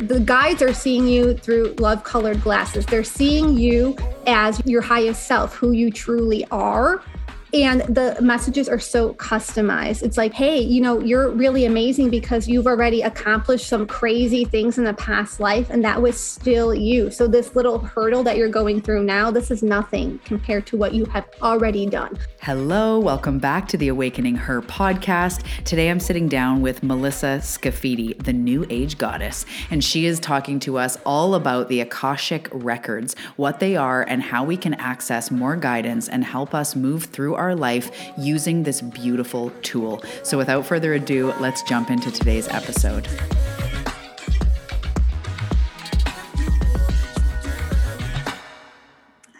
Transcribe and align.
the 0.00 0.18
guides 0.18 0.62
are 0.62 0.72
seeing 0.72 1.06
you 1.06 1.34
through 1.34 1.74
love 1.78 2.04
colored 2.04 2.42
glasses. 2.42 2.86
They're 2.86 3.04
seeing 3.04 3.58
you 3.58 3.96
as 4.26 4.60
your 4.64 4.80
highest 4.80 5.26
self, 5.26 5.54
who 5.54 5.72
you 5.72 5.90
truly 5.90 6.46
are. 6.50 7.02
And 7.52 7.80
the 7.80 8.16
messages 8.20 8.68
are 8.68 8.78
so 8.78 9.14
customized. 9.14 10.04
It's 10.04 10.16
like, 10.16 10.32
hey, 10.32 10.60
you 10.60 10.80
know, 10.80 11.00
you're 11.00 11.30
really 11.30 11.64
amazing 11.64 12.08
because 12.08 12.46
you've 12.46 12.68
already 12.68 13.02
accomplished 13.02 13.66
some 13.66 13.88
crazy 13.88 14.44
things 14.44 14.78
in 14.78 14.84
the 14.84 14.94
past 14.94 15.40
life, 15.40 15.68
and 15.68 15.84
that 15.84 16.00
was 16.00 16.18
still 16.18 16.72
you. 16.72 17.10
So, 17.10 17.26
this 17.26 17.56
little 17.56 17.80
hurdle 17.80 18.22
that 18.22 18.36
you're 18.36 18.48
going 18.48 18.80
through 18.80 19.02
now, 19.02 19.32
this 19.32 19.50
is 19.50 19.64
nothing 19.64 20.20
compared 20.24 20.64
to 20.66 20.76
what 20.76 20.94
you 20.94 21.06
have 21.06 21.28
already 21.42 21.86
done. 21.86 22.16
Hello, 22.40 23.00
welcome 23.00 23.40
back 23.40 23.66
to 23.68 23.76
the 23.76 23.88
Awakening 23.88 24.36
Her 24.36 24.62
podcast. 24.62 25.44
Today 25.64 25.90
I'm 25.90 26.00
sitting 26.00 26.28
down 26.28 26.62
with 26.62 26.84
Melissa 26.84 27.40
Scafidi, 27.42 28.16
the 28.22 28.32
New 28.32 28.64
Age 28.70 28.96
Goddess, 28.96 29.44
and 29.70 29.82
she 29.82 30.06
is 30.06 30.20
talking 30.20 30.60
to 30.60 30.78
us 30.78 30.96
all 31.04 31.34
about 31.34 31.68
the 31.68 31.80
Akashic 31.80 32.48
Records, 32.52 33.16
what 33.34 33.58
they 33.58 33.74
are, 33.74 34.02
and 34.02 34.22
how 34.22 34.44
we 34.44 34.56
can 34.56 34.74
access 34.74 35.32
more 35.32 35.56
guidance 35.56 36.08
and 36.08 36.24
help 36.24 36.54
us 36.54 36.76
move 36.76 37.04
through 37.04 37.39
our 37.40 37.56
life 37.56 37.90
using 38.18 38.62
this 38.62 38.82
beautiful 38.82 39.50
tool. 39.62 40.04
So, 40.22 40.38
without 40.38 40.66
further 40.66 40.94
ado, 40.94 41.32
let's 41.40 41.62
jump 41.62 41.90
into 41.90 42.10
today's 42.10 42.46
episode. 42.48 43.08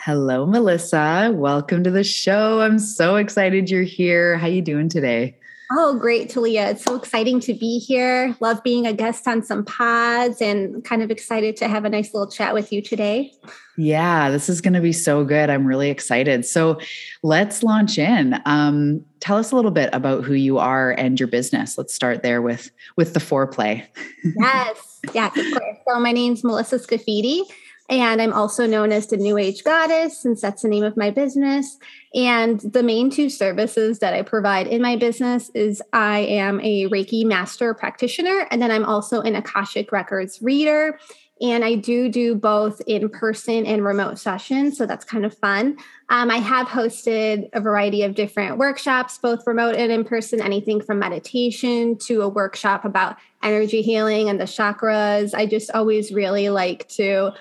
Hello, 0.02 0.46
Melissa. 0.46 1.30
Welcome 1.32 1.84
to 1.84 1.90
the 1.90 2.02
show. 2.02 2.62
I'm 2.62 2.78
so 2.78 3.16
excited 3.16 3.70
you're 3.70 3.82
here. 3.82 4.38
How 4.38 4.46
you 4.46 4.62
doing 4.62 4.88
today? 4.88 5.36
Oh, 5.72 5.96
great, 5.96 6.28
Talia. 6.28 6.70
It's 6.70 6.82
so 6.82 6.96
exciting 6.96 7.38
to 7.40 7.54
be 7.54 7.78
here. 7.78 8.36
Love 8.40 8.60
being 8.64 8.88
a 8.88 8.92
guest 8.92 9.28
on 9.28 9.44
some 9.44 9.64
pods 9.64 10.42
and 10.42 10.84
kind 10.84 11.00
of 11.00 11.12
excited 11.12 11.56
to 11.58 11.68
have 11.68 11.84
a 11.84 11.88
nice 11.88 12.12
little 12.12 12.28
chat 12.28 12.54
with 12.54 12.72
you 12.72 12.82
today. 12.82 13.32
Yeah, 13.76 14.30
this 14.30 14.48
is 14.48 14.60
going 14.60 14.74
to 14.74 14.80
be 14.80 14.92
so 14.92 15.24
good. 15.24 15.48
I'm 15.48 15.64
really 15.64 15.88
excited. 15.88 16.44
So 16.44 16.80
let's 17.22 17.62
launch 17.62 17.98
in. 17.98 18.40
Um, 18.46 19.04
tell 19.20 19.36
us 19.36 19.52
a 19.52 19.56
little 19.56 19.70
bit 19.70 19.90
about 19.92 20.24
who 20.24 20.34
you 20.34 20.58
are 20.58 20.90
and 20.90 21.20
your 21.20 21.28
business. 21.28 21.78
Let's 21.78 21.94
start 21.94 22.24
there 22.24 22.42
with 22.42 22.70
with 22.96 23.14
the 23.14 23.20
foreplay. 23.20 23.86
yes, 24.24 25.00
yes, 25.14 25.36
of 25.36 25.52
course. 25.52 25.76
So 25.88 26.00
my 26.00 26.10
name's 26.10 26.42
Melissa 26.42 26.80
Scafidi. 26.80 27.42
And 27.90 28.22
I'm 28.22 28.32
also 28.32 28.66
known 28.66 28.92
as 28.92 29.08
the 29.08 29.16
New 29.16 29.36
Age 29.36 29.64
Goddess, 29.64 30.16
since 30.16 30.40
that's 30.40 30.62
the 30.62 30.68
name 30.68 30.84
of 30.84 30.96
my 30.96 31.10
business. 31.10 31.76
And 32.14 32.60
the 32.60 32.84
main 32.84 33.10
two 33.10 33.28
services 33.28 33.98
that 33.98 34.14
I 34.14 34.22
provide 34.22 34.68
in 34.68 34.80
my 34.80 34.94
business 34.94 35.50
is 35.54 35.82
I 35.92 36.20
am 36.20 36.60
a 36.60 36.86
Reiki 36.86 37.24
master 37.24 37.74
practitioner, 37.74 38.46
and 38.52 38.62
then 38.62 38.70
I'm 38.70 38.84
also 38.84 39.20
an 39.22 39.34
Akashic 39.34 39.90
Records 39.90 40.40
reader. 40.40 41.00
And 41.42 41.64
I 41.64 41.74
do 41.74 42.10
do 42.10 42.34
both 42.34 42.82
in 42.86 43.08
person 43.08 43.64
and 43.64 43.82
remote 43.82 44.18
sessions. 44.18 44.76
So 44.76 44.84
that's 44.84 45.06
kind 45.06 45.24
of 45.24 45.36
fun. 45.38 45.78
Um, 46.10 46.30
I 46.30 46.36
have 46.36 46.66
hosted 46.66 47.48
a 47.54 47.60
variety 47.60 48.02
of 48.02 48.14
different 48.14 48.58
workshops, 48.58 49.16
both 49.16 49.46
remote 49.46 49.74
and 49.74 49.90
in 49.90 50.04
person, 50.04 50.42
anything 50.42 50.82
from 50.82 50.98
meditation 50.98 51.96
to 52.00 52.20
a 52.20 52.28
workshop 52.28 52.84
about 52.84 53.16
energy 53.42 53.80
healing 53.80 54.28
and 54.28 54.38
the 54.38 54.44
chakras. 54.44 55.34
I 55.34 55.46
just 55.46 55.70
always 55.72 56.12
really 56.12 56.50
like 56.50 56.86
to 56.90 57.32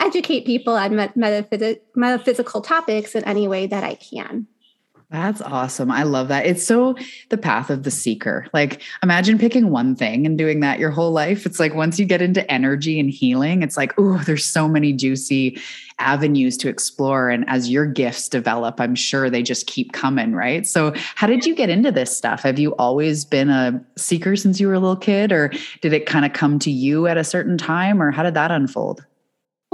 educate 0.00 0.46
people 0.46 0.74
on 0.74 0.94
metaphysical, 1.14 1.82
metaphysical 1.94 2.60
topics 2.60 3.14
in 3.14 3.24
any 3.24 3.48
way 3.48 3.66
that 3.66 3.84
I 3.84 3.94
can. 3.94 4.46
That's 5.14 5.40
awesome. 5.42 5.92
I 5.92 6.02
love 6.02 6.26
that. 6.28 6.44
It's 6.44 6.66
so 6.66 6.96
the 7.28 7.38
path 7.38 7.70
of 7.70 7.84
the 7.84 7.90
seeker. 7.90 8.48
Like, 8.52 8.82
imagine 9.00 9.38
picking 9.38 9.70
one 9.70 9.94
thing 9.94 10.26
and 10.26 10.36
doing 10.36 10.58
that 10.60 10.80
your 10.80 10.90
whole 10.90 11.12
life. 11.12 11.46
It's 11.46 11.60
like 11.60 11.72
once 11.72 12.00
you 12.00 12.04
get 12.04 12.20
into 12.20 12.50
energy 12.50 12.98
and 12.98 13.08
healing, 13.08 13.62
it's 13.62 13.76
like, 13.76 13.92
oh, 13.96 14.18
there's 14.26 14.44
so 14.44 14.66
many 14.66 14.92
juicy 14.92 15.60
avenues 16.00 16.56
to 16.56 16.68
explore. 16.68 17.30
And 17.30 17.48
as 17.48 17.70
your 17.70 17.86
gifts 17.86 18.28
develop, 18.28 18.80
I'm 18.80 18.96
sure 18.96 19.30
they 19.30 19.42
just 19.42 19.68
keep 19.68 19.92
coming, 19.92 20.32
right? 20.32 20.66
So, 20.66 20.92
how 21.14 21.28
did 21.28 21.46
you 21.46 21.54
get 21.54 21.70
into 21.70 21.92
this 21.92 22.16
stuff? 22.16 22.42
Have 22.42 22.58
you 22.58 22.72
always 22.72 23.24
been 23.24 23.50
a 23.50 23.84
seeker 23.96 24.34
since 24.34 24.58
you 24.58 24.66
were 24.66 24.74
a 24.74 24.80
little 24.80 24.96
kid, 24.96 25.30
or 25.30 25.52
did 25.80 25.92
it 25.92 26.06
kind 26.06 26.24
of 26.24 26.32
come 26.32 26.58
to 26.58 26.72
you 26.72 27.06
at 27.06 27.18
a 27.18 27.24
certain 27.24 27.56
time, 27.56 28.02
or 28.02 28.10
how 28.10 28.24
did 28.24 28.34
that 28.34 28.50
unfold? 28.50 29.04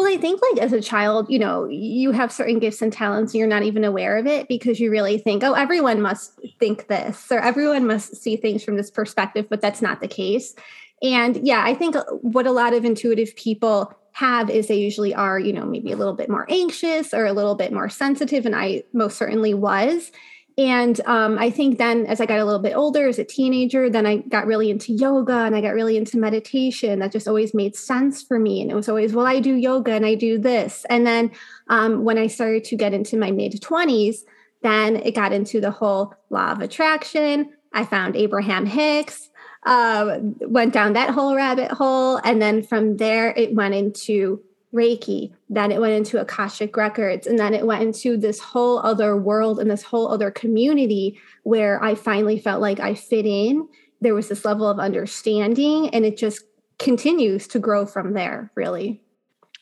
Well, 0.00 0.10
I 0.10 0.16
think 0.16 0.40
like 0.40 0.64
as 0.64 0.72
a 0.72 0.80
child, 0.80 1.26
you 1.28 1.38
know, 1.38 1.68
you 1.68 2.12
have 2.12 2.32
certain 2.32 2.58
gifts 2.58 2.80
and 2.80 2.90
talents 2.90 3.34
and 3.34 3.38
you're 3.38 3.46
not 3.46 3.64
even 3.64 3.84
aware 3.84 4.16
of 4.16 4.26
it 4.26 4.48
because 4.48 4.80
you 4.80 4.90
really 4.90 5.18
think, 5.18 5.44
oh, 5.44 5.52
everyone 5.52 6.00
must 6.00 6.40
think 6.58 6.86
this 6.86 7.30
or 7.30 7.38
everyone 7.38 7.86
must 7.86 8.16
see 8.16 8.36
things 8.36 8.64
from 8.64 8.78
this 8.78 8.90
perspective, 8.90 9.46
but 9.50 9.60
that's 9.60 9.82
not 9.82 10.00
the 10.00 10.08
case. 10.08 10.54
And 11.02 11.46
yeah, 11.46 11.62
I 11.66 11.74
think 11.74 11.96
uh, 11.96 12.04
what 12.22 12.46
a 12.46 12.50
lot 12.50 12.72
of 12.72 12.86
intuitive 12.86 13.36
people 13.36 13.92
have 14.12 14.48
is 14.48 14.68
they 14.68 14.78
usually 14.78 15.14
are, 15.14 15.38
you 15.38 15.52
know, 15.52 15.66
maybe 15.66 15.92
a 15.92 15.96
little 15.98 16.14
bit 16.14 16.30
more 16.30 16.46
anxious 16.48 17.12
or 17.12 17.26
a 17.26 17.34
little 17.34 17.54
bit 17.54 17.70
more 17.70 17.90
sensitive. 17.90 18.46
And 18.46 18.56
I 18.56 18.84
most 18.94 19.18
certainly 19.18 19.52
was. 19.52 20.12
And 20.58 21.00
um, 21.06 21.38
I 21.38 21.50
think 21.50 21.78
then 21.78 22.06
as 22.06 22.20
I 22.20 22.26
got 22.26 22.38
a 22.38 22.44
little 22.44 22.60
bit 22.60 22.76
older 22.76 23.08
as 23.08 23.18
a 23.18 23.24
teenager, 23.24 23.88
then 23.88 24.06
I 24.06 24.18
got 24.18 24.46
really 24.46 24.70
into 24.70 24.92
yoga 24.92 25.38
and 25.38 25.54
I 25.54 25.60
got 25.60 25.74
really 25.74 25.96
into 25.96 26.18
meditation. 26.18 26.98
That 26.98 27.12
just 27.12 27.28
always 27.28 27.54
made 27.54 27.76
sense 27.76 28.22
for 28.22 28.38
me. 28.38 28.60
And 28.60 28.70
it 28.70 28.74
was 28.74 28.88
always, 28.88 29.12
well, 29.12 29.26
I 29.26 29.40
do 29.40 29.54
yoga 29.54 29.92
and 29.92 30.04
I 30.04 30.14
do 30.14 30.38
this. 30.38 30.84
And 30.90 31.06
then 31.06 31.30
um, 31.68 32.04
when 32.04 32.18
I 32.18 32.26
started 32.26 32.64
to 32.64 32.76
get 32.76 32.92
into 32.92 33.16
my 33.16 33.30
mid 33.30 33.52
20s, 33.60 34.18
then 34.62 34.96
it 34.96 35.14
got 35.14 35.32
into 35.32 35.60
the 35.60 35.70
whole 35.70 36.14
law 36.28 36.52
of 36.52 36.60
attraction. 36.60 37.50
I 37.72 37.84
found 37.84 38.16
Abraham 38.16 38.66
Hicks, 38.66 39.30
uh, 39.64 40.18
went 40.40 40.72
down 40.72 40.94
that 40.94 41.10
whole 41.10 41.34
rabbit 41.34 41.70
hole. 41.70 42.16
And 42.24 42.42
then 42.42 42.62
from 42.62 42.96
there, 42.96 43.30
it 43.30 43.54
went 43.54 43.74
into 43.74 44.42
Reiki, 44.72 45.32
then 45.48 45.72
it 45.72 45.80
went 45.80 45.94
into 45.94 46.20
Akashic 46.20 46.76
Records, 46.76 47.26
and 47.26 47.38
then 47.38 47.54
it 47.54 47.66
went 47.66 47.82
into 47.82 48.16
this 48.16 48.38
whole 48.38 48.78
other 48.80 49.16
world 49.16 49.58
and 49.58 49.70
this 49.70 49.82
whole 49.82 50.08
other 50.08 50.30
community 50.30 51.18
where 51.42 51.82
I 51.82 51.94
finally 51.94 52.38
felt 52.38 52.60
like 52.60 52.78
I 52.78 52.94
fit 52.94 53.26
in. 53.26 53.68
There 54.00 54.14
was 54.14 54.28
this 54.28 54.44
level 54.44 54.68
of 54.68 54.78
understanding, 54.78 55.90
and 55.90 56.04
it 56.04 56.16
just 56.16 56.44
continues 56.78 57.48
to 57.48 57.58
grow 57.58 57.84
from 57.84 58.14
there, 58.14 58.52
really. 58.54 59.02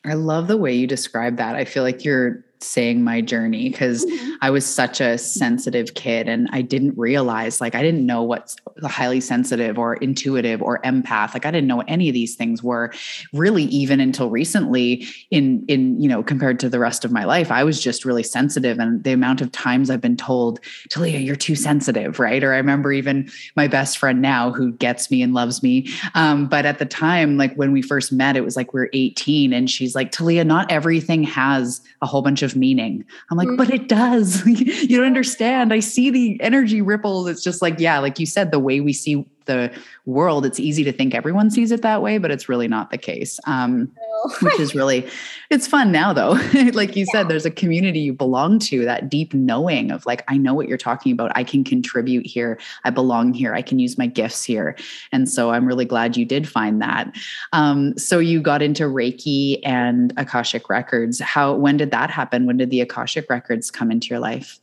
I 0.05 0.13
love 0.13 0.47
the 0.47 0.57
way 0.57 0.73
you 0.73 0.87
describe 0.87 1.37
that. 1.37 1.55
I 1.55 1.65
feel 1.65 1.83
like 1.83 2.05
you're 2.05 2.45
saying 2.61 3.03
my 3.03 3.21
journey 3.21 3.69
because 3.69 4.05
mm-hmm. 4.05 4.31
I 4.41 4.49
was 4.49 4.65
such 4.65 4.99
a 4.99 5.17
sensitive 5.17 5.93
kid 5.93 6.27
and 6.27 6.49
I 6.51 6.61
didn't 6.61 6.97
realize 6.97 7.61
like 7.61 7.73
I 7.73 7.81
didn't 7.81 8.05
know 8.05 8.21
what 8.21 8.53
highly 8.83 9.21
sensitive 9.21 9.79
or 9.79 9.95
intuitive 9.95 10.61
or 10.61 10.81
empath 10.81 11.33
like 11.33 11.45
I 11.45 11.51
didn't 11.51 11.67
know 11.67 11.77
what 11.77 11.89
any 11.89 12.09
of 12.09 12.13
these 12.13 12.35
things 12.35 12.61
were 12.61 12.91
really 13.31 13.63
even 13.63 14.01
until 14.01 14.29
recently 14.29 15.05
in 15.31 15.63
in 15.69 16.01
you 16.01 16.09
know 16.09 16.21
compared 16.21 16.59
to 16.59 16.69
the 16.69 16.79
rest 16.79 17.05
of 17.05 17.13
my 17.13 17.23
life. 17.23 17.49
I 17.49 17.63
was 17.63 17.81
just 17.81 18.03
really 18.03 18.23
sensitive 18.23 18.77
and 18.77 19.03
the 19.05 19.13
amount 19.13 19.39
of 19.39 19.53
times 19.53 19.89
I've 19.89 20.01
been 20.01 20.17
told 20.17 20.59
Talia 20.89 21.19
you're 21.19 21.37
too 21.37 21.55
sensitive 21.55 22.19
right? 22.19 22.43
Or 22.43 22.53
I 22.53 22.57
remember 22.57 22.91
even 22.91 23.29
my 23.55 23.67
best 23.67 23.97
friend 23.97 24.21
now 24.21 24.51
who 24.51 24.73
gets 24.73 25.09
me 25.09 25.21
and 25.21 25.33
loves 25.33 25.63
me. 25.63 25.87
Um, 26.13 26.47
but 26.47 26.65
at 26.65 26.79
the 26.79 26.85
time 26.85 27.37
like 27.37 27.55
when 27.55 27.71
we 27.71 27.81
first 27.81 28.11
met 28.11 28.35
it 28.35 28.43
was 28.43 28.57
like 28.57 28.73
we 28.73 28.81
are 28.81 28.89
18 28.91 29.53
and 29.53 29.69
she's 29.69 29.95
like 29.95 30.11
Talia 30.11 30.43
not 30.43 30.69
everything 30.69 31.23
has 31.23 31.81
a 32.01 32.05
whole 32.05 32.21
bunch 32.21 32.41
of 32.41 32.48
of 32.51 32.55
meaning. 32.55 33.05
I'm 33.29 33.37
like, 33.37 33.47
mm-hmm. 33.47 33.57
but 33.57 33.69
it 33.69 33.87
does. 33.87 34.45
you 34.45 34.97
don't 34.97 35.05
understand. 35.05 35.73
I 35.73 35.79
see 35.79 36.09
the 36.09 36.39
energy 36.41 36.81
ripples. 36.81 37.27
It's 37.27 37.43
just 37.43 37.61
like, 37.61 37.79
yeah, 37.79 37.99
like 37.99 38.19
you 38.19 38.25
said, 38.25 38.51
the 38.51 38.59
way 38.59 38.79
we 38.79 38.93
see 38.93 39.25
the 39.49 39.71
world, 40.05 40.45
it's 40.45 40.59
easy 40.59 40.83
to 40.83 40.91
think 40.91 41.15
everyone 41.15 41.49
sees 41.49 41.71
it 41.71 41.81
that 41.81 42.01
way, 42.01 42.19
but 42.19 42.29
it's 42.29 42.47
really 42.47 42.67
not 42.67 42.91
the 42.91 42.97
case. 42.97 43.39
Um, 43.45 43.91
no. 43.97 44.33
which 44.41 44.59
is 44.59 44.75
really, 44.75 45.09
it's 45.49 45.67
fun 45.67 45.91
now 45.91 46.13
though. 46.13 46.31
like 46.73 46.95
you 46.95 47.05
yeah. 47.07 47.11
said, 47.11 47.27
there's 47.27 47.45
a 47.45 47.51
community 47.51 47.99
you 47.99 48.13
belong 48.13 48.59
to, 48.59 48.85
that 48.85 49.09
deep 49.09 49.33
knowing 49.33 49.91
of 49.91 50.05
like, 50.05 50.23
I 50.27 50.37
know 50.37 50.53
what 50.53 50.67
you're 50.67 50.77
talking 50.77 51.11
about. 51.11 51.31
I 51.35 51.43
can 51.43 51.63
contribute 51.63 52.27
here. 52.27 52.59
I 52.83 52.91
belong 52.91 53.33
here. 53.33 53.55
I 53.55 53.61
can 53.61 53.79
use 53.79 53.97
my 53.97 54.07
gifts 54.07 54.43
here. 54.43 54.77
And 55.11 55.27
so 55.27 55.49
I'm 55.51 55.65
really 55.65 55.85
glad 55.85 56.15
you 56.15 56.25
did 56.25 56.47
find 56.47 56.81
that. 56.81 57.11
Um, 57.51 57.97
so 57.97 58.19
you 58.19 58.41
got 58.41 58.61
into 58.61 58.83
Reiki 58.83 59.59
and 59.63 60.13
Akashic 60.17 60.69
Records. 60.69 61.19
How, 61.19 61.55
when 61.55 61.77
did 61.77 61.91
that 61.91 62.11
happen? 62.11 62.45
When 62.45 62.57
did 62.57 62.69
the 62.69 62.81
Akashic 62.81 63.29
Records 63.29 63.71
come 63.71 63.91
into 63.91 64.07
your 64.09 64.19
life? 64.19 64.59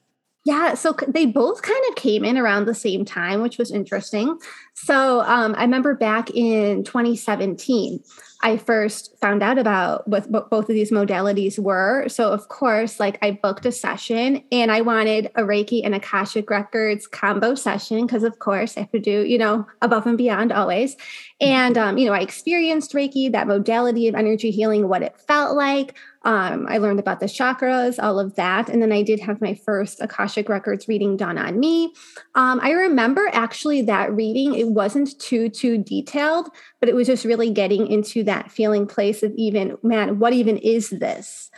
Yeah, 0.46 0.74
so 0.74 0.94
they 1.08 1.26
both 1.26 1.62
kind 1.62 1.82
of 1.88 1.96
came 1.96 2.24
in 2.24 2.38
around 2.38 2.66
the 2.66 2.74
same 2.74 3.04
time, 3.04 3.42
which 3.42 3.58
was 3.58 3.72
interesting. 3.72 4.38
So 4.74 5.22
um, 5.22 5.56
I 5.58 5.62
remember 5.62 5.96
back 5.96 6.30
in 6.30 6.84
2017, 6.84 7.98
I 8.44 8.56
first 8.56 9.18
found 9.20 9.42
out 9.42 9.58
about 9.58 10.06
what, 10.06 10.30
what 10.30 10.48
both 10.48 10.68
of 10.68 10.76
these 10.76 10.92
modalities 10.92 11.58
were. 11.58 12.08
So, 12.08 12.30
of 12.30 12.46
course, 12.46 13.00
like 13.00 13.18
I 13.22 13.32
booked 13.32 13.66
a 13.66 13.72
session 13.72 14.44
and 14.52 14.70
I 14.70 14.82
wanted 14.82 15.32
a 15.34 15.42
Reiki 15.42 15.84
and 15.84 15.96
Akashic 15.96 16.48
Records 16.48 17.08
combo 17.08 17.56
session 17.56 18.06
because, 18.06 18.22
of 18.22 18.38
course, 18.38 18.76
I 18.76 18.82
have 18.82 18.92
to 18.92 19.00
do, 19.00 19.24
you 19.24 19.38
know, 19.38 19.66
above 19.82 20.06
and 20.06 20.16
beyond 20.16 20.52
always. 20.52 20.96
And, 21.40 21.76
um, 21.76 21.98
you 21.98 22.06
know, 22.06 22.12
I 22.12 22.20
experienced 22.20 22.92
Reiki, 22.92 23.32
that 23.32 23.48
modality 23.48 24.06
of 24.06 24.14
energy 24.14 24.52
healing, 24.52 24.86
what 24.86 25.02
it 25.02 25.18
felt 25.26 25.56
like. 25.56 25.96
Um, 26.26 26.66
I 26.68 26.78
learned 26.78 26.98
about 26.98 27.20
the 27.20 27.26
chakras, 27.26 28.02
all 28.02 28.18
of 28.18 28.34
that. 28.34 28.68
And 28.68 28.82
then 28.82 28.90
I 28.90 29.02
did 29.02 29.20
have 29.20 29.40
my 29.40 29.54
first 29.54 30.00
Akashic 30.00 30.48
Records 30.48 30.88
reading 30.88 31.16
done 31.16 31.38
on 31.38 31.60
me. 31.60 31.94
Um, 32.34 32.58
I 32.64 32.72
remember 32.72 33.30
actually 33.32 33.82
that 33.82 34.12
reading, 34.12 34.56
it 34.56 34.66
wasn't 34.66 35.16
too, 35.20 35.48
too 35.48 35.78
detailed, 35.78 36.48
but 36.80 36.88
it 36.88 36.96
was 36.96 37.06
just 37.06 37.24
really 37.24 37.52
getting 37.52 37.86
into 37.86 38.24
that 38.24 38.50
feeling 38.50 38.88
place 38.88 39.22
of 39.22 39.32
even, 39.36 39.78
man, 39.84 40.18
what 40.18 40.32
even 40.32 40.56
is 40.58 40.90
this? 40.90 41.48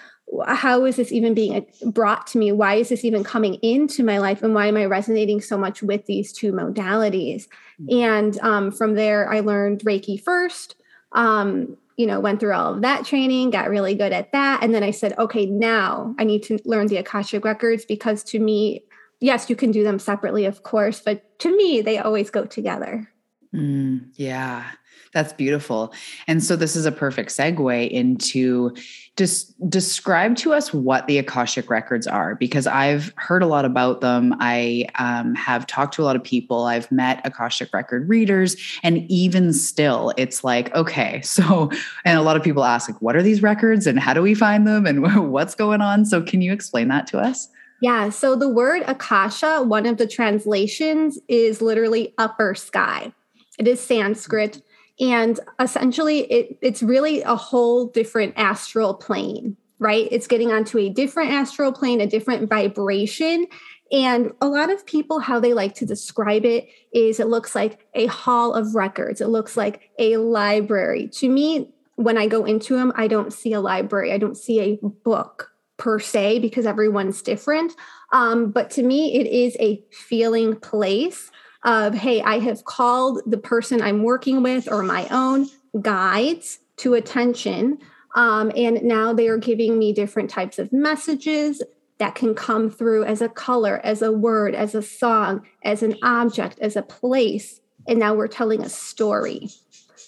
How 0.46 0.84
is 0.84 0.96
this 0.96 1.12
even 1.12 1.32
being 1.32 1.64
brought 1.86 2.26
to 2.28 2.38
me? 2.38 2.52
Why 2.52 2.74
is 2.74 2.90
this 2.90 3.06
even 3.06 3.24
coming 3.24 3.54
into 3.62 4.04
my 4.04 4.18
life? 4.18 4.42
And 4.42 4.54
why 4.54 4.66
am 4.66 4.76
I 4.76 4.84
resonating 4.84 5.40
so 5.40 5.56
much 5.56 5.82
with 5.82 6.04
these 6.04 6.30
two 6.30 6.52
modalities? 6.52 7.48
Mm-hmm. 7.80 8.02
And 8.02 8.38
um, 8.40 8.70
from 8.70 8.96
there, 8.96 9.32
I 9.32 9.40
learned 9.40 9.80
Reiki 9.80 10.22
first. 10.22 10.74
Um, 11.12 11.78
you 11.98 12.06
know, 12.06 12.20
went 12.20 12.38
through 12.38 12.54
all 12.54 12.74
of 12.74 12.82
that 12.82 13.04
training, 13.04 13.50
got 13.50 13.68
really 13.68 13.94
good 13.94 14.12
at 14.12 14.30
that. 14.30 14.62
And 14.62 14.72
then 14.72 14.84
I 14.84 14.92
said, 14.92 15.18
okay, 15.18 15.46
now 15.46 16.14
I 16.18 16.24
need 16.24 16.44
to 16.44 16.58
learn 16.64 16.86
the 16.86 16.96
Akashic 16.96 17.44
records 17.44 17.84
because 17.84 18.22
to 18.24 18.38
me, 18.38 18.84
yes, 19.20 19.50
you 19.50 19.56
can 19.56 19.72
do 19.72 19.82
them 19.82 19.98
separately, 19.98 20.44
of 20.44 20.62
course, 20.62 21.02
but 21.04 21.38
to 21.40 21.54
me, 21.54 21.82
they 21.82 21.98
always 21.98 22.30
go 22.30 22.44
together. 22.46 23.10
Mm, 23.52 24.10
yeah, 24.14 24.64
that's 25.12 25.32
beautiful. 25.32 25.92
And 26.26 26.42
so 26.42 26.56
this 26.56 26.76
is 26.76 26.86
a 26.86 26.92
perfect 26.92 27.30
segue 27.30 27.90
into 27.90 28.74
just 29.16 29.52
describe 29.68 30.36
to 30.36 30.52
us 30.52 30.72
what 30.72 31.06
the 31.08 31.18
Akashic 31.18 31.68
records 31.68 32.06
are, 32.06 32.36
because 32.36 32.68
I've 32.68 33.12
heard 33.16 33.42
a 33.42 33.46
lot 33.46 33.64
about 33.64 34.00
them. 34.00 34.34
I 34.38 34.86
um, 34.98 35.34
have 35.34 35.66
talked 35.66 35.94
to 35.94 36.02
a 36.02 36.04
lot 36.04 36.14
of 36.14 36.22
people. 36.22 36.64
I've 36.64 36.90
met 36.92 37.20
Akashic 37.24 37.74
record 37.74 38.08
readers, 38.08 38.56
and 38.84 38.98
even 39.10 39.52
still, 39.52 40.12
it's 40.16 40.44
like, 40.44 40.72
okay, 40.74 41.20
so, 41.22 41.70
and 42.04 42.18
a 42.18 42.22
lot 42.22 42.36
of 42.36 42.44
people 42.44 42.64
ask, 42.64 42.88
like, 42.88 43.02
what 43.02 43.16
are 43.16 43.22
these 43.22 43.42
records 43.42 43.86
and 43.86 43.98
how 43.98 44.14
do 44.14 44.22
we 44.22 44.34
find 44.34 44.66
them 44.66 44.86
and 44.86 45.02
what's 45.32 45.54
going 45.54 45.80
on? 45.80 46.04
So, 46.04 46.22
can 46.22 46.40
you 46.40 46.52
explain 46.52 46.88
that 46.88 47.06
to 47.08 47.18
us? 47.18 47.48
Yeah. 47.80 48.10
So 48.10 48.34
the 48.34 48.48
word 48.48 48.82
Akasha, 48.86 49.62
one 49.62 49.86
of 49.86 49.98
the 49.98 50.06
translations 50.06 51.18
is 51.28 51.62
literally 51.62 52.12
upper 52.18 52.54
sky. 52.54 53.12
It 53.58 53.68
is 53.68 53.80
Sanskrit. 53.80 54.62
And 55.00 55.38
essentially, 55.60 56.20
it, 56.20 56.58
it's 56.60 56.82
really 56.82 57.22
a 57.22 57.36
whole 57.36 57.86
different 57.86 58.34
astral 58.36 58.94
plane, 58.94 59.56
right? 59.78 60.08
It's 60.10 60.26
getting 60.26 60.50
onto 60.50 60.78
a 60.78 60.88
different 60.88 61.30
astral 61.30 61.72
plane, 61.72 62.00
a 62.00 62.06
different 62.06 62.48
vibration. 62.48 63.46
And 63.92 64.32
a 64.40 64.48
lot 64.48 64.70
of 64.70 64.84
people, 64.84 65.20
how 65.20 65.40
they 65.40 65.54
like 65.54 65.74
to 65.76 65.86
describe 65.86 66.44
it 66.44 66.68
is 66.92 67.20
it 67.20 67.28
looks 67.28 67.54
like 67.54 67.86
a 67.94 68.06
hall 68.06 68.54
of 68.54 68.74
records, 68.74 69.20
it 69.20 69.28
looks 69.28 69.56
like 69.56 69.90
a 69.98 70.16
library. 70.16 71.08
To 71.14 71.28
me, 71.28 71.72
when 71.94 72.18
I 72.18 72.26
go 72.26 72.44
into 72.44 72.76
them, 72.76 72.92
I 72.96 73.08
don't 73.08 73.32
see 73.32 73.52
a 73.52 73.60
library, 73.60 74.12
I 74.12 74.18
don't 74.18 74.36
see 74.36 74.60
a 74.60 74.78
book 75.04 75.52
per 75.78 75.98
se 76.00 76.40
because 76.40 76.66
everyone's 76.66 77.22
different. 77.22 77.72
Um, 78.12 78.50
but 78.50 78.70
to 78.72 78.82
me, 78.82 79.14
it 79.14 79.26
is 79.26 79.56
a 79.60 79.82
feeling 79.90 80.56
place 80.56 81.30
of, 81.64 81.94
hey, 81.94 82.22
I 82.22 82.38
have 82.38 82.64
called 82.64 83.20
the 83.26 83.38
person 83.38 83.82
I'm 83.82 84.02
working 84.02 84.42
with 84.42 84.70
or 84.70 84.82
my 84.82 85.06
own 85.10 85.48
guides 85.80 86.60
to 86.78 86.94
attention. 86.94 87.78
Um, 88.14 88.52
and 88.56 88.82
now 88.82 89.12
they 89.12 89.28
are 89.28 89.38
giving 89.38 89.78
me 89.78 89.92
different 89.92 90.30
types 90.30 90.58
of 90.58 90.72
messages 90.72 91.62
that 91.98 92.14
can 92.14 92.34
come 92.34 92.70
through 92.70 93.04
as 93.04 93.20
a 93.20 93.28
color, 93.28 93.80
as 93.84 94.02
a 94.02 94.12
word, 94.12 94.54
as 94.54 94.74
a 94.74 94.82
song, 94.82 95.44
as 95.64 95.82
an 95.82 95.96
object, 96.02 96.58
as 96.60 96.76
a 96.76 96.82
place. 96.82 97.60
And 97.88 97.98
now 97.98 98.14
we're 98.14 98.28
telling 98.28 98.62
a 98.62 98.68
story 98.68 99.50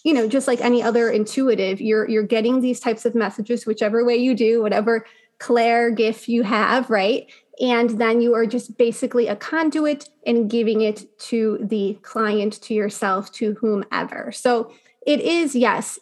you 0.05 0.15
know 0.15 0.27
just 0.27 0.47
like 0.47 0.61
any 0.61 0.83
other 0.83 1.11
intuitive 1.11 1.81
you're 1.81 2.09
you're 2.09 2.23
getting 2.23 2.61
these 2.61 2.81
types 2.81 3.05
of 3.05 3.15
messages 3.15 3.67
whichever 3.67 4.05
way 4.05 4.17
you 4.17 4.35
do 4.35 4.63
whatever 4.63 5.05
clair 5.39 5.91
gift 5.91 6.29
you 6.29 6.43
have 6.43 6.91
right 6.91 7.31
and 7.61 7.91
then 8.01 8.21
you 8.21 8.35
are 8.35 8.47
just 8.47 8.79
basically 8.79 9.29
a 9.29 9.37
conduit 9.37 10.09
and 10.27 10.51
giving 10.51 10.81
it 10.81 11.05
to 11.19 11.59
the 11.61 11.99
client, 12.03 12.55
to 12.63 12.75
yourself, 12.75 13.31
to 13.33 13.55
whomever. 13.55 14.33
So 14.33 14.73
it 15.07 15.21
is, 15.21 15.55
yes, 15.55 15.99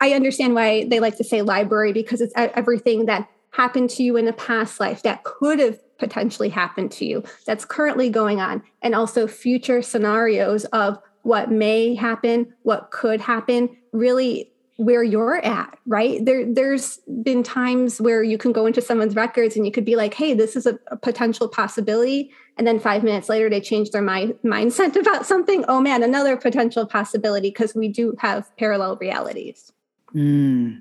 I 0.00 0.12
understand 0.12 0.54
why 0.54 0.84
they 0.84 1.00
like 1.00 1.16
to 1.16 1.24
say 1.24 1.42
library 1.42 1.92
because 1.92 2.20
it's 2.20 2.32
everything 2.36 3.06
that 3.06 3.28
happened 3.50 3.90
to 3.90 4.02
you 4.02 4.16
in 4.16 4.28
a 4.28 4.32
past 4.32 4.78
life 4.78 5.02
that 5.02 5.24
could 5.24 5.58
have 5.58 5.80
potentially 5.98 6.48
happened 6.48 6.92
to 6.92 7.04
you 7.04 7.24
that's 7.44 7.64
currently 7.64 8.08
going 8.08 8.40
on, 8.40 8.62
and 8.82 8.94
also 8.94 9.26
future 9.26 9.82
scenarios 9.82 10.64
of 10.66 10.98
what 11.22 11.50
may 11.50 11.94
happen, 11.94 12.54
what 12.62 12.92
could 12.92 13.20
happen, 13.20 13.76
really 13.92 14.52
where 14.78 15.02
you're 15.02 15.44
at 15.44 15.76
right? 15.86 16.24
There 16.24 16.46
there's 16.46 17.00
been 17.22 17.42
times 17.42 18.00
where 18.00 18.22
you 18.22 18.38
can 18.38 18.52
go 18.52 18.64
into 18.64 18.80
someone's 18.80 19.16
records 19.16 19.56
and 19.56 19.66
you 19.66 19.72
could 19.72 19.84
be 19.84 19.96
like 19.96 20.14
hey 20.14 20.34
this 20.34 20.54
is 20.54 20.66
a, 20.66 20.78
a 20.86 20.96
potential 20.96 21.48
possibility. 21.48 22.30
And 22.56 22.66
then 22.66 22.78
five 22.78 23.02
minutes 23.02 23.28
later 23.28 23.50
they 23.50 23.60
change 23.60 23.90
their 23.90 24.02
mind, 24.02 24.34
mindset 24.44 24.94
about 25.00 25.26
something. 25.26 25.64
Oh 25.66 25.80
man 25.80 26.04
another 26.04 26.36
potential 26.36 26.86
possibility 26.86 27.50
because 27.50 27.74
we 27.74 27.88
do 27.88 28.14
have 28.20 28.56
parallel 28.56 28.96
realities 29.00 29.72
Mm. 30.14 30.80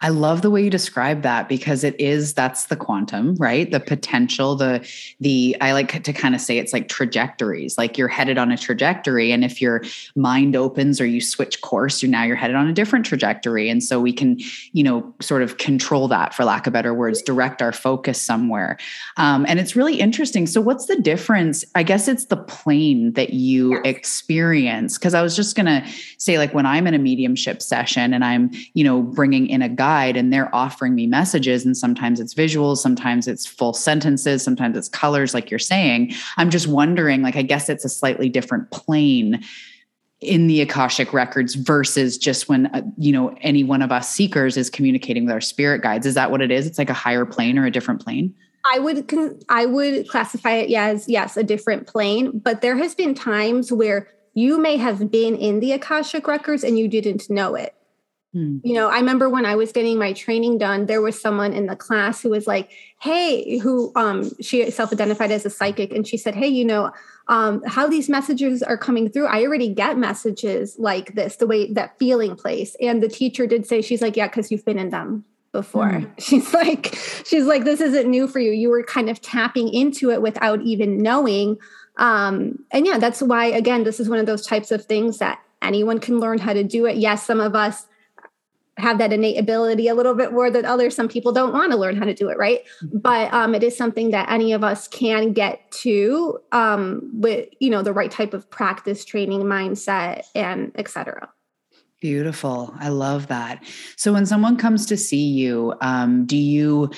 I 0.00 0.10
love 0.10 0.42
the 0.42 0.50
way 0.50 0.62
you 0.62 0.70
describe 0.70 1.22
that 1.22 1.48
because 1.48 1.82
it 1.82 1.98
is 2.00 2.34
that's 2.34 2.66
the 2.66 2.76
quantum, 2.76 3.34
right? 3.34 3.68
The 3.68 3.80
potential, 3.80 4.54
the 4.54 4.88
the 5.18 5.56
I 5.60 5.72
like 5.72 6.04
to 6.04 6.12
kind 6.12 6.36
of 6.36 6.40
say 6.40 6.58
it's 6.58 6.72
like 6.72 6.88
trajectories. 6.88 7.76
Like 7.76 7.98
you're 7.98 8.06
headed 8.06 8.38
on 8.38 8.52
a 8.52 8.56
trajectory 8.56 9.32
and 9.32 9.44
if 9.44 9.60
your 9.60 9.82
mind 10.14 10.54
opens 10.54 11.00
or 11.00 11.06
you 11.06 11.20
switch 11.20 11.60
course, 11.62 12.02
you 12.02 12.08
now 12.08 12.22
you're 12.22 12.36
headed 12.36 12.54
on 12.54 12.68
a 12.68 12.72
different 12.72 13.06
trajectory 13.06 13.68
and 13.68 13.82
so 13.82 14.00
we 14.00 14.12
can, 14.12 14.38
you 14.72 14.84
know, 14.84 15.12
sort 15.20 15.42
of 15.42 15.58
control 15.58 16.06
that 16.08 16.32
for 16.32 16.44
lack 16.44 16.68
of 16.68 16.72
better 16.72 16.94
words, 16.94 17.20
direct 17.20 17.60
our 17.60 17.72
focus 17.72 18.22
somewhere. 18.22 18.78
Um, 19.16 19.44
and 19.48 19.58
it's 19.58 19.74
really 19.74 19.98
interesting. 19.98 20.46
So 20.46 20.60
what's 20.60 20.86
the 20.86 21.00
difference? 21.00 21.64
I 21.74 21.82
guess 21.82 22.06
it's 22.06 22.26
the 22.26 22.36
plane 22.36 23.14
that 23.14 23.30
you 23.30 23.72
yes. 23.72 23.82
experience 23.84 24.96
because 24.96 25.14
I 25.14 25.22
was 25.22 25.34
just 25.34 25.56
going 25.56 25.66
to 25.66 25.84
say 26.18 26.38
like 26.38 26.54
when 26.54 26.66
I'm 26.66 26.86
in 26.86 26.94
a 26.94 26.98
mediumship 26.98 27.62
session 27.62 28.14
and 28.14 28.24
I'm 28.24 28.52
you 28.78 28.84
know 28.84 29.02
bringing 29.02 29.48
in 29.48 29.60
a 29.60 29.68
guide 29.68 30.16
and 30.16 30.32
they're 30.32 30.54
offering 30.54 30.94
me 30.94 31.04
messages 31.04 31.66
and 31.66 31.76
sometimes 31.76 32.20
it's 32.20 32.32
visuals 32.32 32.76
sometimes 32.76 33.26
it's 33.26 33.44
full 33.44 33.72
sentences 33.72 34.44
sometimes 34.44 34.76
it's 34.76 34.88
colors 34.88 35.34
like 35.34 35.50
you're 35.50 35.58
saying. 35.58 36.12
I'm 36.36 36.48
just 36.48 36.68
wondering 36.68 37.22
like 37.22 37.34
i 37.34 37.42
guess 37.42 37.68
it's 37.68 37.84
a 37.84 37.88
slightly 37.88 38.28
different 38.28 38.70
plane 38.70 39.42
in 40.20 40.46
the 40.46 40.60
akashic 40.60 41.12
records 41.12 41.54
versus 41.54 42.18
just 42.18 42.48
when 42.48 42.66
uh, 42.66 42.82
you 42.96 43.12
know 43.12 43.36
any 43.40 43.64
one 43.64 43.82
of 43.82 43.90
us 43.90 44.08
seekers 44.10 44.56
is 44.56 44.70
communicating 44.70 45.24
with 45.24 45.32
our 45.32 45.40
spirit 45.40 45.82
guides. 45.82 46.06
Is 46.06 46.14
that 46.14 46.30
what 46.30 46.40
it 46.40 46.50
is? 46.50 46.66
It's 46.66 46.78
like 46.78 46.90
a 46.90 46.94
higher 46.94 47.24
plane 47.24 47.58
or 47.58 47.66
a 47.66 47.70
different 47.70 48.02
plane? 48.02 48.34
I 48.72 48.78
would 48.78 49.44
I 49.48 49.66
would 49.66 50.08
classify 50.08 50.52
it 50.52 50.72
as 50.74 51.08
yes 51.08 51.36
a 51.36 51.44
different 51.44 51.86
plane, 51.86 52.38
but 52.38 52.60
there 52.60 52.76
has 52.76 52.94
been 52.94 53.14
times 53.14 53.72
where 53.72 54.08
you 54.34 54.58
may 54.58 54.76
have 54.76 55.10
been 55.10 55.36
in 55.36 55.60
the 55.60 55.72
Akashic 55.72 56.26
records 56.26 56.62
and 56.62 56.78
you 56.78 56.88
didn't 56.88 57.28
know 57.30 57.54
it. 57.54 57.74
Hmm. 58.38 58.58
You 58.62 58.74
know, 58.74 58.88
I 58.88 58.98
remember 58.98 59.28
when 59.28 59.44
I 59.44 59.56
was 59.56 59.72
getting 59.72 59.98
my 59.98 60.12
training 60.12 60.58
done, 60.58 60.86
there 60.86 61.02
was 61.02 61.20
someone 61.20 61.52
in 61.52 61.66
the 61.66 61.74
class 61.74 62.22
who 62.22 62.30
was 62.30 62.46
like, 62.46 62.70
"Hey," 63.00 63.58
who 63.58 63.90
um, 63.96 64.30
she 64.40 64.70
self-identified 64.70 65.32
as 65.32 65.44
a 65.44 65.50
psychic, 65.50 65.92
and 65.92 66.06
she 66.06 66.16
said, 66.16 66.36
"Hey, 66.36 66.46
you 66.46 66.64
know, 66.64 66.92
um, 67.26 67.62
how 67.66 67.88
these 67.88 68.08
messages 68.08 68.62
are 68.62 68.76
coming 68.76 69.08
through. 69.10 69.26
I 69.26 69.42
already 69.42 69.74
get 69.74 69.98
messages 69.98 70.76
like 70.78 71.14
this, 71.14 71.36
the 71.36 71.48
way 71.48 71.72
that 71.72 71.98
feeling 71.98 72.36
place." 72.36 72.76
And 72.80 73.02
the 73.02 73.08
teacher 73.08 73.46
did 73.46 73.66
say, 73.66 73.82
"She's 73.82 74.02
like, 74.02 74.16
yeah, 74.16 74.28
because 74.28 74.52
you've 74.52 74.64
been 74.64 74.78
in 74.78 74.90
them." 74.90 75.24
before. 75.50 75.90
Mm. 75.90 76.12
She's 76.20 76.52
like, 76.52 76.94
she's 77.24 77.46
like, 77.46 77.64
this 77.64 77.80
isn't 77.80 78.06
new 78.06 78.28
for 78.28 78.38
you. 78.38 78.52
You 78.52 78.68
were 78.68 78.82
kind 78.82 79.08
of 79.08 79.22
tapping 79.22 79.72
into 79.72 80.10
it 80.10 80.20
without 80.20 80.60
even 80.60 80.98
knowing. 80.98 81.56
Um, 81.96 82.62
and 82.70 82.86
yeah, 82.86 82.98
that's 82.98 83.22
why, 83.22 83.46
again, 83.46 83.84
this 83.84 83.98
is 83.98 84.10
one 84.10 84.18
of 84.18 84.26
those 84.26 84.46
types 84.46 84.70
of 84.70 84.84
things 84.84 85.16
that 85.18 85.40
anyone 85.62 86.00
can 86.00 86.20
learn 86.20 86.36
how 86.36 86.52
to 86.52 86.62
do 86.62 86.84
it. 86.84 86.98
Yes, 86.98 87.24
some 87.24 87.40
of 87.40 87.54
us 87.54 87.86
have 88.78 88.98
that 88.98 89.12
innate 89.12 89.38
ability 89.38 89.88
a 89.88 89.94
little 89.94 90.14
bit 90.14 90.32
more 90.32 90.50
than 90.50 90.64
others. 90.64 90.94
Some 90.94 91.08
people 91.08 91.32
don't 91.32 91.52
want 91.52 91.72
to 91.72 91.78
learn 91.78 91.96
how 91.96 92.04
to 92.04 92.14
do 92.14 92.28
it, 92.28 92.38
right? 92.38 92.60
Mm-hmm. 92.82 92.98
But 92.98 93.32
um, 93.32 93.54
it 93.54 93.62
is 93.62 93.76
something 93.76 94.10
that 94.10 94.30
any 94.30 94.52
of 94.52 94.64
us 94.64 94.88
can 94.88 95.32
get 95.32 95.70
to 95.82 96.38
um, 96.52 97.10
with 97.12 97.48
you 97.60 97.70
know 97.70 97.82
the 97.82 97.92
right 97.92 98.10
type 98.10 98.34
of 98.34 98.48
practice, 98.50 99.04
training, 99.04 99.42
mindset, 99.42 100.24
and 100.34 100.72
etc. 100.76 101.28
Beautiful. 102.00 102.72
I 102.78 102.90
love 102.90 103.26
that. 103.26 103.64
So 103.96 104.12
when 104.12 104.24
someone 104.24 104.56
comes 104.56 104.86
to 104.86 104.96
see 104.96 105.26
you, 105.30 105.74
um, 105.80 106.26
do 106.26 106.36
you 106.36 106.90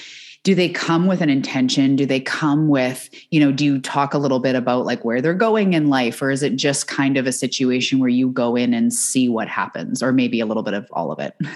do 0.42 0.54
they 0.54 0.70
come 0.70 1.06
with 1.06 1.20
an 1.20 1.28
intention? 1.28 1.96
Do 1.96 2.06
they 2.06 2.20
come 2.20 2.68
with 2.68 3.10
you 3.30 3.40
know 3.40 3.52
do 3.52 3.64
you 3.64 3.80
talk 3.80 4.14
a 4.14 4.18
little 4.18 4.40
bit 4.40 4.54
about 4.54 4.86
like 4.86 5.04
where 5.04 5.20
they're 5.20 5.34
going 5.34 5.74
in 5.74 5.88
life 5.88 6.22
or 6.22 6.30
is 6.30 6.42
it 6.42 6.56
just 6.56 6.88
kind 6.88 7.18
of 7.18 7.26
a 7.26 7.32
situation 7.32 7.98
where 7.98 8.08
you 8.08 8.30
go 8.30 8.56
in 8.56 8.72
and 8.72 8.92
see 8.92 9.28
what 9.28 9.48
happens 9.48 10.02
or 10.02 10.12
maybe 10.12 10.40
a 10.40 10.46
little 10.46 10.62
bit 10.62 10.74
of 10.74 10.88
all 10.92 11.12
of 11.12 11.18
it? 11.18 11.34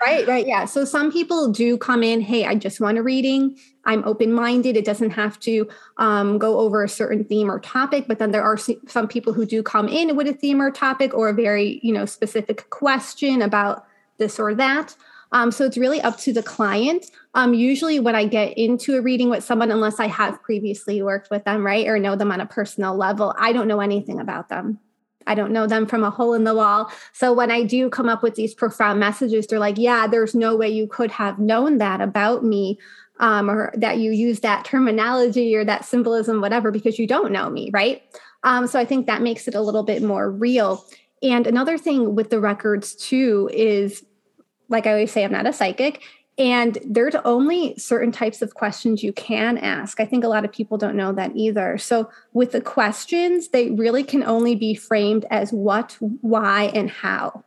Right 0.00 0.26
right 0.26 0.46
yeah. 0.46 0.66
So 0.66 0.84
some 0.84 1.10
people 1.10 1.50
do 1.50 1.78
come 1.78 2.02
in 2.02 2.20
hey 2.20 2.44
i 2.44 2.54
just 2.54 2.80
want 2.80 2.98
a 2.98 3.02
reading. 3.02 3.56
I'm 3.86 4.02
open-minded. 4.04 4.78
It 4.78 4.84
doesn't 4.86 5.10
have 5.10 5.38
to 5.40 5.68
um, 5.98 6.38
go 6.38 6.58
over 6.58 6.82
a 6.82 6.88
certain 6.88 7.24
theme 7.24 7.50
or 7.50 7.60
topic 7.60 8.06
but 8.06 8.18
then 8.18 8.30
there 8.30 8.42
are 8.42 8.58
some 8.58 9.08
people 9.08 9.32
who 9.32 9.46
do 9.46 9.62
come 9.62 9.88
in 9.88 10.16
with 10.16 10.26
a 10.26 10.34
theme 10.34 10.60
or 10.60 10.70
topic 10.70 11.14
or 11.14 11.30
a 11.30 11.32
very 11.32 11.80
you 11.82 11.92
know 11.92 12.04
specific 12.04 12.68
question 12.68 13.40
about 13.40 13.86
this 14.18 14.38
or 14.38 14.54
that 14.54 14.94
um, 15.34 15.50
so 15.50 15.64
it's 15.64 15.76
really 15.76 16.00
up 16.00 16.16
to 16.18 16.32
the 16.32 16.44
client. 16.44 17.10
Um, 17.34 17.54
usually, 17.54 17.98
when 17.98 18.14
I 18.14 18.24
get 18.24 18.56
into 18.56 18.96
a 18.96 19.02
reading 19.02 19.28
with 19.28 19.42
someone, 19.42 19.72
unless 19.72 19.98
I 19.98 20.06
have 20.06 20.40
previously 20.42 21.02
worked 21.02 21.28
with 21.28 21.44
them, 21.44 21.66
right, 21.66 21.88
or 21.88 21.98
know 21.98 22.14
them 22.14 22.30
on 22.30 22.40
a 22.40 22.46
personal 22.46 22.96
level, 22.96 23.34
I 23.36 23.52
don't 23.52 23.66
know 23.66 23.80
anything 23.80 24.20
about 24.20 24.48
them. 24.48 24.78
I 25.26 25.34
don't 25.34 25.50
know 25.50 25.66
them 25.66 25.86
from 25.86 26.04
a 26.04 26.10
hole 26.10 26.34
in 26.34 26.44
the 26.44 26.54
wall. 26.54 26.92
So 27.12 27.32
when 27.32 27.50
I 27.50 27.64
do 27.64 27.90
come 27.90 28.08
up 28.08 28.22
with 28.22 28.36
these 28.36 28.54
profound 28.54 29.00
messages, 29.00 29.46
they're 29.46 29.58
like, 29.58 29.76
yeah, 29.76 30.06
there's 30.06 30.36
no 30.36 30.54
way 30.54 30.68
you 30.68 30.86
could 30.86 31.10
have 31.10 31.40
known 31.40 31.78
that 31.78 32.00
about 32.00 32.44
me. 32.44 32.78
Um, 33.20 33.48
or 33.48 33.72
that 33.76 33.98
you 33.98 34.10
use 34.10 34.40
that 34.40 34.64
terminology 34.64 35.54
or 35.54 35.64
that 35.64 35.84
symbolism, 35.84 36.40
whatever, 36.40 36.70
because 36.70 36.98
you 36.98 37.06
don't 37.06 37.30
know 37.32 37.48
me, 37.48 37.70
right? 37.72 38.02
Um, 38.42 38.66
so 38.66 38.78
I 38.78 38.84
think 38.84 39.06
that 39.06 39.22
makes 39.22 39.46
it 39.46 39.54
a 39.54 39.60
little 39.60 39.84
bit 39.84 40.02
more 40.02 40.30
real. 40.30 40.84
And 41.22 41.46
another 41.46 41.78
thing 41.78 42.16
with 42.16 42.30
the 42.30 42.40
records 42.40 42.94
too 42.94 43.48
is, 43.52 44.04
like 44.68 44.86
I 44.86 44.92
always 44.92 45.12
say, 45.12 45.24
I'm 45.24 45.32
not 45.32 45.46
a 45.46 45.52
psychic. 45.52 46.02
And 46.36 46.78
there's 46.84 47.14
only 47.24 47.78
certain 47.78 48.10
types 48.10 48.42
of 48.42 48.54
questions 48.54 49.04
you 49.04 49.12
can 49.12 49.56
ask. 49.56 50.00
I 50.00 50.04
think 50.04 50.24
a 50.24 50.28
lot 50.28 50.44
of 50.44 50.50
people 50.50 50.78
don't 50.78 50.96
know 50.96 51.12
that 51.12 51.36
either. 51.36 51.78
So, 51.78 52.10
with 52.32 52.50
the 52.50 52.60
questions, 52.60 53.48
they 53.48 53.70
really 53.70 54.02
can 54.02 54.24
only 54.24 54.56
be 54.56 54.74
framed 54.74 55.26
as 55.30 55.52
what, 55.52 55.96
why, 56.00 56.72
and 56.74 56.90
how. 56.90 57.44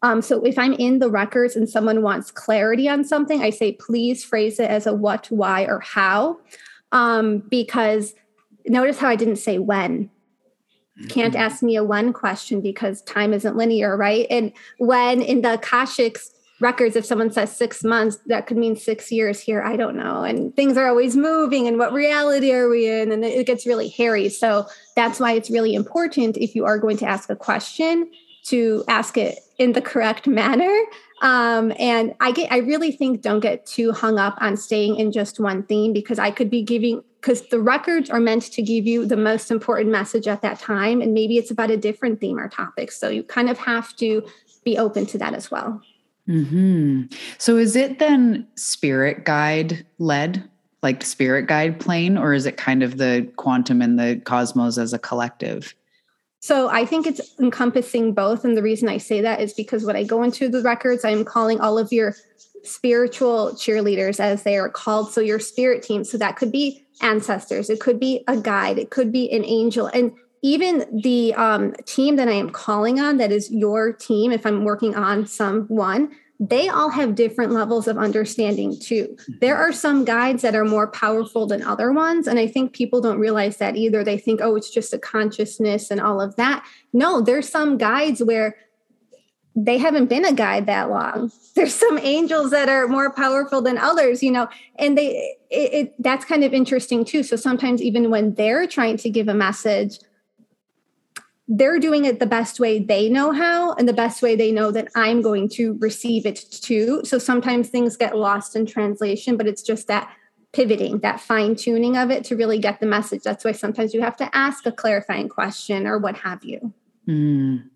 Um, 0.00 0.22
so, 0.22 0.44
if 0.44 0.56
I'm 0.60 0.74
in 0.74 1.00
the 1.00 1.10
records 1.10 1.56
and 1.56 1.68
someone 1.68 2.02
wants 2.02 2.30
clarity 2.30 2.88
on 2.88 3.02
something, 3.02 3.42
I 3.42 3.50
say, 3.50 3.72
please 3.72 4.24
phrase 4.24 4.60
it 4.60 4.70
as 4.70 4.86
a 4.86 4.94
what, 4.94 5.26
why, 5.30 5.64
or 5.64 5.80
how. 5.80 6.38
Um, 6.92 7.38
because 7.50 8.14
notice 8.64 8.98
how 8.98 9.08
I 9.08 9.16
didn't 9.16 9.36
say 9.36 9.58
when. 9.58 10.08
Can't 11.08 11.34
mm-hmm. 11.34 11.42
ask 11.42 11.62
me 11.62 11.76
a 11.76 11.84
one 11.84 12.12
question 12.12 12.60
because 12.60 13.02
time 13.02 13.34
isn't 13.34 13.56
linear, 13.56 13.96
right? 13.96 14.26
And 14.30 14.52
when 14.78 15.20
in 15.20 15.42
the 15.42 15.58
Akashics, 15.58 16.30
records 16.60 16.96
if 16.96 17.04
someone 17.04 17.30
says 17.30 17.54
six 17.54 17.84
months 17.84 18.16
that 18.26 18.46
could 18.46 18.56
mean 18.56 18.74
six 18.76 19.12
years 19.12 19.40
here 19.40 19.62
i 19.62 19.76
don't 19.76 19.94
know 19.94 20.22
and 20.22 20.56
things 20.56 20.76
are 20.78 20.88
always 20.88 21.14
moving 21.14 21.66
and 21.66 21.78
what 21.78 21.92
reality 21.92 22.50
are 22.52 22.68
we 22.68 22.88
in 22.88 23.12
and 23.12 23.24
it 23.24 23.46
gets 23.46 23.66
really 23.66 23.88
hairy 23.88 24.28
so 24.30 24.66
that's 24.94 25.20
why 25.20 25.32
it's 25.32 25.50
really 25.50 25.74
important 25.74 26.36
if 26.38 26.54
you 26.54 26.64
are 26.64 26.78
going 26.78 26.96
to 26.96 27.06
ask 27.06 27.28
a 27.28 27.36
question 27.36 28.10
to 28.42 28.82
ask 28.88 29.18
it 29.18 29.38
in 29.58 29.72
the 29.72 29.82
correct 29.82 30.26
manner 30.26 30.74
um, 31.22 31.72
and 31.78 32.14
i 32.20 32.30
get 32.30 32.50
i 32.52 32.58
really 32.58 32.92
think 32.92 33.22
don't 33.22 33.40
get 33.40 33.64
too 33.66 33.92
hung 33.92 34.18
up 34.18 34.36
on 34.40 34.56
staying 34.56 34.96
in 34.96 35.12
just 35.12 35.40
one 35.40 35.62
theme 35.64 35.92
because 35.92 36.18
i 36.18 36.30
could 36.30 36.50
be 36.50 36.62
giving 36.62 37.02
because 37.20 37.42
the 37.48 37.60
records 37.60 38.10
are 38.10 38.20
meant 38.20 38.42
to 38.42 38.62
give 38.62 38.86
you 38.86 39.04
the 39.04 39.16
most 39.16 39.50
important 39.50 39.90
message 39.90 40.28
at 40.28 40.42
that 40.42 40.58
time 40.58 41.00
and 41.00 41.14
maybe 41.14 41.38
it's 41.38 41.50
about 41.50 41.70
a 41.70 41.76
different 41.76 42.20
theme 42.20 42.38
or 42.38 42.48
topic 42.48 42.92
so 42.92 43.08
you 43.08 43.22
kind 43.22 43.50
of 43.50 43.58
have 43.58 43.94
to 43.96 44.22
be 44.64 44.78
open 44.78 45.06
to 45.06 45.18
that 45.18 45.34
as 45.34 45.50
well 45.50 45.80
Hmm. 46.26 47.02
So 47.38 47.56
is 47.56 47.76
it 47.76 47.98
then 47.98 48.46
spirit 48.56 49.24
guide 49.24 49.86
led, 49.98 50.48
like 50.82 51.04
spirit 51.04 51.46
guide 51.46 51.78
plane, 51.78 52.18
or 52.18 52.34
is 52.34 52.46
it 52.46 52.56
kind 52.56 52.82
of 52.82 52.98
the 52.98 53.30
quantum 53.36 53.80
and 53.80 53.98
the 53.98 54.20
cosmos 54.24 54.76
as 54.76 54.92
a 54.92 54.98
collective? 54.98 55.74
So 56.46 56.68
I 56.68 56.84
think 56.84 57.08
it's 57.08 57.20
encompassing 57.40 58.14
both. 58.14 58.44
And 58.44 58.56
the 58.56 58.62
reason 58.62 58.88
I 58.88 58.98
say 58.98 59.20
that 59.20 59.40
is 59.40 59.52
because 59.52 59.84
when 59.84 59.96
I 59.96 60.04
go 60.04 60.22
into 60.22 60.48
the 60.48 60.62
records, 60.62 61.04
I'm 61.04 61.24
calling 61.24 61.60
all 61.60 61.76
of 61.76 61.92
your 61.92 62.14
spiritual 62.62 63.50
cheerleaders 63.54 64.20
as 64.20 64.44
they 64.44 64.56
are 64.56 64.68
called. 64.68 65.10
So 65.10 65.20
your 65.20 65.40
spirit 65.40 65.82
team. 65.82 66.04
So 66.04 66.16
that 66.18 66.36
could 66.36 66.52
be 66.52 66.86
ancestors, 67.02 67.68
it 67.68 67.80
could 67.80 67.98
be 67.98 68.22
a 68.28 68.36
guide, 68.36 68.78
it 68.78 68.90
could 68.90 69.10
be 69.10 69.28
an 69.32 69.44
angel. 69.44 69.88
And 69.88 70.12
even 70.40 70.86
the 71.02 71.34
um, 71.34 71.74
team 71.84 72.14
that 72.14 72.28
I 72.28 72.34
am 72.34 72.50
calling 72.50 73.00
on, 73.00 73.16
that 73.16 73.32
is 73.32 73.50
your 73.50 73.92
team, 73.92 74.30
if 74.30 74.46
I'm 74.46 74.62
working 74.62 74.94
on 74.94 75.26
someone, 75.26 76.12
they 76.38 76.68
all 76.68 76.90
have 76.90 77.14
different 77.14 77.52
levels 77.52 77.88
of 77.88 77.96
understanding 77.96 78.78
too. 78.78 79.08
Mm-hmm. 79.08 79.32
There 79.40 79.56
are 79.56 79.72
some 79.72 80.04
guides 80.04 80.42
that 80.42 80.54
are 80.54 80.64
more 80.64 80.88
powerful 80.88 81.46
than 81.46 81.62
other 81.62 81.92
ones. 81.92 82.26
And 82.26 82.38
I 82.38 82.46
think 82.46 82.72
people 82.72 83.00
don't 83.00 83.18
realize 83.18 83.56
that 83.56 83.76
either. 83.76 84.04
They 84.04 84.18
think, 84.18 84.40
oh, 84.42 84.56
it's 84.56 84.70
just 84.70 84.92
a 84.92 84.98
consciousness 84.98 85.90
and 85.90 86.00
all 86.00 86.20
of 86.20 86.36
that. 86.36 86.64
No, 86.92 87.20
there's 87.20 87.48
some 87.48 87.78
guides 87.78 88.22
where 88.22 88.56
they 89.58 89.78
haven't 89.78 90.06
been 90.06 90.26
a 90.26 90.34
guide 90.34 90.66
that 90.66 90.90
long. 90.90 91.32
There's 91.54 91.72
some 91.72 91.98
angels 91.98 92.50
that 92.50 92.68
are 92.68 92.86
more 92.86 93.10
powerful 93.10 93.62
than 93.62 93.78
others, 93.78 94.22
you 94.22 94.30
know, 94.30 94.48
and 94.78 94.98
they, 94.98 95.36
it, 95.48 95.72
it 95.72 95.94
that's 95.98 96.26
kind 96.26 96.44
of 96.44 96.52
interesting 96.52 97.06
too. 97.06 97.22
So 97.22 97.36
sometimes 97.36 97.80
even 97.80 98.10
when 98.10 98.34
they're 98.34 98.66
trying 98.66 98.98
to 98.98 99.08
give 99.08 99.28
a 99.28 99.34
message, 99.34 99.98
they're 101.48 101.78
doing 101.78 102.04
it 102.04 102.18
the 102.18 102.26
best 102.26 102.58
way 102.58 102.78
they 102.78 103.08
know 103.08 103.32
how 103.32 103.72
and 103.74 103.88
the 103.88 103.92
best 103.92 104.20
way 104.20 104.34
they 104.34 104.50
know 104.50 104.70
that 104.72 104.88
I'm 104.96 105.22
going 105.22 105.48
to 105.50 105.74
receive 105.80 106.26
it 106.26 106.44
too. 106.50 107.02
So 107.04 107.18
sometimes 107.18 107.68
things 107.68 107.96
get 107.96 108.16
lost 108.16 108.56
in 108.56 108.66
translation, 108.66 109.36
but 109.36 109.46
it's 109.46 109.62
just 109.62 109.86
that 109.86 110.10
pivoting, 110.52 110.98
that 111.00 111.20
fine 111.20 111.54
tuning 111.54 111.96
of 111.96 112.10
it 112.10 112.24
to 112.24 112.36
really 112.36 112.58
get 112.58 112.80
the 112.80 112.86
message. 112.86 113.22
That's 113.22 113.44
why 113.44 113.52
sometimes 113.52 113.94
you 113.94 114.00
have 114.00 114.16
to 114.16 114.36
ask 114.36 114.66
a 114.66 114.72
clarifying 114.72 115.28
question 115.28 115.86
or 115.86 115.98
what 115.98 116.16
have 116.16 116.42
you. 116.44 116.72
Mm, 117.06 117.68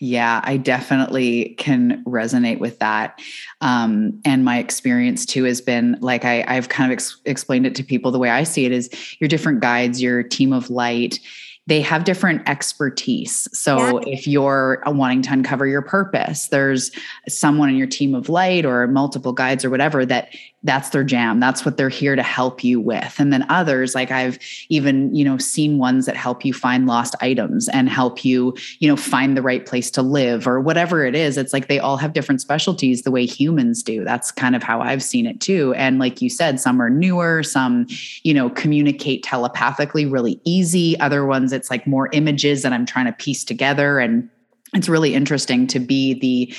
yeah, 0.00 0.40
I 0.42 0.56
definitely 0.56 1.50
can 1.56 2.02
resonate 2.04 2.58
with 2.58 2.80
that. 2.80 3.20
Um, 3.60 4.20
and 4.24 4.44
my 4.44 4.58
experience 4.58 5.24
too 5.24 5.44
has 5.44 5.60
been 5.60 5.96
like 6.00 6.24
I, 6.24 6.42
have 6.52 6.68
kind 6.68 6.90
of 6.90 6.96
ex- 6.96 7.20
explained 7.24 7.66
it 7.66 7.76
to 7.76 7.84
people 7.84 8.10
the 8.10 8.18
way 8.18 8.30
I 8.30 8.42
see 8.42 8.64
it 8.64 8.72
is 8.72 8.90
your 9.20 9.28
different 9.28 9.60
guides, 9.60 10.02
your 10.02 10.24
team 10.24 10.52
of 10.52 10.68
light 10.68 11.20
they 11.66 11.80
have 11.80 12.04
different 12.04 12.48
expertise. 12.48 13.48
So 13.56 14.00
yeah. 14.00 14.14
if 14.14 14.26
you're 14.26 14.82
uh, 14.86 14.90
wanting 14.90 15.22
to 15.22 15.32
uncover 15.32 15.66
your 15.66 15.82
purpose, 15.82 16.48
there's 16.48 16.90
someone 17.28 17.68
in 17.68 17.76
your 17.76 17.86
team 17.86 18.14
of 18.14 18.28
light 18.28 18.64
or 18.64 18.86
multiple 18.88 19.32
guides 19.32 19.64
or 19.64 19.70
whatever 19.70 20.04
that 20.06 20.34
that's 20.64 20.90
their 20.90 21.02
jam. 21.02 21.40
That's 21.40 21.64
what 21.64 21.76
they're 21.76 21.88
here 21.88 22.14
to 22.14 22.22
help 22.22 22.62
you 22.62 22.80
with. 22.80 23.18
And 23.18 23.32
then 23.32 23.44
others, 23.48 23.94
like 23.94 24.10
I've 24.10 24.38
even, 24.68 25.14
you 25.14 25.24
know, 25.24 25.36
seen 25.36 25.78
ones 25.78 26.06
that 26.06 26.16
help 26.16 26.44
you 26.44 26.54
find 26.54 26.86
lost 26.86 27.16
items 27.20 27.68
and 27.70 27.88
help 27.88 28.24
you, 28.24 28.56
you 28.78 28.88
know, 28.88 28.96
find 28.96 29.36
the 29.36 29.42
right 29.42 29.66
place 29.66 29.90
to 29.92 30.02
live 30.02 30.46
or 30.46 30.60
whatever 30.60 31.04
it 31.04 31.16
is. 31.16 31.36
It's 31.36 31.52
like 31.52 31.66
they 31.66 31.80
all 31.80 31.96
have 31.96 32.12
different 32.12 32.40
specialties 32.40 33.02
the 33.02 33.10
way 33.10 33.26
humans 33.26 33.82
do. 33.82 34.04
That's 34.04 34.30
kind 34.30 34.54
of 34.54 34.62
how 34.62 34.80
I've 34.80 35.02
seen 35.02 35.26
it 35.26 35.40
too. 35.40 35.74
And 35.74 35.98
like 35.98 36.22
you 36.22 36.30
said, 36.30 36.60
some 36.60 36.80
are 36.80 36.90
newer, 36.90 37.42
some, 37.42 37.86
you 38.22 38.32
know, 38.32 38.48
communicate 38.48 39.24
telepathically 39.24 40.06
really 40.06 40.40
easy. 40.44 40.98
Other 41.00 41.26
ones, 41.26 41.52
it's 41.52 41.70
like 41.70 41.86
more 41.86 42.08
images 42.12 42.62
that 42.62 42.72
I'm 42.72 42.86
trying 42.86 43.06
to 43.06 43.12
piece 43.12 43.44
together. 43.44 43.98
And 43.98 44.28
it's 44.74 44.88
really 44.88 45.14
interesting 45.14 45.66
to 45.66 45.80
be 45.80 46.14
the, 46.14 46.54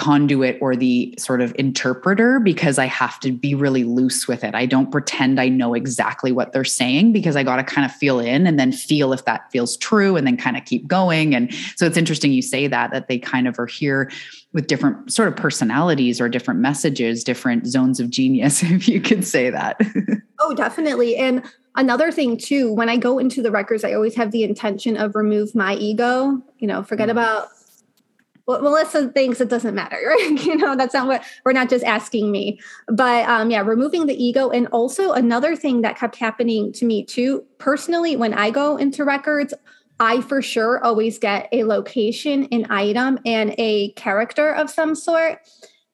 conduit 0.00 0.56
or 0.62 0.74
the 0.74 1.14
sort 1.18 1.42
of 1.42 1.54
interpreter 1.58 2.40
because 2.40 2.78
I 2.78 2.86
have 2.86 3.20
to 3.20 3.32
be 3.32 3.54
really 3.54 3.84
loose 3.84 4.26
with 4.26 4.42
it. 4.42 4.54
I 4.54 4.64
don't 4.64 4.90
pretend 4.90 5.38
I 5.38 5.50
know 5.50 5.74
exactly 5.74 6.32
what 6.32 6.54
they're 6.54 6.64
saying 6.64 7.12
because 7.12 7.36
I 7.36 7.42
got 7.42 7.56
to 7.56 7.62
kind 7.62 7.84
of 7.84 7.92
feel 7.92 8.18
in 8.18 8.46
and 8.46 8.58
then 8.58 8.72
feel 8.72 9.12
if 9.12 9.26
that 9.26 9.52
feels 9.52 9.76
true 9.76 10.16
and 10.16 10.26
then 10.26 10.38
kind 10.38 10.56
of 10.56 10.64
keep 10.64 10.86
going. 10.86 11.34
And 11.34 11.52
so 11.76 11.84
it's 11.84 11.98
interesting 11.98 12.32
you 12.32 12.40
say 12.40 12.66
that, 12.66 12.92
that 12.92 13.08
they 13.08 13.18
kind 13.18 13.46
of 13.46 13.58
are 13.58 13.66
here 13.66 14.10
with 14.54 14.68
different 14.68 15.12
sort 15.12 15.28
of 15.28 15.36
personalities 15.36 16.18
or 16.18 16.30
different 16.30 16.60
messages, 16.60 17.22
different 17.22 17.66
zones 17.66 18.00
of 18.00 18.08
genius, 18.08 18.62
if 18.64 18.88
you 18.88 19.02
could 19.02 19.26
say 19.26 19.50
that. 19.50 19.78
oh, 20.38 20.54
definitely. 20.54 21.16
And 21.16 21.44
another 21.76 22.10
thing 22.10 22.38
too, 22.38 22.72
when 22.72 22.88
I 22.88 22.96
go 22.96 23.18
into 23.18 23.42
the 23.42 23.50
records, 23.50 23.84
I 23.84 23.92
always 23.92 24.14
have 24.14 24.30
the 24.30 24.44
intention 24.44 24.96
of 24.96 25.14
remove 25.14 25.54
my 25.54 25.74
ego, 25.74 26.42
you 26.58 26.66
know, 26.66 26.82
forget 26.82 27.10
mm-hmm. 27.10 27.18
about 27.18 27.50
well, 28.50 28.62
Melissa 28.62 29.08
thinks 29.08 29.40
it 29.40 29.48
doesn't 29.48 29.74
matter, 29.74 29.96
right? 30.06 30.44
you 30.44 30.56
know, 30.56 30.76
that's 30.76 30.94
not 30.94 31.06
what 31.06 31.22
we're 31.44 31.52
not 31.52 31.70
just 31.70 31.84
asking 31.84 32.32
me. 32.32 32.60
But 32.88 33.28
um, 33.28 33.50
yeah, 33.50 33.60
removing 33.60 34.06
the 34.06 34.22
ego. 34.22 34.50
And 34.50 34.66
also 34.68 35.12
another 35.12 35.54
thing 35.54 35.82
that 35.82 35.96
kept 35.96 36.16
happening 36.16 36.72
to 36.74 36.84
me 36.84 37.04
too, 37.04 37.44
personally, 37.58 38.16
when 38.16 38.34
I 38.34 38.50
go 38.50 38.76
into 38.76 39.04
records, 39.04 39.54
I 40.00 40.22
for 40.22 40.42
sure 40.42 40.82
always 40.82 41.18
get 41.18 41.48
a 41.52 41.64
location, 41.64 42.48
an 42.50 42.66
item, 42.70 43.18
and 43.24 43.54
a 43.58 43.92
character 43.92 44.50
of 44.50 44.70
some 44.70 44.94
sort. 44.94 45.38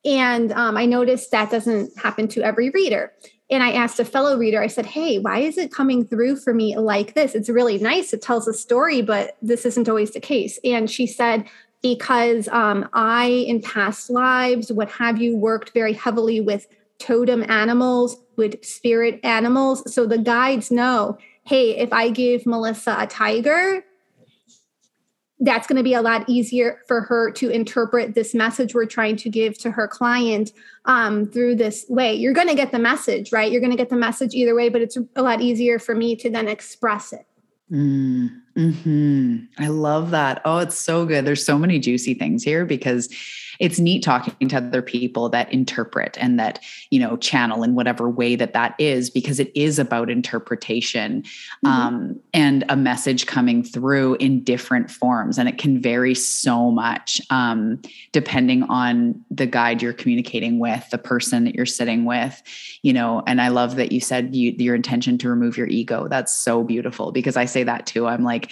And 0.05 0.53
um, 0.53 0.77
I 0.77 0.87
noticed 0.87 1.33
that 1.33 1.51
doesn't 1.51 1.99
happen 1.99 2.29
to 2.29 2.43
every 2.43 2.71
reader. 2.71 3.13
And 3.49 3.63
I 3.63 3.73
asked 3.73 4.01
a 4.01 4.05
fellow 4.05 4.37
reader, 4.37 4.61
I 4.61 4.67
said, 4.67 4.87
Hey, 4.87 5.19
why 5.19 5.39
is 5.39 5.57
it 5.57 5.73
coming 5.73 6.05
through 6.05 6.37
for 6.37 6.53
me 6.53 6.77
like 6.77 7.15
this? 7.15 7.35
It's 7.35 7.49
really 7.49 7.79
nice. 7.79 8.13
It 8.13 8.23
tells 8.23 8.49
a 8.49 8.55
story, 8.55 9.03
but 9.03 9.37
this 9.43 9.65
isn't 9.65 9.89
always 9.89 10.13
the 10.13 10.21
case. 10.21 10.59
And 10.65 10.91
she 10.91 11.07
said, 11.07 11.45
because 11.83 12.49
um, 12.49 12.89
I, 12.93 13.27
in 13.27 13.61
past 13.63 14.11
lives, 14.11 14.73
what 14.73 14.91
have 14.91 15.21
you, 15.21 15.37
worked 15.37 15.73
very 15.73 15.93
heavily 15.93 16.41
with 16.41 16.67
totem 16.99 17.49
animals, 17.51 18.17
with 18.37 18.65
spirit 18.65 19.21
animals. 19.23 19.93
So 19.93 20.07
the 20.07 20.19
guides 20.19 20.71
know 20.71 21.19
hey, 21.47 21.77
if 21.77 21.93
I 21.93 22.11
give 22.11 22.45
Melissa 22.45 22.97
a 22.99 23.07
tiger, 23.07 23.85
that's 25.39 25.69
going 25.69 25.77
to 25.77 25.85
be 25.85 25.95
a 25.95 26.03
lot 26.03 26.29
easier 26.29 26.81
for 26.89 27.03
her 27.03 27.31
to 27.33 27.51
interpret 27.51 28.17
this 28.17 28.35
message 28.35 28.75
we're 28.75 28.85
trying 28.87 29.15
to 29.17 29.29
give 29.29 29.57
to 29.59 29.71
her 29.71 29.87
client 29.87 30.51
um, 30.87 31.27
through 31.27 31.55
this 31.55 31.87
way. 31.89 32.15
You're 32.15 32.33
going 32.33 32.49
to 32.49 32.55
get 32.57 32.73
the 32.73 32.81
message, 32.81 33.31
right? 33.31 33.53
You're 33.53 33.61
going 33.61 33.71
to 33.71 33.77
get 33.77 33.91
the 33.91 33.97
message 33.97 34.35
either 34.35 34.57
way, 34.57 34.69
but 34.71 34.83
it's 34.83 34.99
a 35.15 35.23
lot 35.23 35.41
easier 35.41 35.79
for 35.79 35.95
me 35.95 36.17
to 36.17 36.29
then 36.29 36.49
express 36.49 37.13
it. 37.13 37.27
Mm, 37.71 38.41
hmm 38.57 39.37
I 39.59 39.69
love 39.69 40.11
that. 40.13 40.41
Oh, 40.45 40.59
it's 40.59 40.79
so 40.79 41.05
good. 41.05 41.27
There's 41.27 41.45
so 41.45 41.59
many 41.59 41.79
juicy 41.79 42.15
things 42.15 42.43
here 42.43 42.65
because 42.65 43.09
it's 43.59 43.79
neat 43.79 44.03
talking 44.03 44.49
to 44.49 44.57
other 44.57 44.83
people 44.83 45.29
that 45.29 45.53
interpret 45.53 46.17
and 46.21 46.39
that 46.39 46.63
you 46.91 46.99
know 46.99 47.17
channel 47.17 47.63
in 47.63 47.75
whatever 47.75 48.09
way 48.09 48.37
that 48.37 48.53
that 48.53 48.75
is 48.79 49.11
because 49.11 49.41
it 49.41 49.51
is 49.55 49.79
about 49.79 50.11
interpretation 50.11 51.23
mm-hmm. 51.23 51.67
um, 51.67 52.21
and 52.33 52.65
a 52.69 52.77
message 52.77 53.27
coming 53.27 53.63
through 53.63 54.15
in 54.17 54.43
different 54.43 54.91
forms. 54.91 55.39
And 55.39 55.49
it 55.49 55.59
can 55.59 55.81
vary 55.81 56.15
so 56.15 56.71
much 56.71 57.21
um, 57.31 57.81
depending 58.13 58.63
on 58.65 59.25
the 59.31 59.47
guide 59.47 59.83
you're 59.83 59.93
communicating 59.93 60.59
with 60.59 60.89
the 60.91 60.99
person 60.99 61.45
that 61.45 61.55
you're 61.55 61.67
sitting 61.67 62.05
with 62.05 62.43
you 62.83 62.93
know. 62.93 63.23
And 63.27 63.41
i 63.41 63.49
love 63.49 63.77
that 63.77 63.93
you 63.93 64.01
said 64.01 64.35
you, 64.35 64.53
your 64.59 64.75
intention 64.75 65.19
to 65.19 65.29
remove 65.29 65.57
your 65.57 65.67
ego. 65.67 66.09
That's 66.09 66.33
so 66.33 66.63
beautiful 66.63 67.13
because 67.13 67.37
i 67.37 67.45
say 67.45 67.63
that 67.65 67.87
too. 67.87 68.07
I'm 68.07 68.23
like 68.23 68.51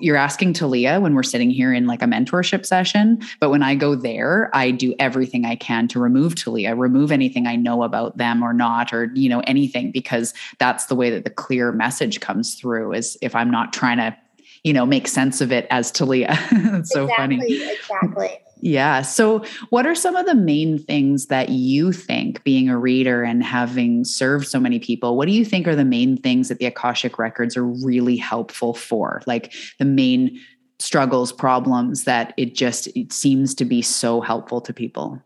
you're 0.00 0.16
asking 0.16 0.52
talia 0.52 1.00
when 1.00 1.14
we're 1.14 1.22
sitting 1.22 1.50
here 1.50 1.72
in 1.72 1.86
like 1.86 2.02
a 2.02 2.06
mentorship 2.06 2.66
session 2.66 3.20
but 3.40 3.50
when 3.50 3.62
i 3.62 3.74
go 3.74 3.94
there 3.94 4.43
i 4.52 4.70
do 4.70 4.94
everything 4.98 5.44
i 5.44 5.56
can 5.56 5.88
to 5.88 5.98
remove 5.98 6.34
talia 6.34 6.74
remove 6.74 7.10
anything 7.12 7.46
i 7.46 7.56
know 7.56 7.82
about 7.82 8.16
them 8.16 8.42
or 8.42 8.52
not 8.52 8.92
or 8.92 9.10
you 9.14 9.28
know 9.28 9.40
anything 9.40 9.90
because 9.90 10.34
that's 10.58 10.86
the 10.86 10.94
way 10.94 11.10
that 11.10 11.24
the 11.24 11.30
clear 11.30 11.72
message 11.72 12.20
comes 12.20 12.54
through 12.54 12.92
is 12.92 13.16
if 13.22 13.34
i'm 13.34 13.50
not 13.50 13.72
trying 13.72 13.98
to 13.98 14.16
you 14.62 14.72
know 14.72 14.86
make 14.86 15.08
sense 15.08 15.40
of 15.40 15.52
it 15.52 15.66
as 15.70 15.90
talia 15.90 16.28
it's 16.52 16.92
so 16.92 17.04
exactly, 17.04 17.38
funny 17.38 17.72
exactly 17.72 18.38
yeah. 18.64 19.02
So, 19.02 19.44
what 19.68 19.86
are 19.86 19.94
some 19.94 20.16
of 20.16 20.24
the 20.24 20.34
main 20.34 20.78
things 20.78 21.26
that 21.26 21.50
you 21.50 21.92
think, 21.92 22.42
being 22.44 22.70
a 22.70 22.78
reader 22.78 23.22
and 23.22 23.44
having 23.44 24.06
served 24.06 24.48
so 24.48 24.58
many 24.58 24.78
people, 24.78 25.18
what 25.18 25.26
do 25.26 25.32
you 25.32 25.44
think 25.44 25.68
are 25.68 25.76
the 25.76 25.84
main 25.84 26.16
things 26.16 26.48
that 26.48 26.60
the 26.60 26.64
Akashic 26.64 27.18
records 27.18 27.58
are 27.58 27.66
really 27.66 28.16
helpful 28.16 28.72
for? 28.72 29.20
Like 29.26 29.52
the 29.78 29.84
main 29.84 30.40
struggles, 30.78 31.32
problems 31.32 32.04
that 32.04 32.34
it 32.36 32.54
just 32.54 32.88
it 32.96 33.12
seems 33.12 33.54
to 33.56 33.64
be 33.64 33.82
so 33.82 34.20
helpful 34.20 34.60
to 34.60 34.72
people? 34.72 35.22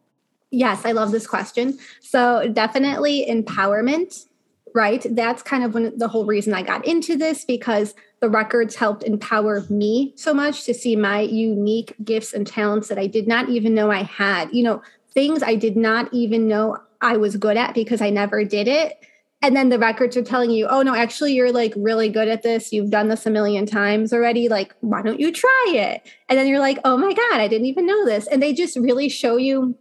Yes, 0.50 0.85
I 0.85 0.93
love 0.93 1.11
this 1.11 1.26
question. 1.26 1.78
So, 2.00 2.49
definitely 2.52 3.26
empowerment 3.28 4.26
right? 4.75 5.05
That's 5.11 5.43
kind 5.43 5.64
of 5.64 5.75
when 5.75 5.97
the 5.99 6.09
whole 6.09 6.25
reason 6.25 6.55
I 6.55 6.62
got 6.62 6.87
into 6.87 7.17
this 7.17 7.45
because 7.45 7.95
the 8.21 8.28
records 8.28 8.76
helped 8.76 9.02
empower 9.02 9.64
me 9.69 10.12
so 10.17 10.35
much 10.35 10.64
to 10.64 10.75
see 10.75 10.97
my 10.97 11.21
unique 11.21 11.95
gifts 12.05 12.33
and 12.33 12.47
talents 12.47 12.88
that 12.88 12.99
I 12.99 13.07
did 13.07 13.26
not 13.26 13.49
even 13.49 13.75
know 13.75 13.90
I 13.90 14.02
had. 14.02 14.52
You 14.52 14.64
know, 14.64 14.83
things 15.12 15.43
I 15.43 15.55
did 15.55 15.76
not 15.76 16.12
even 16.12 16.49
know 16.49 16.78
I 17.00 17.17
was 17.17 17.37
good 17.37 17.57
at 17.57 17.75
because 17.75 18.00
I 18.00 18.11
never 18.11 18.45
did 18.45 18.69
it. 18.69 18.99
And 19.40 19.54
then 19.54 19.68
the 19.68 19.78
records 19.78 20.16
are 20.16 20.23
telling 20.23 20.50
you, 20.50 20.66
oh 20.66 20.83
no, 20.83 20.95
actually, 20.95 21.35
you're 21.35 21.52
like 21.52 21.73
really 21.76 22.09
good 22.09 22.26
at 22.26 22.42
this. 22.42 22.73
You've 22.73 22.90
done 22.90 23.09
this 23.09 23.25
a 23.25 23.30
million 23.30 23.66
times 23.66 24.12
already. 24.12 24.49
Like, 24.49 24.75
why 24.80 25.00
don't 25.00 25.21
you 25.21 25.30
try 25.30 25.66
it? 25.68 26.09
And 26.28 26.37
then 26.37 26.49
you're 26.49 26.59
like, 26.59 26.78
oh 26.85 26.97
my 26.97 27.12
God, 27.12 27.40
I 27.40 27.47
didn't 27.47 27.66
even 27.66 27.87
know 27.87 28.04
this. 28.04 28.26
And 28.26 28.42
they 28.42 28.52
just 28.52 28.76
really 28.76 29.09
show 29.09 29.37
you 29.37 29.76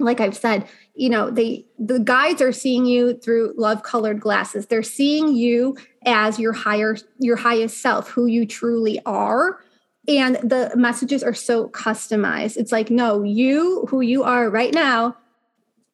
like 0.00 0.20
I've 0.20 0.36
said, 0.36 0.68
you 0.94 1.10
know, 1.10 1.30
they 1.30 1.66
the 1.78 1.98
guides 1.98 2.40
are 2.40 2.52
seeing 2.52 2.86
you 2.86 3.14
through 3.14 3.54
love 3.56 3.82
colored 3.82 4.20
glasses. 4.20 4.66
They're 4.66 4.82
seeing 4.82 5.34
you 5.34 5.76
as 6.04 6.38
your 6.38 6.52
higher 6.52 6.96
your 7.18 7.36
highest 7.36 7.80
self, 7.80 8.08
who 8.08 8.26
you 8.26 8.46
truly 8.46 9.00
are. 9.04 9.60
And 10.06 10.36
the 10.36 10.72
messages 10.74 11.22
are 11.22 11.34
so 11.34 11.68
customized. 11.68 12.56
It's 12.56 12.72
like, 12.72 12.90
no, 12.90 13.22
you 13.22 13.86
who 13.90 14.00
you 14.00 14.22
are 14.22 14.48
right 14.48 14.72
now 14.72 15.16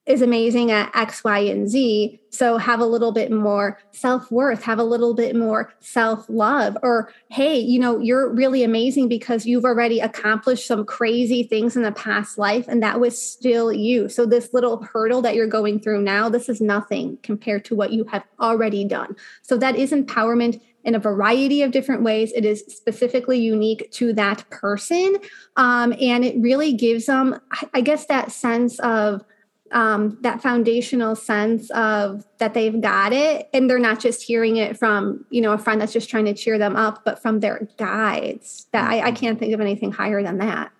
is 0.07 0.21
amazing 0.21 0.71
at 0.71 0.95
X, 0.95 1.25
Y, 1.25 1.39
and 1.39 1.69
Z. 1.69 2.21
So 2.29 2.59
have 2.59 2.81
a 2.81 2.87
little 2.87 3.13
bit 3.13 3.31
more 3.31 3.79
self 3.93 4.31
worth, 4.31 4.63
have 4.65 4.79
a 4.79 4.85
little 4.85 5.15
bit 5.15 5.35
more 5.35 5.73
self 5.81 6.27
love. 6.29 6.77
Or, 6.83 7.11
hey, 7.31 7.59
you 7.59 7.79
know, 7.79 8.01
you're 8.01 8.31
really 8.31 8.65
amazing 8.65 9.09
because 9.09 9.47
you've 9.47 9.65
already 9.65 10.01
accomplished 10.01 10.67
some 10.67 10.85
crazy 10.85 11.43
things 11.45 11.77
in 11.77 11.83
the 11.83 11.93
past 11.93 12.37
life 12.37 12.67
and 12.69 12.83
that 12.83 13.01
was 13.01 13.21
still 13.21 13.73
you. 13.73 14.09
So 14.09 14.27
this 14.27 14.53
little 14.53 14.83
hurdle 14.83 15.23
that 15.23 15.35
you're 15.37 15.47
going 15.47 15.81
through 15.81 16.03
now, 16.03 16.29
this 16.29 16.49
is 16.49 16.61
nothing 16.61 17.19
compared 17.23 17.65
to 17.67 17.75
what 17.75 17.93
you 17.93 18.05
have 18.05 18.25
already 18.41 18.85
done. 18.85 19.17
So 19.43 19.57
that 19.59 19.77
is 19.77 19.93
empowerment 19.93 20.61
in 20.85 20.95
a 20.95 20.99
variety 20.99 21.63
of 21.63 21.71
different 21.71 22.03
ways. 22.03 22.31
It 22.33 22.45
is 22.45 22.63
specifically 22.69 23.39
unique 23.39 23.91
to 23.93 24.13
that 24.15 24.49
person. 24.51 25.17
Um, 25.57 25.95
and 25.99 26.25
it 26.25 26.37
really 26.39 26.75
gives 26.75 27.07
them, 27.07 27.41
I 27.73 27.81
guess, 27.81 28.05
that 28.07 28.33
sense 28.33 28.79
of, 28.81 29.25
um, 29.75 30.17
that 30.21 30.41
foundational 30.41 31.17
sense 31.17 31.69
of 31.71 32.25
that 32.39 32.55
they've 32.55 32.81
got 32.81 33.13
it 33.13 33.51
and 33.53 33.69
they're 33.69 33.79
not 33.79 34.01
just 34.01 34.23
hearing 34.23 34.57
it 34.57 34.79
from 34.79 35.27
you 35.31 35.41
know 35.41 35.53
a 35.53 35.59
friend 35.59 35.81
that's 35.81 35.93
just 35.93 36.09
trying 36.09 36.25
to 36.25 36.33
cheer 36.33 36.57
them 36.59 36.77
up 36.77 37.05
but 37.05 37.21
from 37.21 37.41
their 37.41 37.69
guides 37.77 38.67
that 38.73 38.89
I, 38.89 38.99
I 38.99 39.03
mm-hmm. 39.03 39.17
can't 39.17 39.39
think 39.39 39.53
of 39.53 39.61
anything 39.61 39.93
higher 39.93 40.23
than 40.23 40.39
that 40.39 40.71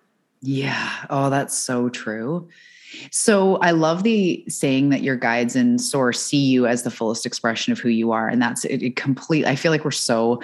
yeah 0.41 1.05
oh 1.09 1.29
that's 1.29 1.57
so 1.57 1.89
true 1.89 2.49
so 3.11 3.57
I 3.57 3.71
love 3.71 4.03
the 4.03 4.43
saying 4.47 4.89
that 4.89 5.01
your 5.01 5.17
guides 5.17 5.55
and 5.55 5.81
source 5.81 6.21
see 6.21 6.45
you 6.45 6.65
as 6.65 6.83
the 6.83 6.91
fullest 6.91 7.25
expression 7.25 7.73
of 7.73 7.79
who 7.79 7.89
you 7.89 8.13
are. 8.13 8.29
And 8.29 8.41
that's 8.41 8.63
it, 8.63 8.81
it 8.81 8.95
complete. 8.95 9.45
I 9.45 9.57
feel 9.57 9.71
like 9.71 9.83
we're 9.83 9.91
so 9.91 10.41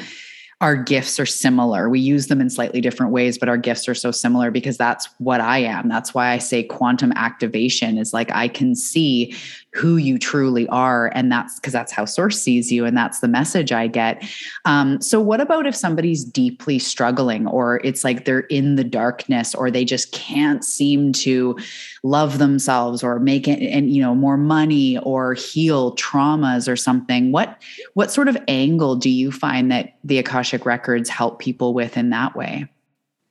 our 0.62 0.76
gifts 0.76 1.20
are 1.20 1.26
similar. 1.26 1.90
We 1.90 2.00
use 2.00 2.28
them 2.28 2.40
in 2.40 2.50
slightly 2.52 2.82
different 2.82 3.12
ways, 3.12 3.40
but 3.40 3.50
our 3.50 3.58
gifts 3.58 3.90
are 3.90 3.96
so 3.96 4.12
similar 4.12 4.52
because 4.52 4.78
that's 4.78 5.10
what 5.18 5.42
I 5.42 5.58
am. 5.58 5.90
That's 5.90 6.14
why 6.14 6.30
I 6.30 6.38
say 6.38 6.62
quantum 6.64 7.12
activation 7.16 7.98
is 7.98 8.14
like 8.14 8.32
I 8.32 8.48
can 8.48 8.76
see 8.76 9.36
who 9.74 9.96
you 9.96 10.20
truly 10.20 10.68
are. 10.68 11.12
And 11.16 11.32
that's 11.32 11.60
because 11.60 11.72
that's 11.72 11.92
how 11.92 12.04
source 12.04 12.42
sees 12.42 12.72
you. 12.72 12.86
And 12.86 12.96
that's 12.96 13.20
the 13.20 13.28
message 13.28 13.72
I 13.72 13.88
get. 13.88 14.24
Um, 14.66 15.00
so, 15.02 15.20
what 15.22 15.40
about 15.40 15.66
if 15.66 15.76
somebody's 15.76 16.26
deeply 16.26 16.78
struggling 16.78 17.48
or 17.48 17.80
it's 17.84 18.04
like 18.04 18.26
they're 18.26 18.42
in 18.42 18.76
the 18.76 18.84
darkness 18.84 19.56
or 19.56 19.72
they 19.72 19.86
just 19.86 20.12
can't 20.12 20.64
seem 20.66 21.14
to 21.14 21.58
love 22.04 22.38
themselves 22.38 23.02
or 23.02 23.20
make 23.20 23.48
it 23.48 23.62
and, 23.66 23.94
you 23.94 24.02
know, 24.02 24.14
more 24.14 24.38
money 24.38 24.98
or 25.00 25.34
heal 25.36 25.96
traumas 25.96 26.68
or 26.68 26.76
something? 26.76 27.32
What, 27.32 27.62
what 27.94 28.12
sort 28.12 28.28
of 28.28 28.38
angle 28.48 28.98
do 28.98 29.10
you 29.10 29.32
find 29.32 29.72
that 29.72 29.96
the 30.04 30.20
Akashic 30.20 30.66
records 30.66 31.10
help 31.10 31.40
people 31.40 31.74
with 31.74 31.96
in 31.96 32.10
that 32.10 32.36
way? 32.36 32.68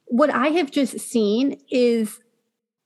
What 0.06 0.30
I 0.30 0.48
have 0.48 0.70
just 0.70 0.98
seen 0.98 1.60
is 1.70 2.18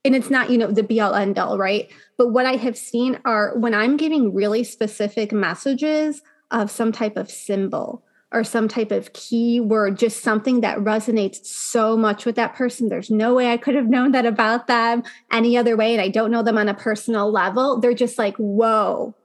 and 0.05 0.14
it's 0.14 0.31
not 0.31 0.51
you 0.51 0.59
know 0.59 0.71
the 0.71 0.83
be 0.83 1.01
all 1.01 1.14
end 1.14 1.38
all 1.38 1.59
right? 1.59 1.90
But 2.17 2.29
what 2.29 2.47
i 2.47 2.57
have 2.57 2.77
seen 2.77 3.19
are 3.25 3.57
when 3.59 3.75
i'm 3.75 3.97
giving 3.97 4.35
really 4.35 4.62
specific 4.64 5.33
messages 5.33 6.23
of 6.51 6.71
some 6.71 6.93
type 6.93 7.17
of 7.17 7.31
symbol 7.31 8.05
or 8.33 8.45
some 8.45 8.69
type 8.69 8.90
of 8.90 9.12
keyword 9.12 9.97
just 9.99 10.23
something 10.23 10.61
that 10.61 10.79
resonates 10.79 11.47
so 11.47 11.97
much 11.97 12.25
with 12.27 12.35
that 12.35 12.55
person. 12.55 12.88
There's 12.88 13.11
no 13.11 13.35
way 13.35 13.53
i 13.53 13.57
could 13.57 13.75
have 13.75 13.88
known 13.88 14.12
that 14.12 14.27
about 14.27 14.67
them 14.67 15.03
any 15.33 15.57
other 15.57 15.77
way 15.77 15.93
and 15.93 16.03
i 16.03 16.09
don't 16.09 16.31
know 16.31 16.43
them 16.43 16.59
on 16.59 16.69
a 16.69 16.75
personal 16.75 17.33
level. 17.33 17.81
They're 17.81 17.95
just 17.95 18.19
like 18.19 18.37
whoa. 18.37 19.17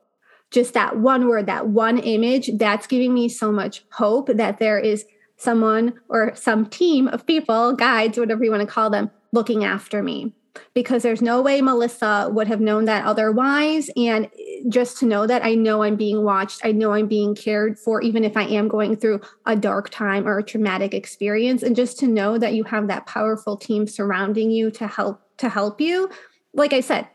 Just 0.51 0.73
that 0.73 0.97
one 0.97 1.27
word 1.27 1.45
that 1.45 1.67
one 1.67 1.99
image 1.99 2.49
that's 2.57 2.87
giving 2.87 3.13
me 3.13 3.29
so 3.29 3.51
much 3.51 3.83
hope 3.91 4.29
that 4.33 4.57
there 4.57 4.79
is 4.79 5.05
someone 5.37 5.93
or 6.09 6.35
some 6.35 6.65
team 6.65 7.07
of 7.07 7.25
people 7.25 7.73
guides 7.73 8.17
whatever 8.17 8.43
you 8.43 8.51
want 8.51 8.61
to 8.61 8.67
call 8.67 8.89
them 8.89 9.09
looking 9.31 9.63
after 9.63 10.01
me 10.01 10.33
because 10.73 11.03
there's 11.03 11.21
no 11.21 11.41
way 11.41 11.61
Melissa 11.61 12.29
would 12.31 12.47
have 12.47 12.59
known 12.59 12.85
that 12.85 13.05
otherwise. 13.05 13.89
And 13.95 14.29
just 14.67 14.97
to 14.99 15.05
know 15.05 15.27
that 15.27 15.43
I 15.43 15.55
know 15.55 15.83
I'm 15.83 15.95
being 15.95 16.23
watched, 16.23 16.61
I 16.63 16.71
know 16.71 16.93
I'm 16.93 17.07
being 17.07 17.35
cared 17.35 17.77
for, 17.77 18.01
even 18.01 18.23
if 18.23 18.35
I 18.35 18.43
am 18.43 18.67
going 18.67 18.95
through 18.95 19.21
a 19.45 19.55
dark 19.55 19.89
time 19.89 20.27
or 20.27 20.37
a 20.37 20.43
traumatic 20.43 20.93
experience. 20.93 21.63
And 21.63 21.75
just 21.75 21.99
to 21.99 22.07
know 22.07 22.37
that 22.37 22.53
you 22.53 22.63
have 22.65 22.87
that 22.87 23.05
powerful 23.05 23.57
team 23.57 23.87
surrounding 23.87 24.51
you 24.51 24.71
to 24.71 24.87
help 24.87 25.21
to 25.37 25.49
help 25.49 25.81
you. 25.81 26.09
Like 26.53 26.73
I 26.73 26.81
said, 26.81 27.07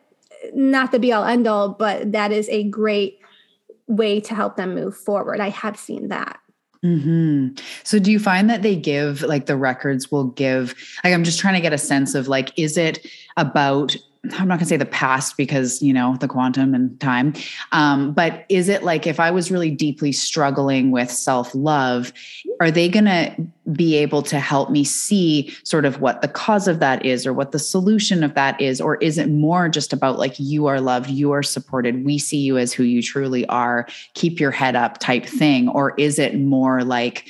not 0.54 0.92
the 0.92 0.98
be 0.98 1.12
all 1.12 1.24
end 1.24 1.46
all, 1.46 1.70
but 1.70 2.12
that 2.12 2.32
is 2.32 2.48
a 2.48 2.64
great 2.64 3.18
way 3.86 4.20
to 4.20 4.34
help 4.34 4.56
them 4.56 4.74
move 4.74 4.96
forward. 4.96 5.40
I 5.40 5.50
have 5.50 5.78
seen 5.78 6.08
that. 6.08 6.38
Mm-hmm. 6.84 7.54
So 7.82 7.98
do 7.98 8.12
you 8.12 8.18
find 8.18 8.50
that 8.50 8.60
they 8.60 8.76
give 8.76 9.22
like 9.22 9.46
the 9.46 9.56
records 9.56 10.12
will 10.12 10.24
give 10.24 10.74
like 11.02 11.14
I'm 11.14 11.24
just 11.24 11.38
trying 11.38 11.54
to 11.54 11.60
get 11.60 11.72
a 11.72 11.78
sense 11.78 12.14
of 12.14 12.28
like 12.28 12.52
is 12.58 12.76
it 12.76 13.06
about 13.38 13.96
I'm 14.32 14.48
not 14.48 14.56
going 14.56 14.60
to 14.60 14.66
say 14.66 14.76
the 14.76 14.86
past 14.86 15.36
because 15.36 15.82
you 15.82 15.92
know 15.92 16.16
the 16.18 16.28
quantum 16.28 16.74
and 16.74 16.98
time, 17.00 17.34
um, 17.72 18.12
but 18.12 18.46
is 18.48 18.68
it 18.68 18.82
like 18.82 19.06
if 19.06 19.20
I 19.20 19.30
was 19.30 19.50
really 19.50 19.70
deeply 19.70 20.12
struggling 20.12 20.90
with 20.90 21.10
self 21.10 21.54
love, 21.54 22.12
are 22.60 22.70
they 22.70 22.88
going 22.88 23.04
to 23.04 23.34
be 23.72 23.96
able 23.96 24.22
to 24.22 24.38
help 24.38 24.70
me 24.70 24.84
see 24.84 25.54
sort 25.64 25.84
of 25.84 26.00
what 26.00 26.22
the 26.22 26.28
cause 26.28 26.68
of 26.68 26.80
that 26.80 27.04
is 27.04 27.26
or 27.26 27.32
what 27.32 27.52
the 27.52 27.58
solution 27.58 28.22
of 28.22 28.34
that 28.34 28.60
is, 28.60 28.80
or 28.80 28.96
is 28.96 29.18
it 29.18 29.28
more 29.28 29.68
just 29.68 29.92
about 29.92 30.18
like 30.18 30.34
you 30.38 30.66
are 30.66 30.80
loved, 30.80 31.10
you 31.10 31.32
are 31.32 31.42
supported, 31.42 32.04
we 32.04 32.18
see 32.18 32.38
you 32.38 32.58
as 32.58 32.72
who 32.72 32.82
you 32.82 33.02
truly 33.02 33.46
are, 33.46 33.86
keep 34.14 34.40
your 34.40 34.50
head 34.50 34.76
up 34.76 34.98
type 34.98 35.26
thing, 35.26 35.68
or 35.68 35.94
is 35.96 36.18
it 36.18 36.38
more 36.38 36.82
like 36.82 37.26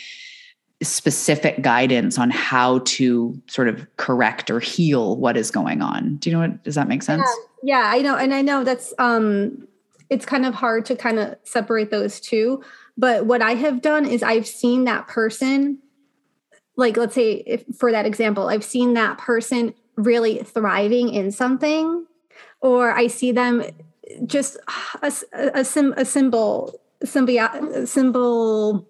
specific 0.85 1.63
guidance 1.63 2.19
on 2.19 2.31
how 2.31 2.81
to 2.81 3.41
sort 3.47 3.69
of 3.69 3.87
correct 3.97 4.51
or 4.51 4.61
heal 4.61 5.17
what 5.17 5.37
is 5.37 5.51
going 5.51 5.83
on. 5.83 6.17
Do 6.17 6.31
you 6.31 6.37
know 6.37 6.43
what 6.43 6.63
does 6.65 6.75
that 6.75 6.89
make 6.89 7.03
sense? 7.03 7.23
Yeah, 7.63 7.81
yeah 7.81 7.91
I 7.93 8.03
know 8.03 8.17
and 8.17 8.35
I 8.35 8.43
know 8.43 8.65
that's 8.65 8.95
um 8.99 9.67
it's 10.11 10.27
kind 10.27 10.45
of 10.45 10.55
hard 10.55 10.85
to 10.87 10.97
kind 10.97 11.19
of 11.19 11.37
separate 11.45 11.91
those 11.91 12.21
two, 12.21 12.63
but 12.97 13.27
what 13.27 13.43
I 13.43 13.55
have 13.55 13.81
done 13.81 14.07
is 14.07 14.23
I've 14.23 14.47
seen 14.47 14.85
that 14.85 15.09
person 15.09 15.79
like 16.77 16.97
let's 16.97 17.15
say 17.15 17.43
if 17.47 17.65
for 17.77 17.93
that 17.93 18.07
example, 18.07 18.49
I've 18.49 18.65
seen 18.65 18.95
that 18.95 19.19
person 19.19 19.75
really 19.97 20.39
thriving 20.43 21.09
in 21.09 21.31
something, 21.31 22.07
or 22.61 22.93
I 22.93 23.07
see 23.07 23.33
them 23.33 23.63
just 24.27 24.57
a, 25.03 25.13
a, 25.33 25.51
a, 25.61 25.65
sim, 25.65 25.95
a 25.97 26.05
symbol, 26.05 26.79
symbio, 27.05 27.87
symbol 27.87 28.89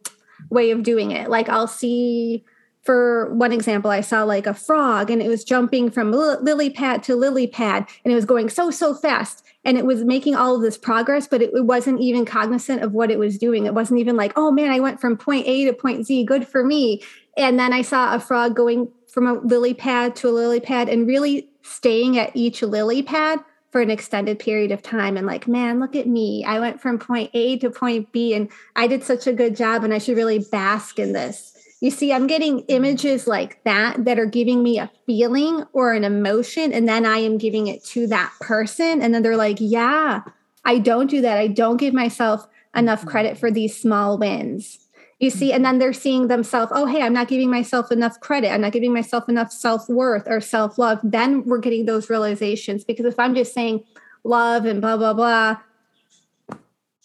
way 0.51 0.71
of 0.71 0.83
doing 0.83 1.11
it. 1.11 1.29
Like 1.29 1.49
I'll 1.49 1.69
see, 1.69 2.45
for 2.83 3.33
one 3.35 3.53
example, 3.53 3.91
I 3.91 4.01
saw 4.01 4.25
like 4.25 4.47
a 4.47 4.55
frog 4.55 5.11
and 5.11 5.23
it 5.23 5.29
was 5.29 5.45
jumping 5.45 5.91
from 5.91 6.13
lily 6.13 6.71
pad 6.71 7.03
to 7.05 7.17
lily 7.17 7.47
pad 7.47 7.87
and 8.05 8.13
it 8.13 8.15
was 8.17 8.25
going 8.25 8.49
so, 8.49 8.71
so 8.71 8.95
fast. 8.95 9.45
And 9.65 9.79
it 9.79 9.87
was 9.87 10.05
making 10.05 10.35
all 10.35 10.57
of 10.57 10.63
this 10.63 10.77
progress, 10.77 11.27
but 11.27 11.41
it, 11.41 11.51
it 11.55 11.65
wasn't 11.65 12.01
even 12.01 12.27
cognizant 12.27 12.83
of 12.83 12.93
what 12.93 13.11
it 13.11 13.19
was 13.19 13.39
doing. 13.39 13.65
It 13.65 13.73
wasn't 13.73 14.01
even 14.01 14.17
like, 14.17 14.33
oh 14.37 14.53
man, 14.53 14.71
I 14.71 14.81
went 14.81 15.01
from 15.01 15.17
point 15.17 15.47
A 15.47 15.65
to 15.65 15.73
point 15.73 16.07
Z, 16.07 16.25
good 16.25 16.47
for 16.47 16.63
me. 16.63 17.03
And 17.37 17.59
then 17.59 17.73
I 17.73 17.83
saw 17.83 18.15
a 18.15 18.21
frog 18.21 18.55
going 18.55 18.89
from 19.09 19.27
a 19.27 19.35
lily 19.35 19.73
pad 19.73 20.17
to 20.17 20.29
a 20.29 20.31
lily 20.31 20.61
pad 20.61 20.89
and 20.89 21.07
really 21.07 21.49
staying 21.63 22.19
at 22.19 22.31
each 22.35 22.61
lily 22.63 23.03
pad 23.03 23.41
for 23.75 23.81
an 23.81 23.91
extended 23.91 24.39
period 24.39 24.71
of 24.71 24.83
time 24.83 25.17
and 25.17 25.27
like 25.27 25.49
man 25.49 25.81
look 25.81 25.97
at 25.97 26.07
me. 26.07 26.45
I 26.45 26.61
went 26.61 26.81
from 26.81 26.97
point 26.97 27.31
a 27.35 27.59
to 27.59 27.71
point 27.71 28.13
b 28.13 28.33
and 28.33 28.49
i 28.77 28.87
did 28.87 29.03
such 29.03 29.27
a 29.27 29.33
good 29.33 29.57
job 29.57 29.83
and 29.83 29.93
i 29.93 29.99
should 29.99 30.17
really 30.17 30.39
bask 30.39 31.01
in 31.01 31.13
this. 31.13 31.53
You 31.81 31.91
see 31.91 32.13
i'm 32.13 32.29
getting 32.29 32.61
images 32.69 33.27
like 33.27 33.65
that 33.65 34.05
that 34.05 34.17
are 34.17 34.27
giving 34.27 34.63
me 34.63 34.79
a 34.79 34.93
feeling 35.07 35.65
or 35.73 35.93
an 35.93 36.05
emotion 36.05 36.73
and 36.73 36.89
then 36.89 37.05
i 37.05 37.17
am 37.17 37.37
giving 37.37 37.67
it 37.67 37.85
to 37.87 38.07
that 38.07 38.33
person 38.41 39.03
and 39.03 39.13
then 39.13 39.25
they're 39.25 39.37
like 39.37 39.59
yeah 39.59 40.21
i 40.65 40.79
don't 40.79 41.11
do 41.11 41.21
that. 41.23 41.39
I 41.39 41.49
don't 41.49 41.79
give 41.79 41.95
myself 41.95 42.47
enough 42.77 43.01
mm-hmm. 43.01 43.09
credit 43.09 43.39
for 43.39 43.51
these 43.51 43.77
small 43.77 44.19
wins 44.19 44.84
you 45.21 45.31
see 45.31 45.53
and 45.53 45.65
then 45.65 45.79
they're 45.79 45.93
seeing 45.93 46.29
themselves 46.29 46.73
oh 46.75 46.87
hey 46.87 47.03
i'm 47.03 47.13
not 47.13 47.29
giving 47.29 47.51
myself 47.51 47.91
enough 47.93 48.21
credit. 48.21 48.51
I'm 48.51 48.61
not 48.61 48.73
giving 48.73 48.93
myself 48.93 49.29
enough 49.29 49.53
self-worth 49.53 50.25
or 50.27 50.41
self-love. 50.41 51.01
Then 51.03 51.45
we're 51.45 51.59
getting 51.59 51.87
those 51.87 52.11
realizations. 52.11 52.85
Because 52.85 53.07
if 53.07 53.19
i'm 53.19 53.35
just 53.35 53.55
saying 53.55 53.85
love 54.25 54.65
and 54.65 54.81
blah 54.81 54.97
blah 54.97 55.15
blah 55.15 55.57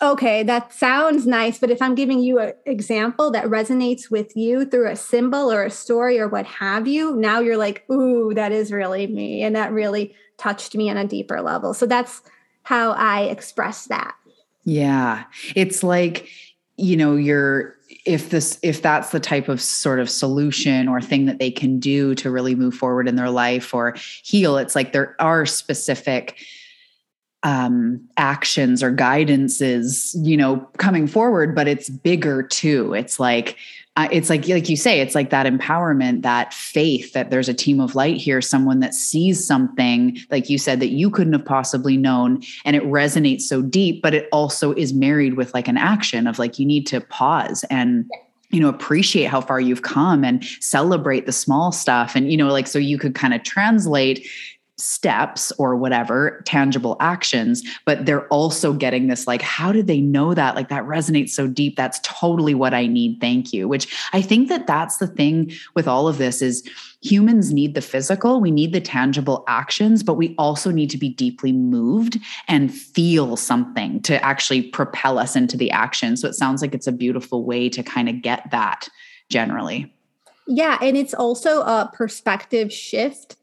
okay 0.02 0.44
that 0.44 0.74
sounds 0.74 1.28
nice. 1.28 1.60
But 1.60 1.70
if 1.70 1.82
i'm 1.82 1.96
giving 1.96 2.20
you 2.20 2.40
an 2.40 2.54
example 2.66 3.32
that 3.32 3.46
resonates 3.46 4.10
with 4.10 4.36
you 4.36 4.66
through 4.66 4.90
a 4.90 4.96
symbol 4.96 5.52
or 5.52 5.64
a 5.64 5.72
story 5.72 6.20
or 6.20 6.28
what 6.28 6.46
have 6.46 6.88
you 6.88 7.16
now 7.16 7.40
you're 7.40 7.58
like 7.58 7.90
ooh 7.92 8.34
that 8.34 8.52
is 8.52 8.72
really 8.72 9.08
me. 9.08 9.44
And 9.44 9.56
that 9.56 9.72
really 9.72 10.16
touched 10.38 10.76
me 10.76 10.90
on 10.90 10.98
a 10.98 11.06
deeper 11.06 11.42
level. 11.42 11.74
So 11.74 11.86
that's 11.86 12.22
how 12.64 12.92
i 12.92 13.24
express 13.24 13.86
that. 13.88 14.16
Yeah. 14.64 15.24
It's 15.56 15.84
like 15.84 16.28
you 16.78 16.96
know 16.96 17.16
you're 17.16 17.76
if 18.06 18.30
this 18.30 18.60
if 18.62 18.82
that's 18.82 19.12
the 19.12 19.20
type 19.20 19.50
of 19.50 19.60
sort 19.60 20.00
of 20.00 20.10
solution 20.10 20.88
or 20.88 21.02
thing 21.02 21.26
that 21.26 21.40
they 21.40 21.52
can 21.52 21.80
do 21.80 22.14
to 22.16 22.30
really 22.30 22.56
move 22.56 22.76
forward 22.76 23.08
in 23.08 23.16
their 23.16 23.30
life 23.32 23.74
or 23.74 23.96
heal 24.24 24.58
it's 24.58 24.76
like 24.76 24.94
there 24.94 25.16
are 25.20 25.46
specific 25.46 26.38
um 27.44 28.00
actions 28.18 28.84
or 28.84 28.94
guidances 28.94 30.16
you 30.24 30.38
know 30.38 30.58
coming 30.78 31.08
forward 31.08 31.56
but 31.56 31.68
it's 31.68 31.90
bigger 31.90 32.44
too. 32.44 32.94
It's 32.94 33.20
like 33.20 33.58
uh, 34.00 34.08
it's 34.14 34.30
like 34.30 34.48
like 34.48 34.70
you 34.70 34.78
say 34.78 35.02
it's 35.02 35.14
like 35.14 35.30
that 35.30 35.46
empowerment 35.46 36.22
that 36.22 36.54
faith 36.54 37.12
that 37.12 37.32
there's 37.32 37.50
a 37.50 37.54
team 37.54 37.82
of 37.82 37.96
light 37.96 38.16
here 38.16 38.42
someone 38.42 38.80
that 38.80 38.94
sees 38.94 39.46
something 39.46 40.18
like 40.32 40.50
you 40.50 40.58
said 40.58 40.80
that 40.80 40.90
you 40.90 41.10
couldn't 41.10 41.34
have 41.34 41.44
possibly 41.44 41.98
known 41.98 42.42
and 42.64 42.78
it 42.78 42.84
resonates 42.84 43.42
so 43.42 43.62
deep 43.62 44.02
but 44.02 44.14
it 44.14 44.30
also 44.32 44.72
is 44.74 44.94
married 44.94 45.34
with 45.34 45.54
like 45.54 45.68
an 45.68 45.78
action 45.78 46.28
of 46.28 46.40
like 46.40 46.58
you 46.58 46.66
need 46.66 46.88
to 46.88 47.02
pause 47.02 47.66
and 47.70 48.10
you 48.50 48.60
know 48.60 48.70
appreciate 48.70 49.26
how 49.26 49.42
far 49.42 49.60
you've 49.60 49.84
come 49.84 50.24
and 50.24 50.44
celebrate 50.60 51.26
the 51.26 51.32
small 51.32 51.72
stuff. 51.72 52.16
And 52.16 52.32
you 52.32 52.38
know 52.38 52.48
like 52.48 52.68
so 52.68 52.80
you 52.80 52.98
could 52.98 53.16
kind 53.16 53.34
of 53.34 53.44
translate 53.44 54.28
steps 54.80 55.52
or 55.58 55.76
whatever 55.76 56.42
tangible 56.46 56.96
actions 57.00 57.64
but 57.86 58.06
they're 58.06 58.28
also 58.28 58.74
getting 58.74 59.08
this 59.08 59.28
like 59.28 59.42
how 59.42 59.72
did 59.72 59.88
they 59.88 60.00
know 60.00 60.34
that? 60.34 60.56
Like 60.56 60.70
that 60.70 60.84
resonates 60.84 61.32
so 61.32 61.48
deep. 61.48 61.76
That's 61.76 62.00
totally 62.04 62.54
what 62.54 62.74
i 62.74 62.86
need. 62.88 63.20
Thank 63.20 63.54
you. 63.54 63.68
Which 63.68 63.94
i 64.14 64.22
think 64.22 64.50
that 64.50 64.68
that's 64.68 64.98
the 64.98 65.08
thing 65.08 65.52
with 65.76 65.88
all 65.88 66.08
of 66.08 66.18
this 66.18 66.42
is 66.42 66.68
humans 67.02 67.54
need 67.54 67.76
the 67.76 67.82
physical. 67.82 68.42
We 68.42 68.52
need 68.52 68.74
the 68.74 68.82
tangible 68.82 69.44
actions 69.48 70.04
but 70.04 70.16
we 70.16 70.36
also 70.38 70.72
need 70.72 70.90
to 70.92 70.98
be 70.98 71.10
deeply 71.10 71.52
moved 71.52 72.20
and 72.48 72.74
feel 72.74 73.36
something 73.36 74.02
to 74.04 74.24
actually 74.24 74.64
propel 74.64 75.18
us 75.18 75.36
into 75.36 75.58
the 75.58 75.72
action. 75.72 76.18
So 76.18 76.28
it 76.28 76.36
sounds 76.36 76.62
like 76.62 76.74
it's 76.74 76.88
a 76.88 76.92
beautiful 76.92 77.44
way 77.44 77.70
to 77.70 77.84
kind 77.84 78.10
of 78.10 78.22
get 78.22 78.50
that 78.52 78.88
generally. 79.30 79.94
Yeah 80.48 80.78
and 80.82 80.98
it's 80.98 81.14
also 81.14 81.62
a 81.62 81.92
perspective 81.94 82.72
shift 82.72 83.36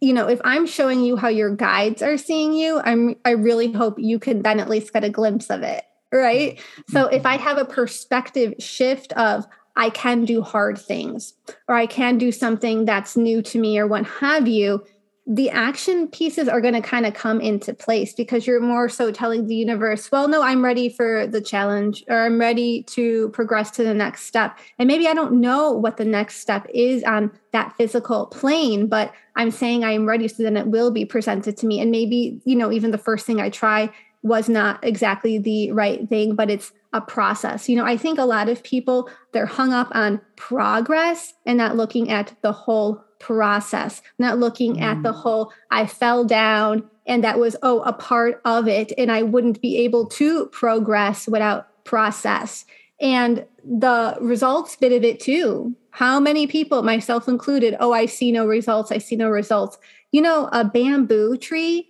you 0.00 0.12
know, 0.12 0.28
if 0.28 0.40
I'm 0.44 0.66
showing 0.66 1.02
you 1.02 1.16
how 1.16 1.28
your 1.28 1.54
guides 1.54 2.02
are 2.02 2.16
seeing 2.16 2.52
you, 2.52 2.80
I'm 2.84 3.16
I 3.24 3.30
really 3.30 3.72
hope 3.72 3.98
you 3.98 4.18
can 4.18 4.42
then 4.42 4.60
at 4.60 4.68
least 4.68 4.92
get 4.92 5.04
a 5.04 5.10
glimpse 5.10 5.50
of 5.50 5.62
it, 5.62 5.84
right? 6.12 6.56
Mm-hmm. 6.56 6.92
So 6.92 7.06
if 7.06 7.26
I 7.26 7.36
mm-hmm. 7.36 7.44
have 7.44 7.58
a 7.58 7.64
perspective 7.64 8.54
shift 8.58 9.12
of 9.14 9.46
I 9.76 9.90
can 9.90 10.24
do 10.24 10.42
hard 10.42 10.78
things 10.78 11.34
or 11.68 11.74
I 11.74 11.86
can 11.86 12.18
do 12.18 12.32
something 12.32 12.84
that's 12.84 13.16
new 13.16 13.42
to 13.42 13.58
me 13.58 13.78
or 13.78 13.86
what 13.86 14.06
have 14.06 14.48
you, 14.48 14.84
the 15.30 15.50
action 15.50 16.08
pieces 16.08 16.48
are 16.48 16.62
going 16.62 16.72
to 16.72 16.80
kind 16.80 17.04
of 17.04 17.12
come 17.12 17.38
into 17.38 17.74
place 17.74 18.14
because 18.14 18.46
you're 18.46 18.62
more 18.62 18.88
so 18.88 19.12
telling 19.12 19.46
the 19.46 19.54
universe, 19.54 20.10
well, 20.10 20.26
no, 20.26 20.40
I'm 20.40 20.64
ready 20.64 20.88
for 20.88 21.26
the 21.26 21.42
challenge 21.42 22.02
or 22.08 22.24
I'm 22.24 22.40
ready 22.40 22.82
to 22.84 23.28
progress 23.28 23.70
to 23.72 23.84
the 23.84 23.92
next 23.92 24.22
step. 24.22 24.58
And 24.78 24.86
maybe 24.86 25.06
I 25.06 25.12
don't 25.12 25.34
know 25.34 25.70
what 25.70 25.98
the 25.98 26.06
next 26.06 26.36
step 26.40 26.66
is 26.72 27.04
on 27.04 27.30
that 27.52 27.76
physical 27.76 28.28
plane, 28.28 28.86
but 28.86 29.12
I'm 29.36 29.50
saying 29.50 29.84
I 29.84 29.92
am 29.92 30.06
ready 30.06 30.28
so 30.28 30.42
then 30.42 30.56
it 30.56 30.68
will 30.68 30.90
be 30.90 31.04
presented 31.04 31.58
to 31.58 31.66
me. 31.66 31.78
And 31.78 31.90
maybe, 31.90 32.40
you 32.46 32.56
know, 32.56 32.72
even 32.72 32.90
the 32.90 32.96
first 32.96 33.26
thing 33.26 33.38
I 33.38 33.50
try 33.50 33.92
was 34.22 34.48
not 34.48 34.82
exactly 34.82 35.36
the 35.36 35.72
right 35.72 36.08
thing, 36.08 36.36
but 36.36 36.48
it's 36.48 36.72
a 36.94 37.02
process. 37.02 37.68
You 37.68 37.76
know, 37.76 37.84
I 37.84 37.98
think 37.98 38.18
a 38.18 38.24
lot 38.24 38.48
of 38.48 38.62
people, 38.62 39.10
they're 39.32 39.44
hung 39.44 39.74
up 39.74 39.88
on 39.92 40.22
progress 40.36 41.34
and 41.44 41.58
not 41.58 41.76
looking 41.76 42.10
at 42.10 42.34
the 42.40 42.52
whole 42.52 43.04
process, 43.18 44.02
not 44.18 44.38
looking 44.38 44.76
mm. 44.76 44.82
at 44.82 45.02
the 45.02 45.12
mm. 45.12 45.16
whole, 45.16 45.52
I 45.70 45.86
fell 45.86 46.24
down 46.24 46.88
and 47.06 47.24
that 47.24 47.38
was, 47.38 47.56
oh, 47.62 47.80
a 47.82 47.92
part 47.92 48.40
of 48.44 48.68
it. 48.68 48.92
And 48.98 49.10
I 49.10 49.22
wouldn't 49.22 49.60
be 49.60 49.78
able 49.78 50.06
to 50.06 50.46
progress 50.46 51.26
without 51.26 51.84
process. 51.84 52.64
And 53.00 53.46
the 53.64 54.16
results 54.20 54.76
bit 54.76 54.92
of 54.92 55.04
it 55.04 55.20
too. 55.20 55.74
How 55.90 56.20
many 56.20 56.46
people, 56.46 56.82
myself 56.82 57.28
included, 57.28 57.76
oh, 57.80 57.92
I 57.92 58.06
see 58.06 58.30
no 58.30 58.46
results, 58.46 58.92
I 58.92 58.98
see 58.98 59.16
no 59.16 59.30
results. 59.30 59.78
You 60.12 60.22
know, 60.22 60.48
a 60.52 60.64
bamboo 60.64 61.36
tree. 61.36 61.88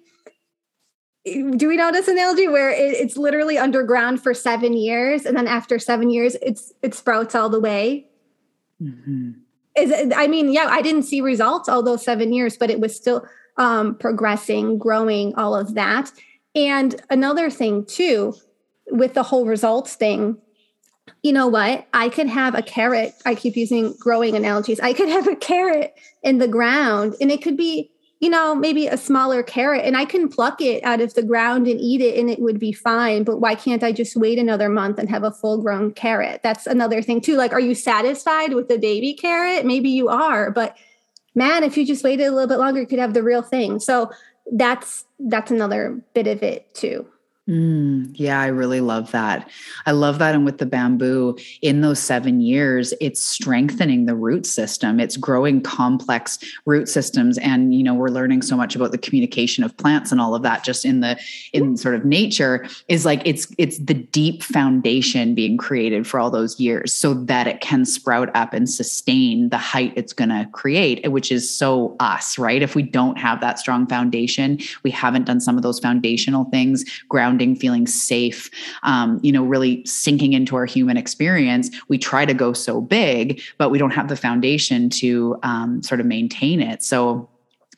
Do 1.24 1.68
we 1.68 1.76
know 1.76 1.92
this 1.92 2.08
analogy 2.08 2.48
where 2.48 2.70
it, 2.70 2.94
it's 2.94 3.16
literally 3.16 3.58
underground 3.58 4.22
for 4.22 4.32
seven 4.32 4.72
years, 4.72 5.26
and 5.26 5.36
then 5.36 5.46
after 5.46 5.78
seven 5.78 6.10
years, 6.10 6.36
it's 6.40 6.72
it 6.82 6.94
sprouts 6.94 7.34
all 7.34 7.50
the 7.50 7.60
way? 7.60 8.08
Mm-hmm 8.82 9.32
is 9.78 10.12
I 10.14 10.26
mean, 10.26 10.52
yeah, 10.52 10.68
I 10.70 10.82
didn't 10.82 11.04
see 11.04 11.20
results 11.20 11.68
all 11.68 11.82
those 11.82 12.04
seven 12.04 12.32
years, 12.32 12.56
but 12.56 12.70
it 12.70 12.80
was 12.80 12.94
still 12.94 13.26
um, 13.56 13.96
progressing, 13.96 14.78
growing, 14.78 15.34
all 15.34 15.54
of 15.54 15.74
that. 15.74 16.12
And 16.54 17.00
another 17.10 17.50
thing 17.50 17.84
too, 17.84 18.34
with 18.90 19.14
the 19.14 19.22
whole 19.22 19.46
results 19.46 19.94
thing, 19.94 20.38
you 21.22 21.32
know 21.32 21.46
what? 21.46 21.86
I 21.92 22.08
could 22.08 22.28
have 22.28 22.54
a 22.54 22.62
carrot. 22.62 23.14
I 23.26 23.34
keep 23.34 23.56
using 23.56 23.94
growing 23.98 24.34
analogies. 24.34 24.80
I 24.80 24.92
could 24.92 25.08
have 25.08 25.26
a 25.26 25.36
carrot 25.36 25.94
in 26.22 26.38
the 26.38 26.48
ground, 26.48 27.16
and 27.20 27.30
it 27.30 27.42
could 27.42 27.56
be 27.56 27.90
you 28.20 28.28
know, 28.28 28.54
maybe 28.54 28.88
a 28.88 28.96
smaller 28.96 29.42
carrot 29.42 29.84
and 29.84 29.96
I 29.96 30.04
can 30.04 30.28
pluck 30.28 30.60
it 30.60 30.82
out 30.84 31.00
of 31.00 31.14
the 31.14 31.22
ground 31.22 31.68
and 31.68 31.80
eat 31.80 32.00
it 32.00 32.18
and 32.18 32.28
it 32.28 32.40
would 32.40 32.58
be 32.58 32.72
fine. 32.72 33.22
But 33.22 33.38
why 33.38 33.54
can't 33.54 33.84
I 33.84 33.92
just 33.92 34.16
wait 34.16 34.38
another 34.38 34.68
month 34.68 34.98
and 34.98 35.08
have 35.08 35.22
a 35.22 35.30
full 35.30 35.62
grown 35.62 35.92
carrot? 35.92 36.42
That's 36.42 36.66
another 36.66 37.00
thing, 37.00 37.20
too. 37.20 37.36
Like, 37.36 37.52
are 37.52 37.60
you 37.60 37.74
satisfied 37.74 38.54
with 38.54 38.68
the 38.68 38.78
baby 38.78 39.14
carrot? 39.14 39.64
Maybe 39.64 39.90
you 39.90 40.08
are, 40.08 40.50
but 40.50 40.76
man, 41.34 41.62
if 41.62 41.76
you 41.76 41.86
just 41.86 42.04
waited 42.04 42.26
a 42.26 42.32
little 42.32 42.48
bit 42.48 42.58
longer, 42.58 42.80
you 42.80 42.86
could 42.86 42.98
have 42.98 43.14
the 43.14 43.22
real 43.22 43.42
thing. 43.42 43.78
So 43.78 44.10
that's 44.52 45.04
that's 45.20 45.50
another 45.50 46.02
bit 46.14 46.26
of 46.26 46.42
it 46.42 46.74
too. 46.74 47.06
Mm, 47.48 48.10
yeah, 48.12 48.38
I 48.42 48.48
really 48.48 48.82
love 48.82 49.10
that. 49.12 49.48
I 49.86 49.92
love 49.92 50.18
that. 50.18 50.34
And 50.34 50.44
with 50.44 50.58
the 50.58 50.66
bamboo, 50.66 51.38
in 51.62 51.80
those 51.80 51.98
seven 51.98 52.42
years, 52.42 52.92
it's 53.00 53.22
strengthening 53.22 54.04
the 54.04 54.14
root 54.14 54.44
system. 54.44 55.00
It's 55.00 55.16
growing 55.16 55.62
complex 55.62 56.38
root 56.66 56.90
systems. 56.90 57.38
And, 57.38 57.74
you 57.74 57.82
know, 57.82 57.94
we're 57.94 58.10
learning 58.10 58.42
so 58.42 58.54
much 58.54 58.76
about 58.76 58.92
the 58.92 58.98
communication 58.98 59.64
of 59.64 59.74
plants 59.78 60.12
and 60.12 60.20
all 60.20 60.34
of 60.34 60.42
that 60.42 60.62
just 60.62 60.84
in 60.84 61.00
the 61.00 61.18
in 61.54 61.78
sort 61.78 61.94
of 61.94 62.04
nature 62.04 62.66
is 62.88 63.06
like 63.06 63.22
it's 63.24 63.50
it's 63.56 63.78
the 63.78 63.94
deep 63.94 64.42
foundation 64.42 65.34
being 65.34 65.56
created 65.56 66.06
for 66.06 66.20
all 66.20 66.30
those 66.30 66.60
years 66.60 66.92
so 66.92 67.14
that 67.14 67.46
it 67.46 67.62
can 67.62 67.86
sprout 67.86 68.28
up 68.36 68.52
and 68.52 68.68
sustain 68.68 69.48
the 69.48 69.56
height 69.56 69.94
it's 69.96 70.12
gonna 70.12 70.46
create, 70.52 71.10
which 71.10 71.32
is 71.32 71.48
so 71.48 71.96
us, 71.98 72.38
right? 72.38 72.60
If 72.60 72.74
we 72.74 72.82
don't 72.82 73.16
have 73.16 73.40
that 73.40 73.58
strong 73.58 73.86
foundation, 73.86 74.58
we 74.82 74.90
haven't 74.90 75.24
done 75.24 75.40
some 75.40 75.56
of 75.56 75.62
those 75.62 75.78
foundational 75.78 76.44
things, 76.46 76.84
ground 77.08 77.37
grounding, 77.38 77.56
feeling 77.56 77.86
safe, 77.86 78.50
um, 78.82 79.20
you 79.22 79.32
know, 79.32 79.44
really 79.44 79.84
sinking 79.86 80.32
into 80.32 80.56
our 80.56 80.66
human 80.66 80.96
experience, 80.96 81.70
we 81.88 81.98
try 81.98 82.24
to 82.24 82.34
go 82.34 82.52
so 82.52 82.80
big, 82.80 83.40
but 83.58 83.70
we 83.70 83.78
don't 83.78 83.92
have 83.92 84.08
the 84.08 84.16
foundation 84.16 84.90
to 84.90 85.36
um, 85.42 85.82
sort 85.82 86.00
of 86.00 86.06
maintain 86.06 86.60
it. 86.60 86.82
So 86.82 87.28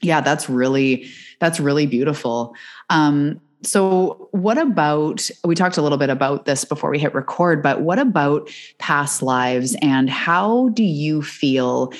yeah 0.02 0.22
that's 0.22 0.48
really 0.48 1.06
that's 1.40 1.60
really 1.60 1.84
beautiful 1.84 2.54
um 2.88 3.38
so 3.62 4.30
what 4.30 4.56
about 4.56 5.28
we 5.44 5.54
talked 5.54 5.76
a 5.76 5.82
little 5.82 5.98
bit 5.98 6.08
about 6.08 6.46
this 6.46 6.64
before 6.64 6.88
we 6.88 6.98
hit 6.98 7.14
record 7.14 7.62
but 7.62 7.82
what 7.82 7.98
about 7.98 8.48
past 8.78 9.20
lives 9.20 9.76
and 9.82 10.08
how 10.08 10.70
do 10.70 10.82
you 10.82 11.20
feel 11.20 11.92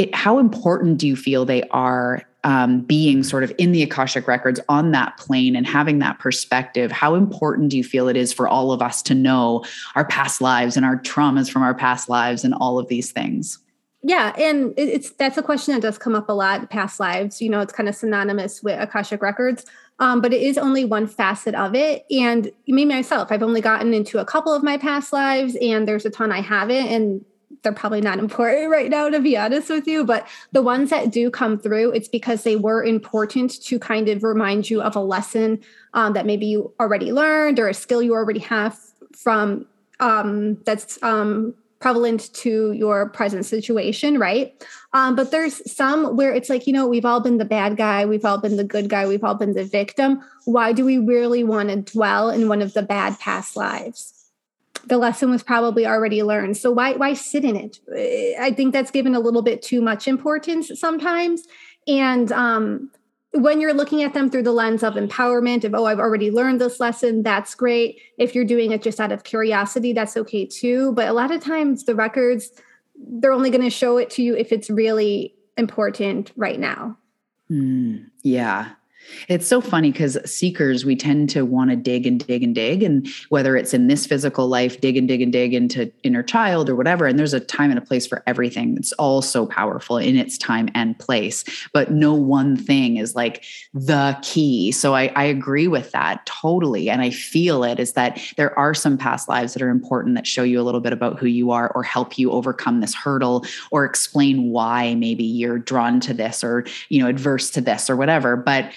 it, 0.00 0.12
how 0.12 0.40
important 0.40 0.98
do 0.98 1.06
you 1.06 1.14
feel 1.14 1.44
they 1.44 1.62
are 1.70 2.24
um, 2.44 2.82
being 2.82 3.22
sort 3.22 3.42
of 3.42 3.52
in 3.58 3.72
the 3.72 3.82
akashic 3.82 4.28
records 4.28 4.60
on 4.68 4.92
that 4.92 5.16
plane 5.16 5.56
and 5.56 5.66
having 5.66 5.98
that 5.98 6.18
perspective 6.18 6.92
how 6.92 7.14
important 7.14 7.70
do 7.70 7.76
you 7.76 7.84
feel 7.84 8.08
it 8.08 8.16
is 8.16 8.32
for 8.32 8.46
all 8.46 8.70
of 8.70 8.80
us 8.82 9.02
to 9.02 9.14
know 9.14 9.64
our 9.96 10.04
past 10.04 10.40
lives 10.40 10.76
and 10.76 10.84
our 10.84 10.98
traumas 10.98 11.50
from 11.50 11.62
our 11.62 11.74
past 11.74 12.08
lives 12.08 12.44
and 12.44 12.54
all 12.54 12.78
of 12.78 12.88
these 12.88 13.10
things? 13.10 13.58
Yeah 14.02 14.34
and 14.38 14.74
it's 14.76 15.10
that's 15.12 15.38
a 15.38 15.42
question 15.42 15.74
that 15.74 15.80
does 15.80 15.96
come 15.96 16.14
up 16.14 16.28
a 16.28 16.34
lot 16.34 16.68
past 16.68 17.00
lives 17.00 17.40
you 17.40 17.48
know 17.48 17.60
it's 17.60 17.72
kind 17.72 17.88
of 17.88 17.94
synonymous 17.94 18.62
with 18.62 18.78
akashic 18.78 19.22
records 19.22 19.64
um, 19.98 20.20
but 20.20 20.32
it 20.32 20.42
is 20.42 20.58
only 20.58 20.84
one 20.84 21.06
facet 21.06 21.54
of 21.54 21.74
it 21.74 22.04
and 22.10 22.50
me 22.66 22.84
myself 22.84 23.32
i've 23.32 23.42
only 23.42 23.62
gotten 23.62 23.94
into 23.94 24.18
a 24.18 24.24
couple 24.26 24.52
of 24.52 24.62
my 24.62 24.76
past 24.76 25.10
lives 25.10 25.56
and 25.62 25.88
there's 25.88 26.04
a 26.04 26.10
ton 26.10 26.30
i 26.30 26.42
haven't 26.42 26.86
and 26.88 27.24
they're 27.62 27.72
probably 27.72 28.00
not 28.00 28.18
important 28.18 28.70
right 28.70 28.90
now 28.90 29.08
to 29.08 29.20
be 29.20 29.36
honest 29.36 29.70
with 29.70 29.86
you 29.86 30.04
but 30.04 30.26
the 30.52 30.62
ones 30.62 30.90
that 30.90 31.10
do 31.10 31.30
come 31.30 31.58
through 31.58 31.90
it's 31.92 32.08
because 32.08 32.42
they 32.42 32.56
were 32.56 32.82
important 32.84 33.62
to 33.62 33.78
kind 33.78 34.08
of 34.08 34.22
remind 34.22 34.68
you 34.68 34.82
of 34.82 34.96
a 34.96 35.00
lesson 35.00 35.60
um, 35.94 36.12
that 36.12 36.26
maybe 36.26 36.46
you 36.46 36.72
already 36.80 37.12
learned 37.12 37.58
or 37.58 37.68
a 37.68 37.74
skill 37.74 38.02
you 38.02 38.14
already 38.14 38.40
have 38.40 38.78
from 39.16 39.66
um, 40.00 40.56
that's 40.64 41.00
um, 41.02 41.54
prevalent 41.84 42.32
to 42.32 42.72
your 42.72 43.10
present 43.10 43.44
situation, 43.44 44.18
right? 44.18 44.54
Um, 44.94 45.14
but 45.14 45.30
there's 45.30 45.70
some 45.70 46.16
where 46.16 46.32
it's 46.32 46.48
like, 46.48 46.66
you 46.66 46.72
know, 46.72 46.86
we've 46.86 47.04
all 47.04 47.20
been 47.20 47.36
the 47.36 47.44
bad 47.44 47.76
guy, 47.76 48.06
we've 48.06 48.24
all 48.24 48.38
been 48.38 48.56
the 48.56 48.64
good 48.64 48.88
guy, 48.88 49.06
we've 49.06 49.22
all 49.22 49.34
been 49.34 49.52
the 49.52 49.64
victim. 49.64 50.22
Why 50.46 50.72
do 50.72 50.82
we 50.82 50.96
really 50.96 51.44
want 51.44 51.68
to 51.68 51.76
dwell 51.76 52.30
in 52.30 52.48
one 52.48 52.62
of 52.62 52.72
the 52.72 52.82
bad 52.82 53.18
past 53.18 53.54
lives? 53.54 54.23
The 54.86 54.98
lesson 54.98 55.30
was 55.30 55.42
probably 55.42 55.86
already 55.86 56.22
learned. 56.22 56.56
So 56.56 56.70
why 56.70 56.92
why 56.94 57.14
sit 57.14 57.44
in 57.44 57.56
it? 57.56 57.80
I 58.40 58.52
think 58.52 58.72
that's 58.72 58.90
given 58.90 59.14
a 59.14 59.20
little 59.20 59.42
bit 59.42 59.62
too 59.62 59.80
much 59.80 60.06
importance 60.06 60.70
sometimes. 60.78 61.46
And 61.86 62.30
um, 62.32 62.90
when 63.34 63.60
you're 63.60 63.74
looking 63.74 64.02
at 64.02 64.14
them 64.14 64.30
through 64.30 64.44
the 64.44 64.52
lens 64.52 64.84
of 64.84 64.94
empowerment 64.94 65.64
of 65.64 65.74
oh 65.74 65.86
i've 65.86 65.98
already 65.98 66.30
learned 66.30 66.60
this 66.60 66.78
lesson 66.78 67.22
that's 67.22 67.54
great 67.54 68.00
if 68.16 68.34
you're 68.34 68.44
doing 68.44 68.70
it 68.70 68.80
just 68.80 69.00
out 69.00 69.10
of 69.10 69.24
curiosity 69.24 69.92
that's 69.92 70.16
okay 70.16 70.46
too 70.46 70.92
but 70.92 71.08
a 71.08 71.12
lot 71.12 71.30
of 71.32 71.42
times 71.42 71.84
the 71.84 71.94
records 71.94 72.52
they're 72.96 73.32
only 73.32 73.50
going 73.50 73.62
to 73.62 73.70
show 73.70 73.96
it 73.96 74.08
to 74.08 74.22
you 74.22 74.36
if 74.36 74.52
it's 74.52 74.70
really 74.70 75.34
important 75.56 76.30
right 76.36 76.60
now 76.60 76.96
mm, 77.50 78.04
yeah 78.22 78.70
it's 79.28 79.46
so 79.46 79.60
funny 79.60 79.90
because 79.90 80.18
seekers, 80.30 80.84
we 80.84 80.96
tend 80.96 81.30
to 81.30 81.44
want 81.44 81.70
to 81.70 81.76
dig 81.76 82.06
and 82.06 82.24
dig 82.24 82.42
and 82.42 82.54
dig. 82.54 82.82
And 82.82 83.08
whether 83.28 83.56
it's 83.56 83.74
in 83.74 83.86
this 83.86 84.06
physical 84.06 84.48
life, 84.48 84.80
dig 84.80 84.96
and 84.96 85.08
dig 85.08 85.22
and 85.22 85.32
dig 85.32 85.54
into 85.54 85.90
inner 86.02 86.22
child 86.22 86.68
or 86.68 86.76
whatever. 86.76 87.06
And 87.06 87.18
there's 87.18 87.34
a 87.34 87.40
time 87.40 87.70
and 87.70 87.78
a 87.78 87.82
place 87.82 88.06
for 88.06 88.22
everything. 88.26 88.76
It's 88.76 88.92
all 88.92 89.22
so 89.22 89.46
powerful 89.46 89.98
in 89.98 90.16
its 90.16 90.38
time 90.38 90.68
and 90.74 90.98
place. 90.98 91.44
But 91.72 91.90
no 91.90 92.14
one 92.14 92.56
thing 92.56 92.96
is 92.96 93.14
like 93.14 93.44
the 93.72 94.18
key. 94.22 94.72
So 94.72 94.94
I, 94.94 95.12
I 95.14 95.24
agree 95.24 95.68
with 95.68 95.90
that 95.92 96.24
totally. 96.26 96.90
And 96.90 97.02
I 97.02 97.10
feel 97.10 97.64
it 97.64 97.78
is 97.78 97.92
that 97.92 98.20
there 98.36 98.56
are 98.58 98.74
some 98.74 98.98
past 98.98 99.28
lives 99.28 99.54
that 99.54 99.62
are 99.62 99.70
important 99.70 100.14
that 100.16 100.26
show 100.26 100.42
you 100.42 100.60
a 100.60 100.64
little 100.64 100.80
bit 100.80 100.92
about 100.92 101.18
who 101.18 101.26
you 101.26 101.50
are 101.50 101.70
or 101.74 101.82
help 101.82 102.18
you 102.18 102.30
overcome 102.30 102.80
this 102.80 102.94
hurdle 102.94 103.44
or 103.70 103.84
explain 103.84 104.50
why 104.50 104.94
maybe 104.94 105.24
you're 105.24 105.58
drawn 105.58 106.00
to 106.00 106.14
this 106.14 106.44
or, 106.44 106.64
you 106.88 107.00
know, 107.00 107.08
adverse 107.08 107.50
to 107.50 107.60
this 107.60 107.88
or 107.88 107.96
whatever. 107.96 108.36
But 108.36 108.70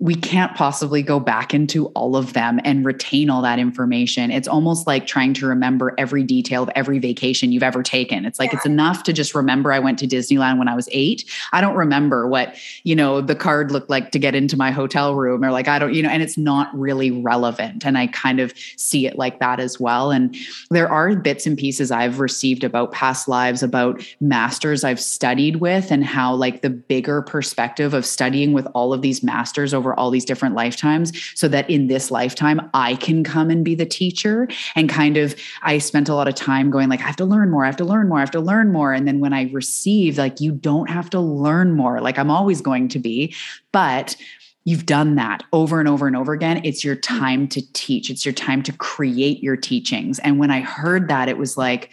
we 0.00 0.14
can't 0.14 0.56
possibly 0.56 1.02
go 1.02 1.20
back 1.20 1.52
into 1.52 1.86
all 1.88 2.16
of 2.16 2.32
them 2.32 2.58
and 2.64 2.86
retain 2.86 3.28
all 3.28 3.42
that 3.42 3.58
information. 3.58 4.30
It's 4.30 4.48
almost 4.48 4.86
like 4.86 5.06
trying 5.06 5.34
to 5.34 5.46
remember 5.46 5.94
every 5.98 6.24
detail 6.24 6.62
of 6.62 6.70
every 6.74 6.98
vacation 6.98 7.52
you've 7.52 7.62
ever 7.62 7.82
taken. 7.82 8.24
It's 8.24 8.38
like 8.38 8.50
yeah. 8.50 8.56
it's 8.56 8.66
enough 8.66 9.02
to 9.04 9.12
just 9.12 9.34
remember 9.34 9.72
I 9.72 9.78
went 9.78 9.98
to 9.98 10.06
Disneyland 10.06 10.58
when 10.58 10.68
I 10.68 10.74
was 10.74 10.88
8. 10.90 11.30
I 11.52 11.60
don't 11.60 11.76
remember 11.76 12.26
what, 12.26 12.56
you 12.82 12.96
know, 12.96 13.20
the 13.20 13.34
card 13.34 13.72
looked 13.72 13.90
like 13.90 14.10
to 14.12 14.18
get 14.18 14.34
into 14.34 14.56
my 14.56 14.70
hotel 14.70 15.14
room 15.14 15.44
or 15.44 15.50
like 15.50 15.68
I 15.68 15.78
don't, 15.78 15.92
you 15.92 16.02
know, 16.02 16.08
and 16.08 16.22
it's 16.22 16.38
not 16.38 16.74
really 16.76 17.10
relevant 17.10 17.84
and 17.84 17.98
I 17.98 18.06
kind 18.06 18.40
of 18.40 18.54
see 18.76 19.06
it 19.06 19.18
like 19.18 19.38
that 19.40 19.60
as 19.60 19.78
well. 19.78 20.10
And 20.10 20.34
there 20.70 20.90
are 20.90 21.14
bits 21.14 21.46
and 21.46 21.58
pieces 21.58 21.90
I've 21.90 22.20
received 22.20 22.64
about 22.64 22.92
past 22.92 23.28
lives 23.28 23.62
about 23.62 24.02
masters 24.18 24.82
I've 24.82 25.00
studied 25.00 25.56
with 25.56 25.90
and 25.90 26.04
how 26.04 26.34
like 26.34 26.62
the 26.62 26.70
bigger 26.70 27.20
perspective 27.20 27.92
of 27.92 28.06
studying 28.06 28.54
with 28.54 28.66
all 28.72 28.94
of 28.94 29.02
these 29.02 29.22
masters 29.22 29.74
over 29.74 29.89
over 29.90 29.98
all 29.98 30.10
these 30.10 30.24
different 30.24 30.54
lifetimes 30.54 31.12
so 31.34 31.48
that 31.48 31.68
in 31.68 31.88
this 31.88 32.10
lifetime 32.10 32.60
I 32.74 32.94
can 32.96 33.24
come 33.24 33.50
and 33.50 33.64
be 33.64 33.74
the 33.74 33.86
teacher 33.86 34.48
and 34.76 34.88
kind 34.88 35.16
of 35.16 35.34
I 35.62 35.78
spent 35.78 36.08
a 36.08 36.14
lot 36.14 36.28
of 36.28 36.34
time 36.34 36.70
going 36.70 36.88
like 36.88 37.00
I 37.00 37.06
have 37.06 37.16
to 37.16 37.24
learn 37.24 37.50
more 37.50 37.64
I 37.64 37.66
have 37.66 37.76
to 37.76 37.84
learn 37.84 38.08
more 38.08 38.18
I 38.18 38.20
have 38.20 38.30
to 38.32 38.40
learn 38.40 38.72
more 38.72 38.92
and 38.92 39.06
then 39.06 39.20
when 39.20 39.32
I 39.32 39.50
received 39.50 40.18
like 40.18 40.40
you 40.40 40.52
don't 40.52 40.88
have 40.88 41.10
to 41.10 41.20
learn 41.20 41.72
more 41.72 42.00
like 42.00 42.18
I'm 42.18 42.30
always 42.30 42.60
going 42.60 42.88
to 42.88 42.98
be 42.98 43.34
but 43.72 44.16
you've 44.64 44.86
done 44.86 45.16
that 45.16 45.42
over 45.52 45.80
and 45.80 45.88
over 45.88 46.06
and 46.06 46.14
over 46.14 46.34
again. 46.34 46.60
It's 46.64 46.84
your 46.84 46.94
time 46.94 47.48
to 47.48 47.72
teach, 47.72 48.10
it's 48.10 48.26
your 48.26 48.34
time 48.34 48.62
to 48.64 48.72
create 48.72 49.42
your 49.42 49.56
teachings. 49.56 50.18
And 50.18 50.38
when 50.38 50.50
I 50.50 50.60
heard 50.60 51.08
that, 51.08 51.30
it 51.30 51.38
was 51.38 51.56
like, 51.56 51.90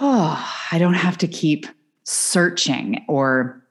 oh, 0.00 0.54
I 0.72 0.78
don't 0.78 0.94
have 0.94 1.16
to 1.18 1.28
keep 1.28 1.66
searching 2.02 3.04
or 3.08 3.65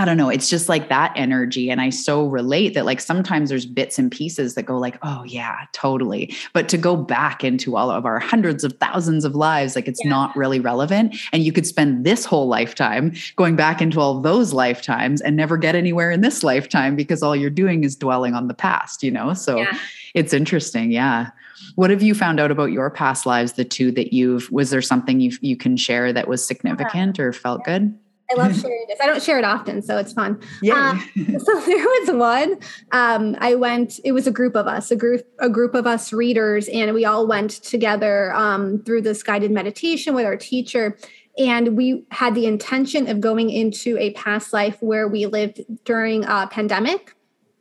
I 0.00 0.06
don't 0.06 0.16
know. 0.16 0.30
It's 0.30 0.48
just 0.48 0.70
like 0.70 0.88
that 0.88 1.12
energy. 1.14 1.70
And 1.70 1.78
I 1.78 1.90
so 1.90 2.24
relate 2.24 2.72
that 2.72 2.86
like 2.86 3.02
sometimes 3.02 3.50
there's 3.50 3.66
bits 3.66 3.98
and 3.98 4.10
pieces 4.10 4.54
that 4.54 4.62
go 4.62 4.78
like, 4.78 4.96
oh 5.02 5.24
yeah, 5.24 5.66
totally. 5.74 6.34
But 6.54 6.70
to 6.70 6.78
go 6.78 6.96
back 6.96 7.44
into 7.44 7.76
all 7.76 7.90
of 7.90 8.06
our 8.06 8.18
hundreds 8.18 8.64
of 8.64 8.72
thousands 8.80 9.26
of 9.26 9.34
lives, 9.34 9.76
like 9.76 9.86
it's 9.86 10.00
yeah. 10.02 10.08
not 10.08 10.34
really 10.34 10.58
relevant. 10.58 11.16
And 11.34 11.44
you 11.44 11.52
could 11.52 11.66
spend 11.66 12.06
this 12.06 12.24
whole 12.24 12.48
lifetime 12.48 13.12
going 13.36 13.56
back 13.56 13.82
into 13.82 14.00
all 14.00 14.22
those 14.22 14.54
lifetimes 14.54 15.20
and 15.20 15.36
never 15.36 15.58
get 15.58 15.74
anywhere 15.74 16.10
in 16.10 16.22
this 16.22 16.42
lifetime 16.42 16.96
because 16.96 17.22
all 17.22 17.36
you're 17.36 17.50
doing 17.50 17.84
is 17.84 17.94
dwelling 17.94 18.32
on 18.32 18.48
the 18.48 18.54
past, 18.54 19.02
you 19.02 19.10
know? 19.10 19.34
So 19.34 19.58
yeah. 19.58 19.78
it's 20.14 20.32
interesting. 20.32 20.92
Yeah. 20.92 21.28
What 21.74 21.90
have 21.90 22.02
you 22.02 22.14
found 22.14 22.40
out 22.40 22.50
about 22.50 22.72
your 22.72 22.88
past 22.88 23.26
lives, 23.26 23.52
the 23.52 23.66
two 23.66 23.92
that 23.92 24.14
you've, 24.14 24.50
was 24.50 24.70
there 24.70 24.80
something 24.80 25.20
you 25.20 25.32
you 25.42 25.58
can 25.58 25.76
share 25.76 26.10
that 26.10 26.26
was 26.26 26.42
significant 26.42 27.18
yeah. 27.18 27.24
or 27.24 27.32
felt 27.34 27.64
good? 27.64 27.94
I 28.30 28.34
love 28.36 28.54
sharing 28.60 28.84
this. 28.88 28.98
I 29.00 29.06
don't 29.06 29.22
share 29.22 29.38
it 29.38 29.44
often, 29.44 29.82
so 29.82 29.98
it's 29.98 30.12
fun. 30.12 30.40
Yeah. 30.62 30.90
Um, 30.90 31.00
so 31.38 31.60
there 31.60 31.78
was 31.78 32.10
one. 32.12 32.58
Um, 32.92 33.36
I 33.38 33.54
went. 33.54 34.00
It 34.04 34.12
was 34.12 34.26
a 34.26 34.30
group 34.30 34.56
of 34.56 34.66
us, 34.66 34.90
a 34.90 34.96
group, 34.96 35.26
a 35.38 35.48
group 35.48 35.74
of 35.74 35.86
us 35.86 36.12
readers, 36.12 36.68
and 36.68 36.92
we 36.94 37.04
all 37.04 37.26
went 37.26 37.50
together 37.50 38.32
um, 38.34 38.82
through 38.84 39.02
this 39.02 39.22
guided 39.22 39.50
meditation 39.50 40.14
with 40.14 40.26
our 40.26 40.36
teacher. 40.36 40.96
And 41.38 41.76
we 41.76 42.04
had 42.10 42.34
the 42.34 42.46
intention 42.46 43.08
of 43.08 43.20
going 43.20 43.50
into 43.50 43.96
a 43.98 44.12
past 44.12 44.52
life 44.52 44.76
where 44.80 45.08
we 45.08 45.26
lived 45.26 45.60
during 45.84 46.24
a 46.24 46.48
pandemic. 46.50 47.14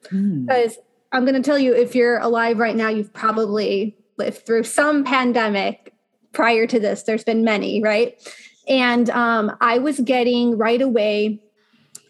Hmm. 0.10 0.46
Because 0.46 0.78
I'm 1.12 1.24
going 1.24 1.36
to 1.36 1.42
tell 1.42 1.60
you, 1.60 1.74
if 1.74 1.96
you're 1.96 2.18
alive 2.18 2.60
right 2.60 2.76
now, 2.76 2.90
you've 2.90 3.14
probably 3.14 3.96
lived 4.18 4.46
through 4.46 4.64
some 4.64 5.04
pandemic 5.04 5.94
prior 6.34 6.68
to 6.68 6.80
this. 6.80 7.04
There's 7.04 7.24
been 7.24 7.44
many, 7.44 7.82
right? 7.82 8.22
And 8.70 9.10
um, 9.10 9.58
I 9.60 9.80
was 9.80 10.00
getting 10.00 10.58
right 10.58 10.82
away. 10.82 11.42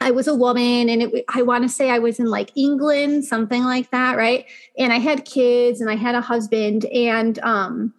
I 0.01 0.11
was 0.11 0.27
a 0.27 0.35
woman, 0.35 0.89
and 0.89 1.03
it, 1.03 1.25
I 1.33 1.41
want 1.41 1.63
to 1.63 1.69
say 1.69 1.89
I 1.89 1.99
was 1.99 2.19
in 2.19 2.27
like 2.27 2.51
England, 2.55 3.25
something 3.25 3.63
like 3.63 3.91
that, 3.91 4.17
right? 4.17 4.45
And 4.77 4.93
I 4.93 4.97
had 4.97 5.25
kids, 5.25 5.81
and 5.81 5.89
I 5.89 5.95
had 5.95 6.15
a 6.15 6.21
husband, 6.21 6.85
and 6.85 7.37
um, 7.39 7.93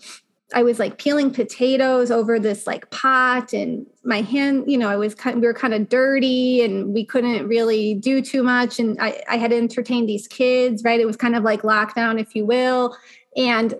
I 0.55 0.62
was 0.62 0.79
like 0.79 0.99
peeling 0.99 1.31
potatoes 1.31 2.11
over 2.11 2.38
this 2.38 2.66
like 2.66 2.90
pot, 2.90 3.53
and 3.53 3.87
my 4.03 4.23
hand, 4.23 4.70
you 4.70 4.79
know, 4.79 4.88
I 4.88 4.96
was 4.96 5.14
kind, 5.14 5.40
we 5.40 5.46
were 5.46 5.55
kind 5.55 5.75
of 5.75 5.90
dirty, 5.90 6.62
and 6.62 6.94
we 6.94 7.05
couldn't 7.05 7.46
really 7.49 7.94
do 7.94 8.23
too 8.23 8.42
much, 8.42 8.79
and 8.79 8.96
I, 9.01 9.23
I 9.29 9.37
had 9.37 9.53
entertained 9.53 10.09
these 10.09 10.27
kids, 10.27 10.83
right? 10.83 11.01
It 11.01 11.07
was 11.07 11.16
kind 11.16 11.37
of 11.37 11.44
like 11.44 11.62
lockdown, 11.62 12.18
if 12.18 12.35
you 12.35 12.46
will, 12.46 12.96
and 13.37 13.75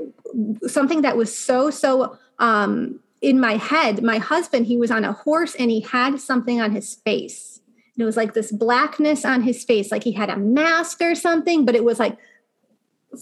something 0.67 1.03
that 1.03 1.17
was 1.17 1.37
so 1.37 1.71
so 1.71 2.17
um 2.39 3.01
in 3.21 3.39
my 3.39 3.57
head, 3.57 4.03
my 4.03 4.19
husband, 4.19 4.67
he 4.67 4.77
was 4.77 4.91
on 4.91 5.05
a 5.05 5.13
horse 5.13 5.55
and 5.55 5.71
he 5.71 5.81
had 5.81 6.21
something 6.21 6.61
on 6.61 6.73
his 6.73 6.95
face. 6.95 7.61
And 7.95 8.03
it 8.03 8.07
was 8.07 8.17
like 8.17 8.35
this 8.35 8.51
blackness 8.51 9.25
on 9.25 9.43
his 9.43 9.63
face, 9.65 9.93
like 9.93 10.05
he 10.05 10.13
had 10.13 10.31
a 10.31 10.37
mask 10.37 11.03
or 11.03 11.15
something, 11.15 11.65
but 11.65 11.75
it 11.75 11.85
was 11.85 11.99
like 11.99 12.17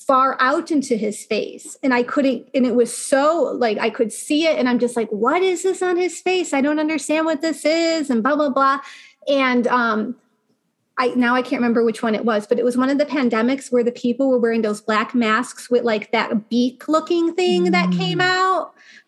far 0.06 0.36
out 0.40 0.70
into 0.70 0.96
his 0.96 1.24
face. 1.24 1.76
And 1.82 1.92
I 1.92 2.02
couldn't, 2.04 2.48
and 2.54 2.64
it 2.64 2.74
was 2.74 2.96
so 2.96 3.56
like 3.58 3.78
I 3.78 3.90
could 3.90 4.12
see 4.12 4.46
it. 4.46 4.58
And 4.58 4.68
I'm 4.68 4.78
just 4.78 4.96
like, 4.96 5.08
what 5.10 5.42
is 5.42 5.62
this 5.62 5.82
on 5.82 5.96
his 5.96 6.20
face? 6.20 6.52
I 6.52 6.60
don't 6.60 6.78
understand 6.78 7.26
what 7.26 7.40
this 7.40 7.64
is, 7.64 8.10
and 8.10 8.22
blah, 8.22 8.36
blah, 8.36 8.50
blah. 8.50 8.80
And 9.26 9.66
um, 9.66 10.16
I 10.98 11.08
now 11.08 11.34
I 11.34 11.42
can't 11.42 11.60
remember 11.60 11.84
which 11.84 12.02
one 12.02 12.14
it 12.14 12.24
was, 12.24 12.46
but 12.46 12.58
it 12.58 12.64
was 12.64 12.76
one 12.76 12.90
of 12.90 12.98
the 12.98 13.06
pandemics 13.06 13.70
where 13.70 13.84
the 13.84 13.92
people 13.92 14.28
were 14.28 14.38
wearing 14.38 14.62
those 14.62 14.80
black 14.80 15.14
masks 15.14 15.70
with 15.70 15.84
like 15.84 16.10
that 16.12 16.48
beak 16.48 16.88
looking 16.88 17.34
thing 17.34 17.66
mm. 17.66 17.70
that 17.72 17.92
came 17.92 18.20
out. 18.20 18.47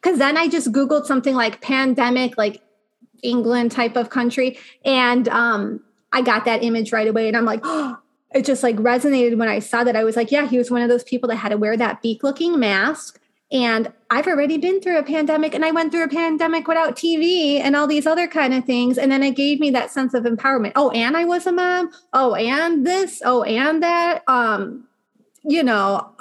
Cause 0.02 0.18
then 0.18 0.36
I 0.36 0.48
just 0.48 0.72
Googled 0.72 1.04
something 1.04 1.34
like 1.34 1.60
pandemic, 1.60 2.38
like 2.38 2.62
England 3.22 3.72
type 3.72 3.96
of 3.96 4.10
country. 4.10 4.58
And 4.84 5.28
um, 5.28 5.80
I 6.12 6.22
got 6.22 6.44
that 6.44 6.62
image 6.62 6.92
right 6.92 7.08
away. 7.08 7.28
And 7.28 7.36
I'm 7.36 7.44
like, 7.44 7.60
oh, 7.64 7.98
it 8.34 8.44
just 8.44 8.62
like 8.62 8.76
resonated 8.76 9.36
when 9.36 9.48
I 9.48 9.58
saw 9.58 9.84
that. 9.84 9.96
I 9.96 10.04
was 10.04 10.16
like, 10.16 10.30
yeah, 10.30 10.46
he 10.46 10.58
was 10.58 10.70
one 10.70 10.82
of 10.82 10.88
those 10.88 11.04
people 11.04 11.28
that 11.28 11.36
had 11.36 11.48
to 11.50 11.56
wear 11.56 11.76
that 11.76 12.00
beak 12.02 12.22
looking 12.22 12.58
mask. 12.58 13.20
And 13.52 13.92
I've 14.10 14.28
already 14.28 14.58
been 14.58 14.80
through 14.80 14.98
a 14.98 15.02
pandemic 15.02 15.54
and 15.54 15.64
I 15.64 15.72
went 15.72 15.90
through 15.90 16.04
a 16.04 16.08
pandemic 16.08 16.68
without 16.68 16.94
TV 16.94 17.58
and 17.58 17.74
all 17.74 17.88
these 17.88 18.06
other 18.06 18.28
kind 18.28 18.54
of 18.54 18.64
things. 18.64 18.96
And 18.96 19.10
then 19.10 19.24
it 19.24 19.34
gave 19.34 19.58
me 19.58 19.70
that 19.70 19.90
sense 19.90 20.14
of 20.14 20.22
empowerment. 20.22 20.72
Oh, 20.76 20.90
and 20.90 21.16
I 21.16 21.24
was 21.24 21.46
a 21.46 21.52
mom. 21.52 21.90
Oh, 22.12 22.34
and 22.36 22.86
this. 22.86 23.20
Oh, 23.24 23.42
and 23.42 23.82
that. 23.82 24.22
Um, 24.28 24.86
you 25.42 25.64
know, 25.64 26.12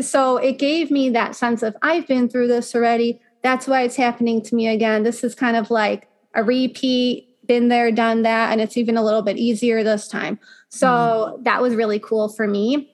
so 0.00 0.38
it 0.38 0.58
gave 0.58 0.90
me 0.90 1.10
that 1.10 1.36
sense 1.36 1.62
of 1.62 1.76
I've 1.82 2.06
been 2.06 2.28
through 2.28 2.48
this 2.48 2.74
already. 2.74 3.20
That's 3.48 3.66
why 3.66 3.80
it's 3.80 3.96
happening 3.96 4.42
to 4.42 4.54
me 4.54 4.68
again. 4.68 5.04
This 5.04 5.24
is 5.24 5.34
kind 5.34 5.56
of 5.56 5.70
like 5.70 6.06
a 6.34 6.44
repeat 6.44 7.34
been 7.46 7.68
there, 7.68 7.90
done 7.90 8.20
that, 8.24 8.52
and 8.52 8.60
it's 8.60 8.76
even 8.76 8.98
a 8.98 9.02
little 9.02 9.22
bit 9.22 9.38
easier 9.38 9.82
this 9.82 10.06
time. 10.06 10.38
So 10.68 10.86
mm. 10.86 11.44
that 11.44 11.62
was 11.62 11.74
really 11.74 11.98
cool 11.98 12.28
for 12.28 12.46
me. 12.46 12.92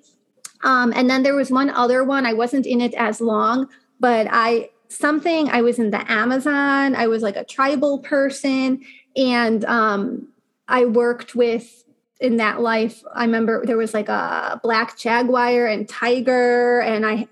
Um, 0.63 0.93
and 0.95 1.11
then 1.11 1.25
there 1.25 1.35
was 1.35 1.51
one 1.51 1.71
other 1.71 2.05
one. 2.05 2.25
I 2.25 2.35
wasn't 2.35 2.67
in 2.67 2.81
it 2.81 2.95
as 2.95 3.21
long, 3.21 3.69
but 3.99 4.29
I 4.31 4.71
something 4.87 5.49
I 5.49 5.61
was 5.63 5.81
in 5.81 5.91
the 5.91 6.09
Amazon. 6.09 6.95
I 6.95 7.09
was 7.09 7.21
like 7.21 7.35
a 7.35 7.43
tribal 7.43 7.99
person, 7.99 8.81
and 9.17 9.65
um, 9.65 10.29
I 10.69 10.85
worked 10.85 11.35
with 11.35 11.85
in 12.21 12.37
that 12.37 12.61
life. 12.61 13.03
I 13.13 13.25
remember 13.25 13.67
there 13.67 13.77
was 13.77 13.93
like 13.93 14.09
a 14.09 14.61
black 14.63 14.97
jaguar 14.99 15.67
and 15.67 15.89
tiger, 15.89 16.79
and 16.79 17.05
I 17.05 17.27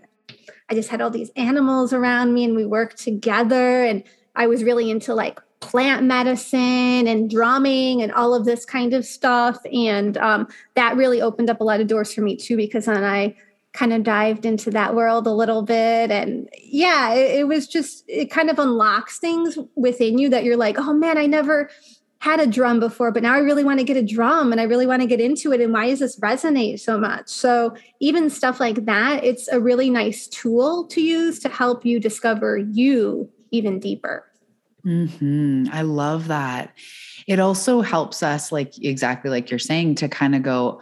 I 0.73 0.75
just 0.75 0.89
had 0.89 1.03
all 1.03 1.11
these 1.11 1.29
animals 1.37 1.93
around 1.93 2.33
me, 2.33 2.45
and 2.45 2.57
we 2.57 2.65
worked 2.65 2.97
together. 2.97 3.85
And 3.85 4.03
I 4.35 4.47
was 4.47 4.65
really 4.65 4.91
into 4.91 5.13
like 5.13 5.39
plant 5.61 6.03
medicine 6.05 7.07
and 7.07 7.29
drumming 7.29 8.01
and 8.01 8.11
all 8.13 8.35
of 8.35 8.47
this 8.47 8.65
kind 8.65 8.95
of 8.95 9.05
stuff. 9.05 9.59
And 9.71 10.17
um, 10.17 10.49
that 10.75 10.97
really 10.97 11.21
opened 11.21 11.51
up 11.51 11.61
a 11.61 11.65
lot 11.65 11.83
of 11.83 11.89
doors 11.89 12.15
for 12.15 12.23
me 12.23 12.37
too, 12.37 12.57
because 12.57 12.87
then 12.87 13.05
I 13.05 13.37
kind 13.75 13.93
of 13.93 14.03
dived 14.03 14.47
into 14.47 14.71
that 14.71 14.95
world 14.95 15.27
a 15.27 15.33
little 15.33 15.61
bit. 15.61 16.11
And 16.11 16.49
yeah, 16.59 17.13
it, 17.13 17.41
it 17.41 17.45
was 17.49 17.69
just, 17.69 18.03
it 18.09 18.31
kind 18.31 18.49
of 18.49 18.59
unlocks 18.59 19.19
things 19.19 19.59
within 19.77 20.17
you 20.17 20.31
that 20.31 20.45
you're 20.45 20.57
like, 20.57 20.79
oh 20.79 20.95
man, 20.95 21.19
I 21.19 21.27
never 21.27 21.69
had 22.23 22.39
a 22.39 22.47
drum 22.47 22.79
before, 22.79 23.11
but 23.11 23.25
now 23.25 23.35
I 23.35 23.39
really 23.39 23.65
want 23.65 23.81
to 23.81 23.85
get 23.85 23.97
a 23.97 24.03
drum 24.03 24.53
and 24.53 24.61
I 24.61 24.65
really 24.65 24.87
want 24.87 25.03
to 25.03 25.09
get 25.09 25.21
into 25.21 25.51
it. 25.51 25.61
And 25.61 25.73
why 25.73 25.89
does 25.89 25.99
this 25.99 26.21
resonate 26.21 26.79
so 26.79 26.97
much? 26.97 27.29
So, 27.29 27.75
even 27.99 28.31
stuff 28.31 28.61
like 28.61 28.85
that, 28.85 29.25
it's 29.25 29.49
a 29.49 29.59
really 29.59 29.91
nice 29.91 30.29
tool 30.29 30.87
to 30.87 31.03
use 31.03 31.41
to 31.41 31.49
help 31.49 31.85
you 31.85 31.99
discover 31.99 32.59
you 32.59 33.29
even 33.51 33.81
deeper. 33.81 34.25
Mm-hmm. 34.87 35.67
I 35.73 35.83
love 35.83 36.29
that. 36.29 36.73
It 37.27 37.41
also 37.41 37.81
helps 37.81 38.23
us, 38.23 38.53
like 38.53 38.81
exactly 38.81 39.29
like 39.29 39.51
you're 39.51 39.59
saying, 39.59 39.97
to 39.97 40.09
kind 40.09 40.37
of 40.37 40.45
go, 40.45 40.81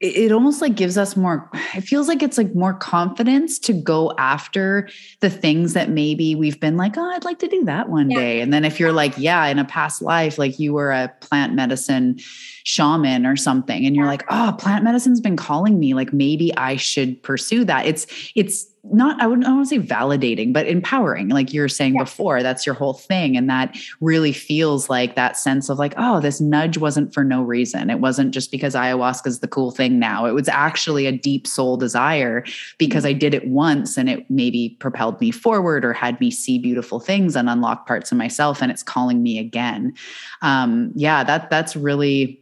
it 0.00 0.32
almost 0.32 0.62
like 0.62 0.74
gives 0.74 0.96
us 0.96 1.14
more 1.14 1.50
it 1.74 1.82
feels 1.82 2.08
like 2.08 2.22
it's 2.22 2.38
like 2.38 2.54
more 2.54 2.72
confidence 2.72 3.58
to 3.58 3.74
go 3.74 4.12
after 4.16 4.88
the 5.20 5.28
things 5.28 5.74
that 5.74 5.90
maybe 5.90 6.34
we've 6.34 6.58
been 6.58 6.78
like 6.78 6.96
oh 6.96 7.10
i'd 7.10 7.24
like 7.24 7.38
to 7.38 7.48
do 7.48 7.64
that 7.64 7.90
one 7.90 8.10
yeah. 8.10 8.18
day. 8.18 8.40
And 8.40 8.52
then 8.52 8.64
if 8.64 8.80
you're 8.80 8.92
like 8.92 9.12
yeah 9.18 9.46
in 9.46 9.58
a 9.58 9.64
past 9.64 10.00
life 10.00 10.38
like 10.38 10.58
you 10.58 10.72
were 10.72 10.90
a 10.90 11.12
plant 11.20 11.54
medicine 11.54 12.18
shaman 12.64 13.26
or 13.26 13.36
something 13.36 13.84
and 13.84 13.94
you're 13.94 14.06
like 14.06 14.24
oh 14.30 14.54
plant 14.58 14.84
medicine's 14.84 15.20
been 15.20 15.36
calling 15.36 15.78
me 15.78 15.94
like 15.94 16.12
maybe 16.12 16.54
i 16.56 16.76
should 16.76 17.22
pursue 17.22 17.64
that. 17.64 17.86
It's 17.86 18.06
it's 18.34 18.69
not 18.82 19.20
I 19.20 19.26
wouldn't 19.26 19.46
I 19.46 19.52
want 19.52 19.68
to 19.68 19.74
say 19.74 19.86
validating, 19.86 20.52
but 20.52 20.66
empowering. 20.66 21.28
Like 21.28 21.52
you 21.52 21.60
were 21.60 21.68
saying 21.68 21.94
yeah. 21.94 22.02
before, 22.02 22.42
that's 22.42 22.64
your 22.64 22.74
whole 22.74 22.94
thing. 22.94 23.36
And 23.36 23.48
that 23.50 23.76
really 24.00 24.32
feels 24.32 24.88
like 24.88 25.16
that 25.16 25.36
sense 25.36 25.68
of 25.68 25.78
like, 25.78 25.94
oh, 25.96 26.20
this 26.20 26.40
nudge 26.40 26.78
wasn't 26.78 27.12
for 27.12 27.22
no 27.22 27.42
reason. 27.42 27.90
It 27.90 28.00
wasn't 28.00 28.32
just 28.32 28.50
because 28.50 28.74
ayahuasca 28.74 29.26
is 29.26 29.40
the 29.40 29.48
cool 29.48 29.70
thing 29.70 29.98
now. 29.98 30.24
It 30.24 30.32
was 30.32 30.48
actually 30.48 31.06
a 31.06 31.12
deep 31.12 31.46
soul 31.46 31.76
desire 31.76 32.44
because 32.78 33.04
mm-hmm. 33.04 33.10
I 33.10 33.18
did 33.18 33.34
it 33.34 33.48
once 33.48 33.96
and 33.98 34.08
it 34.08 34.28
maybe 34.30 34.76
propelled 34.80 35.20
me 35.20 35.30
forward 35.30 35.84
or 35.84 35.92
had 35.92 36.20
me 36.20 36.30
see 36.30 36.58
beautiful 36.58 37.00
things 37.00 37.36
and 37.36 37.50
unlock 37.50 37.86
parts 37.86 38.10
of 38.10 38.18
myself. 38.18 38.62
And 38.62 38.72
it's 38.72 38.82
calling 38.82 39.22
me 39.22 39.38
again. 39.38 39.94
Um, 40.42 40.92
yeah, 40.94 41.22
that 41.24 41.50
that's 41.50 41.76
really 41.76 42.40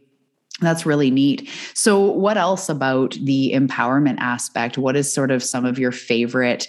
that's 0.61 0.85
really 0.85 1.11
neat. 1.11 1.49
So, 1.73 1.99
what 1.99 2.37
else 2.37 2.69
about 2.69 3.17
the 3.21 3.51
empowerment 3.53 4.17
aspect? 4.19 4.77
What 4.77 4.95
is 4.95 5.11
sort 5.11 5.31
of 5.31 5.43
some 5.43 5.65
of 5.65 5.79
your 5.79 5.91
favorite 5.91 6.67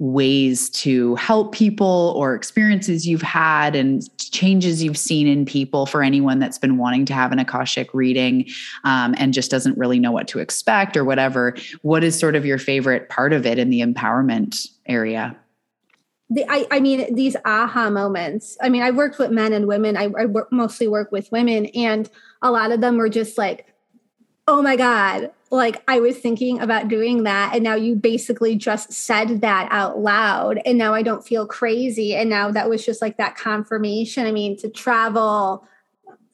ways 0.00 0.70
to 0.70 1.14
help 1.16 1.52
people 1.52 2.14
or 2.16 2.34
experiences 2.34 3.06
you've 3.06 3.20
had 3.20 3.76
and 3.76 4.02
changes 4.18 4.82
you've 4.82 4.96
seen 4.96 5.28
in 5.28 5.44
people 5.44 5.84
for 5.84 6.02
anyone 6.02 6.38
that's 6.38 6.56
been 6.56 6.78
wanting 6.78 7.04
to 7.04 7.12
have 7.12 7.32
an 7.32 7.38
Akashic 7.38 7.92
reading 7.92 8.46
um, 8.84 9.14
and 9.18 9.34
just 9.34 9.50
doesn't 9.50 9.76
really 9.76 9.98
know 9.98 10.10
what 10.10 10.26
to 10.26 10.38
expect 10.38 10.96
or 10.96 11.04
whatever? 11.04 11.54
What 11.82 12.02
is 12.02 12.18
sort 12.18 12.34
of 12.34 12.46
your 12.46 12.56
favorite 12.56 13.10
part 13.10 13.34
of 13.34 13.44
it 13.44 13.58
in 13.58 13.68
the 13.68 13.82
empowerment 13.82 14.66
area? 14.86 15.36
The, 16.30 16.44
I, 16.48 16.66
I 16.70 16.80
mean 16.80 17.14
these 17.14 17.36
aha 17.44 17.90
moments. 17.90 18.56
I 18.62 18.68
mean 18.68 18.82
i 18.82 18.90
worked 18.90 19.18
with 19.18 19.30
men 19.30 19.52
and 19.52 19.66
women. 19.66 19.96
I, 19.96 20.04
I 20.16 20.26
work, 20.26 20.50
mostly 20.52 20.88
work 20.88 21.10
with 21.10 21.30
women 21.32 21.66
and 21.66 22.08
a 22.40 22.50
lot 22.50 22.72
of 22.72 22.80
them 22.80 22.96
were 22.96 23.08
just 23.08 23.36
like 23.36 23.66
oh 24.48 24.62
my 24.62 24.76
god. 24.76 25.32
Like 25.50 25.82
i 25.88 25.98
was 25.98 26.16
thinking 26.16 26.60
about 26.60 26.88
doing 26.88 27.24
that 27.24 27.54
and 27.54 27.64
now 27.64 27.74
you 27.74 27.96
basically 27.96 28.54
just 28.54 28.92
said 28.92 29.40
that 29.40 29.68
out 29.72 29.98
loud 29.98 30.60
and 30.64 30.78
now 30.78 30.94
i 30.94 31.02
don't 31.02 31.26
feel 31.26 31.44
crazy 31.44 32.14
and 32.14 32.30
now 32.30 32.52
that 32.52 32.70
was 32.70 32.86
just 32.86 33.02
like 33.02 33.16
that 33.16 33.36
confirmation. 33.36 34.26
I 34.26 34.32
mean 34.32 34.56
to 34.58 34.68
travel 34.70 35.66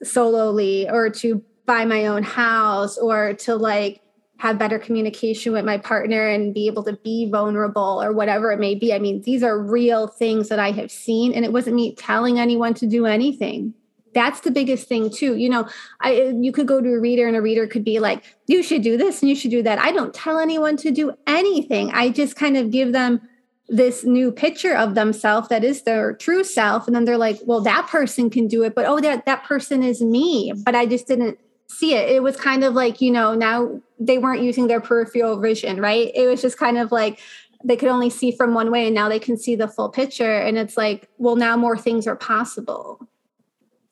solely 0.03 0.87
or 0.87 1.09
to 1.09 1.43
buy 1.65 1.85
my 1.85 2.05
own 2.05 2.23
house 2.23 2.97
or 2.97 3.33
to 3.33 3.55
like 3.55 4.01
have 4.39 4.59
better 4.59 4.77
communication 4.77 5.53
with 5.53 5.65
my 5.65 5.77
partner 5.77 6.27
and 6.27 6.53
be 6.53 6.67
able 6.67 6.83
to 6.83 6.93
be 7.03 7.29
vulnerable 7.29 8.01
or 8.01 8.11
whatever 8.13 8.51
it 8.51 8.59
may 8.59 8.75
be. 8.75 8.93
I 8.93 8.99
mean, 8.99 9.21
these 9.21 9.43
are 9.43 9.59
real 9.59 10.07
things 10.07 10.49
that 10.49 10.59
I 10.59 10.71
have 10.71 10.91
seen, 10.91 11.33
and 11.33 11.43
it 11.43 11.51
wasn't 11.51 11.75
me 11.75 11.95
telling 11.95 12.39
anyone 12.39 12.73
to 12.75 12.85
do 12.87 13.05
anything. 13.05 13.73
That's 14.13 14.41
the 14.41 14.51
biggest 14.51 14.87
thing 14.87 15.09
too. 15.09 15.35
You 15.35 15.49
know, 15.49 15.67
I 16.01 16.33
you 16.39 16.51
could 16.51 16.67
go 16.67 16.81
to 16.81 16.93
a 16.93 16.99
reader 16.99 17.27
and 17.27 17.35
a 17.35 17.41
reader 17.41 17.67
could 17.67 17.83
be 17.83 17.99
like, 17.99 18.23
"You 18.47 18.63
should 18.63 18.81
do 18.81 18.97
this 18.97 19.21
and 19.21 19.29
you 19.29 19.35
should 19.35 19.51
do 19.51 19.63
that." 19.63 19.79
I 19.79 19.91
don't 19.91 20.13
tell 20.13 20.39
anyone 20.39 20.77
to 20.77 20.91
do 20.91 21.13
anything. 21.27 21.91
I 21.91 22.09
just 22.09 22.35
kind 22.35 22.57
of 22.57 22.71
give 22.71 22.93
them 22.93 23.21
this 23.69 24.05
new 24.05 24.31
picture 24.31 24.73
of 24.73 24.95
themselves 24.95 25.49
that 25.49 25.63
is 25.63 25.81
their 25.81 26.13
true 26.13 26.43
self 26.43 26.87
and 26.87 26.95
then 26.95 27.05
they're 27.05 27.17
like, 27.17 27.37
"Well, 27.45 27.61
that 27.61 27.87
person 27.87 28.29
can 28.29 28.47
do 28.47 28.63
it, 28.63 28.73
but 28.73 28.85
oh 28.85 28.99
that 29.01 29.25
that 29.25 29.43
person 29.43 29.83
is 29.83 30.01
me." 30.01 30.53
But 30.65 30.75
I 30.75 30.85
just 30.85 31.07
didn't 31.07 31.37
see 31.69 31.93
it. 31.93 32.09
It 32.09 32.23
was 32.23 32.35
kind 32.35 32.63
of 32.63 32.73
like, 32.73 33.01
you 33.01 33.11
know, 33.11 33.35
now 33.35 33.81
they 33.99 34.17
weren't 34.17 34.41
using 34.41 34.67
their 34.67 34.81
peripheral 34.81 35.39
vision, 35.39 35.79
right? 35.79 36.11
It 36.15 36.27
was 36.27 36.41
just 36.41 36.57
kind 36.57 36.77
of 36.77 36.91
like 36.91 37.19
they 37.63 37.75
could 37.75 37.89
only 37.89 38.09
see 38.09 38.31
from 38.31 38.53
one 38.53 38.71
way 38.71 38.85
and 38.85 38.95
now 38.95 39.09
they 39.09 39.19
can 39.19 39.37
see 39.37 39.55
the 39.55 39.67
full 39.67 39.89
picture. 39.89 40.37
And 40.37 40.57
it's 40.57 40.77
like, 40.77 41.09
well, 41.17 41.35
now 41.35 41.57
more 41.57 41.77
things 41.77 42.07
are 42.07 42.15
possible. 42.15 43.07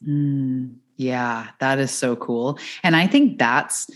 Mm, 0.08 0.76
yeah, 0.98 1.48
that 1.60 1.80
is 1.80 1.92
so 1.92 2.16
cool. 2.16 2.60
And 2.84 2.96
I 2.96 3.08
think 3.08 3.40
that's 3.40 3.90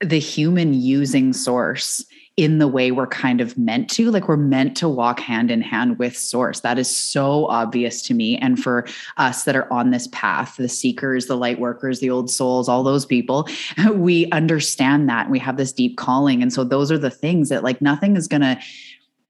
the 0.00 0.18
human 0.18 0.74
using 0.74 1.32
source 1.32 2.04
in 2.36 2.58
the 2.58 2.68
way 2.68 2.90
we're 2.90 3.06
kind 3.06 3.40
of 3.40 3.56
meant 3.56 3.88
to. 3.90 4.10
Like 4.10 4.28
we're 4.28 4.36
meant 4.36 4.76
to 4.78 4.88
walk 4.88 5.20
hand 5.20 5.50
in 5.50 5.62
hand 5.62 5.98
with 5.98 6.16
source. 6.16 6.60
That 6.60 6.78
is 6.78 6.94
so 6.94 7.46
obvious 7.46 8.02
to 8.02 8.14
me. 8.14 8.36
And 8.38 8.62
for 8.62 8.86
us 9.16 9.44
that 9.44 9.56
are 9.56 9.72
on 9.72 9.90
this 9.90 10.08
path, 10.08 10.56
the 10.56 10.68
seekers, 10.68 11.26
the 11.26 11.36
light 11.36 11.58
workers, 11.58 12.00
the 12.00 12.10
old 12.10 12.30
souls, 12.30 12.68
all 12.68 12.82
those 12.82 13.06
people, 13.06 13.48
we 13.92 14.30
understand 14.32 15.08
that. 15.08 15.30
We 15.30 15.38
have 15.38 15.56
this 15.56 15.72
deep 15.72 15.96
calling. 15.96 16.42
And 16.42 16.52
so 16.52 16.62
those 16.62 16.92
are 16.92 16.98
the 16.98 17.10
things 17.10 17.48
that 17.48 17.64
like 17.64 17.80
nothing 17.80 18.16
is 18.16 18.28
going 18.28 18.42
to 18.42 18.58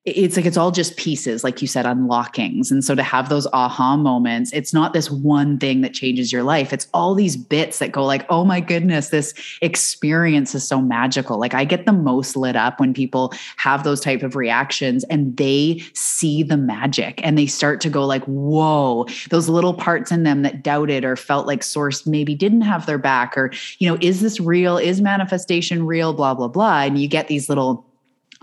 it's 0.06 0.36
like 0.36 0.46
it's 0.46 0.56
all 0.56 0.70
just 0.70 0.96
pieces 0.96 1.42
like 1.42 1.60
you 1.60 1.68
said 1.68 1.84
unlockings. 1.84 2.70
And 2.70 2.84
so 2.84 2.94
to 2.94 3.02
have 3.02 3.28
those 3.28 3.46
aha 3.52 3.96
moments 3.96 4.52
it's 4.52 4.72
not 4.72 4.92
this 4.92 5.10
one 5.10 5.58
thing 5.58 5.80
that 5.80 5.92
changes 5.92 6.32
your 6.32 6.42
life. 6.42 6.72
It's 6.72 6.88
all 6.94 7.14
these 7.14 7.36
bits 7.36 7.80
that 7.80 7.92
go 7.92 8.04
like 8.04 8.24
oh 8.30 8.44
my 8.44 8.60
goodness 8.60 9.08
this 9.08 9.34
experience 9.60 10.54
is 10.54 10.66
so 10.66 10.80
magical. 10.80 11.38
Like 11.38 11.54
i 11.54 11.64
get 11.64 11.86
the 11.86 11.92
most 11.92 12.36
lit 12.36 12.56
up 12.56 12.80
when 12.80 12.94
people 12.94 13.32
have 13.56 13.84
those 13.84 14.00
type 14.00 14.22
of 14.22 14.36
reactions 14.36 15.04
and 15.04 15.36
they 15.36 15.82
see 15.92 16.42
the 16.42 16.56
magic 16.56 17.20
and 17.22 17.36
they 17.36 17.46
start 17.46 17.80
to 17.82 17.90
go 17.90 18.06
like 18.06 18.24
whoa 18.24 19.06
those 19.30 19.48
little 19.48 19.74
parts 19.74 20.12
in 20.12 20.22
them 20.22 20.42
that 20.42 20.62
doubted 20.62 21.04
or 21.04 21.16
felt 21.16 21.46
like 21.46 21.62
source 21.62 22.06
maybe 22.06 22.34
didn't 22.34 22.62
have 22.62 22.86
their 22.86 22.98
back 22.98 23.36
or 23.36 23.50
you 23.78 23.88
know 23.88 23.98
is 24.00 24.20
this 24.20 24.38
real? 24.38 24.78
Is 24.78 25.00
manifestation 25.00 25.84
real? 25.84 26.12
Blah 26.12 26.34
blah 26.34 26.48
blah. 26.48 26.82
And 26.82 26.98
you 26.98 27.08
get 27.08 27.28
these 27.28 27.48
little 27.48 27.84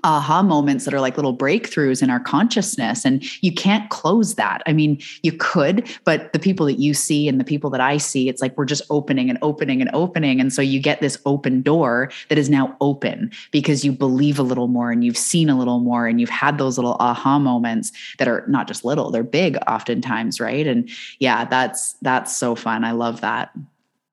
aha 0.03 0.41
moments 0.41 0.85
that 0.85 0.93
are 0.93 0.99
like 0.99 1.17
little 1.17 1.35
breakthroughs 1.35 2.01
in 2.01 2.09
our 2.09 2.19
consciousness. 2.19 3.05
And 3.05 3.23
you 3.43 3.53
can't 3.53 3.89
close 3.89 4.35
that. 4.35 4.61
I 4.65 4.73
mean 4.73 4.99
you 5.21 5.31
could 5.31 5.89
but 6.03 6.33
the 6.33 6.39
people 6.39 6.65
that 6.65 6.79
you 6.79 6.93
see 6.93 7.27
and 7.27 7.39
the 7.39 7.43
people 7.43 7.69
that 7.69 7.81
i 7.81 7.97
see 7.97 8.29
it's 8.29 8.41
like 8.41 8.57
we're 8.57 8.65
just 8.65 8.83
opening 8.89 9.29
and 9.29 9.39
opening 9.41 9.81
and 9.81 9.89
opening. 9.93 10.39
And 10.39 10.51
so 10.51 10.61
you 10.61 10.79
get 10.79 11.01
this 11.01 11.17
open 11.25 11.61
door 11.61 12.11
that 12.29 12.37
is 12.37 12.49
now 12.49 12.75
open 12.81 13.31
because 13.51 13.85
you 13.85 13.91
believe 13.91 14.39
a 14.39 14.43
little 14.43 14.67
more 14.67 14.91
and 14.91 15.03
you've 15.03 15.17
seen 15.17 15.49
a 15.49 15.57
little 15.57 15.79
more 15.79 16.07
and 16.07 16.19
you've 16.19 16.29
had 16.29 16.57
those 16.57 16.77
little 16.77 16.95
aha 16.99 17.39
moments 17.39 17.91
that 18.17 18.27
are 18.27 18.45
not 18.47 18.67
just 18.67 18.85
little 18.85 19.11
they're 19.11 19.23
big 19.23 19.57
oftentimes 19.67 20.39
right? 20.39 20.67
And 20.67 20.89
yeah 21.19 21.45
that's 21.45 21.93
that's 22.01 22.35
so 22.35 22.55
fun. 22.55 22.83
I 22.83 22.91
love 22.91 23.21
that. 23.21 23.51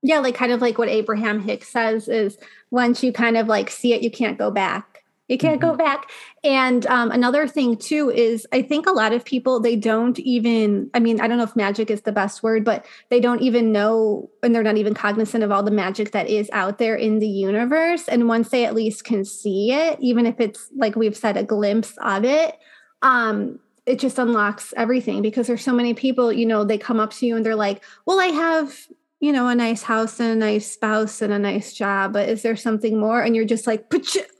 Yeah, 0.02 0.18
like 0.20 0.34
kind 0.34 0.52
of 0.52 0.60
like 0.60 0.78
what 0.78 0.88
Abraham 0.88 1.40
Hicks 1.40 1.68
says 1.68 2.08
is 2.08 2.38
once 2.70 3.02
you 3.02 3.12
kind 3.12 3.36
of 3.36 3.48
like 3.48 3.70
see 3.70 3.92
it, 3.92 4.02
you 4.02 4.10
can't 4.10 4.38
go 4.38 4.50
back. 4.50 4.89
You 5.30 5.38
can't 5.38 5.60
mm-hmm. 5.60 5.70
go 5.70 5.76
back. 5.76 6.10
And 6.42 6.84
um, 6.88 7.12
another 7.12 7.46
thing 7.46 7.76
too 7.76 8.10
is 8.10 8.48
I 8.52 8.62
think 8.62 8.86
a 8.86 8.90
lot 8.90 9.12
of 9.12 9.24
people 9.24 9.60
they 9.60 9.76
don't 9.76 10.18
even. 10.18 10.90
I 10.92 10.98
mean, 10.98 11.20
I 11.20 11.28
don't 11.28 11.38
know 11.38 11.44
if 11.44 11.54
magic 11.54 11.88
is 11.88 12.02
the 12.02 12.10
best 12.10 12.42
word, 12.42 12.64
but 12.64 12.84
they 13.10 13.20
don't 13.20 13.40
even 13.40 13.70
know, 13.70 14.28
and 14.42 14.52
they're 14.52 14.64
not 14.64 14.76
even 14.76 14.92
cognizant 14.92 15.44
of 15.44 15.52
all 15.52 15.62
the 15.62 15.70
magic 15.70 16.10
that 16.10 16.28
is 16.28 16.50
out 16.52 16.78
there 16.78 16.96
in 16.96 17.20
the 17.20 17.28
universe. 17.28 18.08
And 18.08 18.26
once 18.26 18.48
they 18.48 18.64
at 18.64 18.74
least 18.74 19.04
can 19.04 19.24
see 19.24 19.72
it, 19.72 19.98
even 20.00 20.26
if 20.26 20.40
it's 20.40 20.68
like 20.76 20.96
we've 20.96 21.16
said 21.16 21.36
a 21.36 21.44
glimpse 21.44 21.96
of 22.02 22.24
it, 22.24 22.58
um, 23.02 23.60
it 23.86 24.00
just 24.00 24.18
unlocks 24.18 24.74
everything 24.76 25.22
because 25.22 25.46
there's 25.46 25.62
so 25.62 25.72
many 25.72 25.94
people. 25.94 26.32
You 26.32 26.46
know, 26.46 26.64
they 26.64 26.76
come 26.76 26.98
up 26.98 27.12
to 27.14 27.26
you 27.26 27.36
and 27.36 27.46
they're 27.46 27.54
like, 27.54 27.84
"Well, 28.04 28.18
I 28.18 28.26
have." 28.26 28.76
You 29.20 29.32
know, 29.32 29.48
a 29.48 29.54
nice 29.54 29.82
house 29.82 30.18
and 30.18 30.30
a 30.30 30.34
nice 30.34 30.70
spouse 30.70 31.20
and 31.20 31.32
a 31.32 31.38
nice 31.38 31.74
job, 31.74 32.14
but 32.14 32.28
is 32.28 32.42
there 32.42 32.56
something 32.56 32.98
more? 32.98 33.22
And 33.22 33.36
you're 33.36 33.44
just 33.44 33.66
like, 33.66 33.92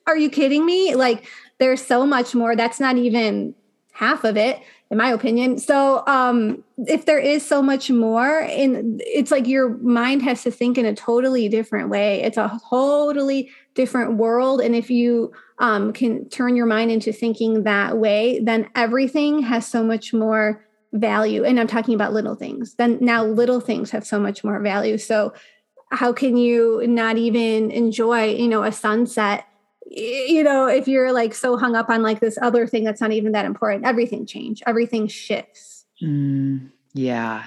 are 0.07 0.17
you 0.17 0.31
kidding 0.31 0.65
me? 0.65 0.95
Like, 0.95 1.27
there's 1.59 1.85
so 1.85 2.07
much 2.07 2.35
more. 2.35 2.57
That's 2.57 2.81
not 2.81 2.97
even 2.97 3.55
half 3.93 4.25
of 4.25 4.39
it, 4.39 4.59
in 4.91 4.97
my 4.97 5.11
opinion. 5.11 5.59
So, 5.59 6.03
um, 6.07 6.65
if 6.79 7.05
there 7.05 7.19
is 7.19 7.45
so 7.45 7.61
much 7.61 7.91
more, 7.91 8.41
and 8.41 9.03
it's 9.05 9.31
like 9.31 9.47
your 9.47 9.77
mind 9.79 10.23
has 10.23 10.43
to 10.45 10.51
think 10.51 10.79
in 10.79 10.87
a 10.87 10.95
totally 10.95 11.51
different 11.51 11.91
way. 11.91 12.23
It's 12.23 12.39
a 12.39 12.59
totally 12.71 13.51
different 13.75 14.15
world, 14.15 14.63
and 14.63 14.75
if 14.75 14.91
you 14.91 15.33
um, 15.59 15.93
can 15.93 16.27
turn 16.31 16.57
your 16.57 16.65
mind 16.65 16.91
into 16.91 17.13
thinking 17.13 17.65
that 17.65 17.99
way, 17.99 18.41
then 18.43 18.71
everything 18.75 19.43
has 19.43 19.67
so 19.67 19.85
much 19.85 20.15
more 20.15 20.65
value 20.93 21.45
and 21.45 21.61
i'm 21.61 21.67
talking 21.67 21.95
about 21.95 22.13
little 22.13 22.35
things 22.35 22.75
then 22.75 22.99
now 23.01 23.25
little 23.25 23.61
things 23.61 23.91
have 23.91 24.07
so 24.07 24.19
much 24.19 24.43
more 24.43 24.59
value. 24.61 24.99
So 24.99 25.33
how 25.91 26.13
can 26.13 26.37
you 26.37 26.85
not 26.87 27.17
even 27.17 27.71
enjoy 27.71 28.35
you 28.35 28.49
know 28.49 28.63
a 28.63 28.73
sunset? 28.73 29.47
You 29.87 30.43
know 30.43 30.67
if 30.69 30.87
you're 30.87 31.13
like 31.13 31.35
so 31.35 31.57
hung 31.57 31.75
up 31.75 31.89
on 31.89 32.03
like 32.03 32.21
this 32.21 32.39
other 32.41 32.67
thing 32.67 32.85
that's 32.85 33.01
not 33.01 33.13
even 33.13 33.33
that 33.33 33.45
important 33.45 33.87
everything 33.87 34.27
change 34.27 34.63
everything 34.67 35.09
shifts. 35.09 35.85
Mm, 36.03 36.71
yeah 36.95 37.47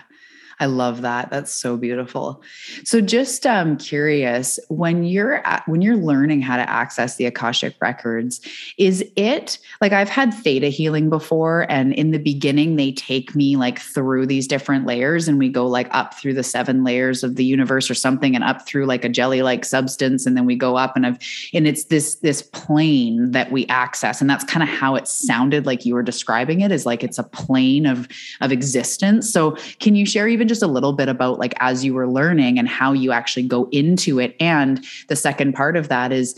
I 0.59 0.65
love 0.65 1.01
that. 1.01 1.29
That's 1.29 1.51
so 1.51 1.77
beautiful. 1.77 2.41
So 2.83 3.01
just 3.01 3.45
um 3.45 3.77
curious, 3.77 4.59
when 4.69 5.03
you're 5.03 5.45
at, 5.45 5.67
when 5.67 5.81
you're 5.81 5.97
learning 5.97 6.41
how 6.41 6.57
to 6.57 6.69
access 6.69 7.15
the 7.15 7.25
Akashic 7.25 7.75
records, 7.81 8.41
is 8.77 9.03
it 9.15 9.57
like 9.81 9.93
I've 9.93 10.09
had 10.09 10.33
theta 10.33 10.67
healing 10.67 11.09
before 11.09 11.65
and 11.69 11.93
in 11.93 12.11
the 12.11 12.19
beginning 12.19 12.75
they 12.75 12.91
take 12.91 13.35
me 13.35 13.55
like 13.55 13.79
through 13.79 14.25
these 14.25 14.47
different 14.47 14.85
layers 14.85 15.27
and 15.27 15.37
we 15.37 15.49
go 15.49 15.67
like 15.67 15.87
up 15.91 16.13
through 16.13 16.33
the 16.33 16.43
seven 16.43 16.83
layers 16.83 17.23
of 17.23 17.35
the 17.35 17.45
universe 17.45 17.89
or 17.89 17.95
something 17.95 18.35
and 18.35 18.43
up 18.43 18.65
through 18.67 18.85
like 18.85 19.03
a 19.03 19.09
jelly 19.09 19.41
like 19.41 19.65
substance 19.65 20.25
and 20.25 20.37
then 20.37 20.45
we 20.45 20.55
go 20.55 20.77
up 20.77 20.95
and 20.95 21.05
I've 21.05 21.19
and 21.53 21.67
it's 21.67 21.85
this 21.85 22.15
this 22.15 22.41
plane 22.41 23.31
that 23.31 23.51
we 23.51 23.65
access 23.67 24.21
and 24.21 24.29
that's 24.29 24.43
kind 24.43 24.63
of 24.63 24.69
how 24.69 24.95
it 24.95 25.07
sounded 25.07 25.65
like 25.65 25.85
you 25.85 25.93
were 25.93 26.03
describing 26.03 26.61
it 26.61 26.71
is 26.71 26.85
like 26.85 27.03
it's 27.03 27.17
a 27.17 27.23
plane 27.23 27.85
of 27.85 28.07
of 28.41 28.51
existence. 28.51 29.31
So 29.31 29.57
can 29.79 29.95
you 29.95 30.05
share 30.05 30.27
even 30.27 30.42
even 30.43 30.49
just 30.49 30.61
a 30.61 30.67
little 30.67 30.91
bit 30.91 31.07
about 31.07 31.39
like 31.39 31.53
as 31.59 31.85
you 31.85 31.93
were 31.93 32.07
learning 32.07 32.59
and 32.59 32.67
how 32.67 32.91
you 32.91 33.13
actually 33.13 33.43
go 33.43 33.69
into 33.71 34.19
it 34.19 34.35
and 34.41 34.83
the 35.07 35.15
second 35.15 35.53
part 35.53 35.77
of 35.77 35.87
that 35.87 36.11
is 36.11 36.37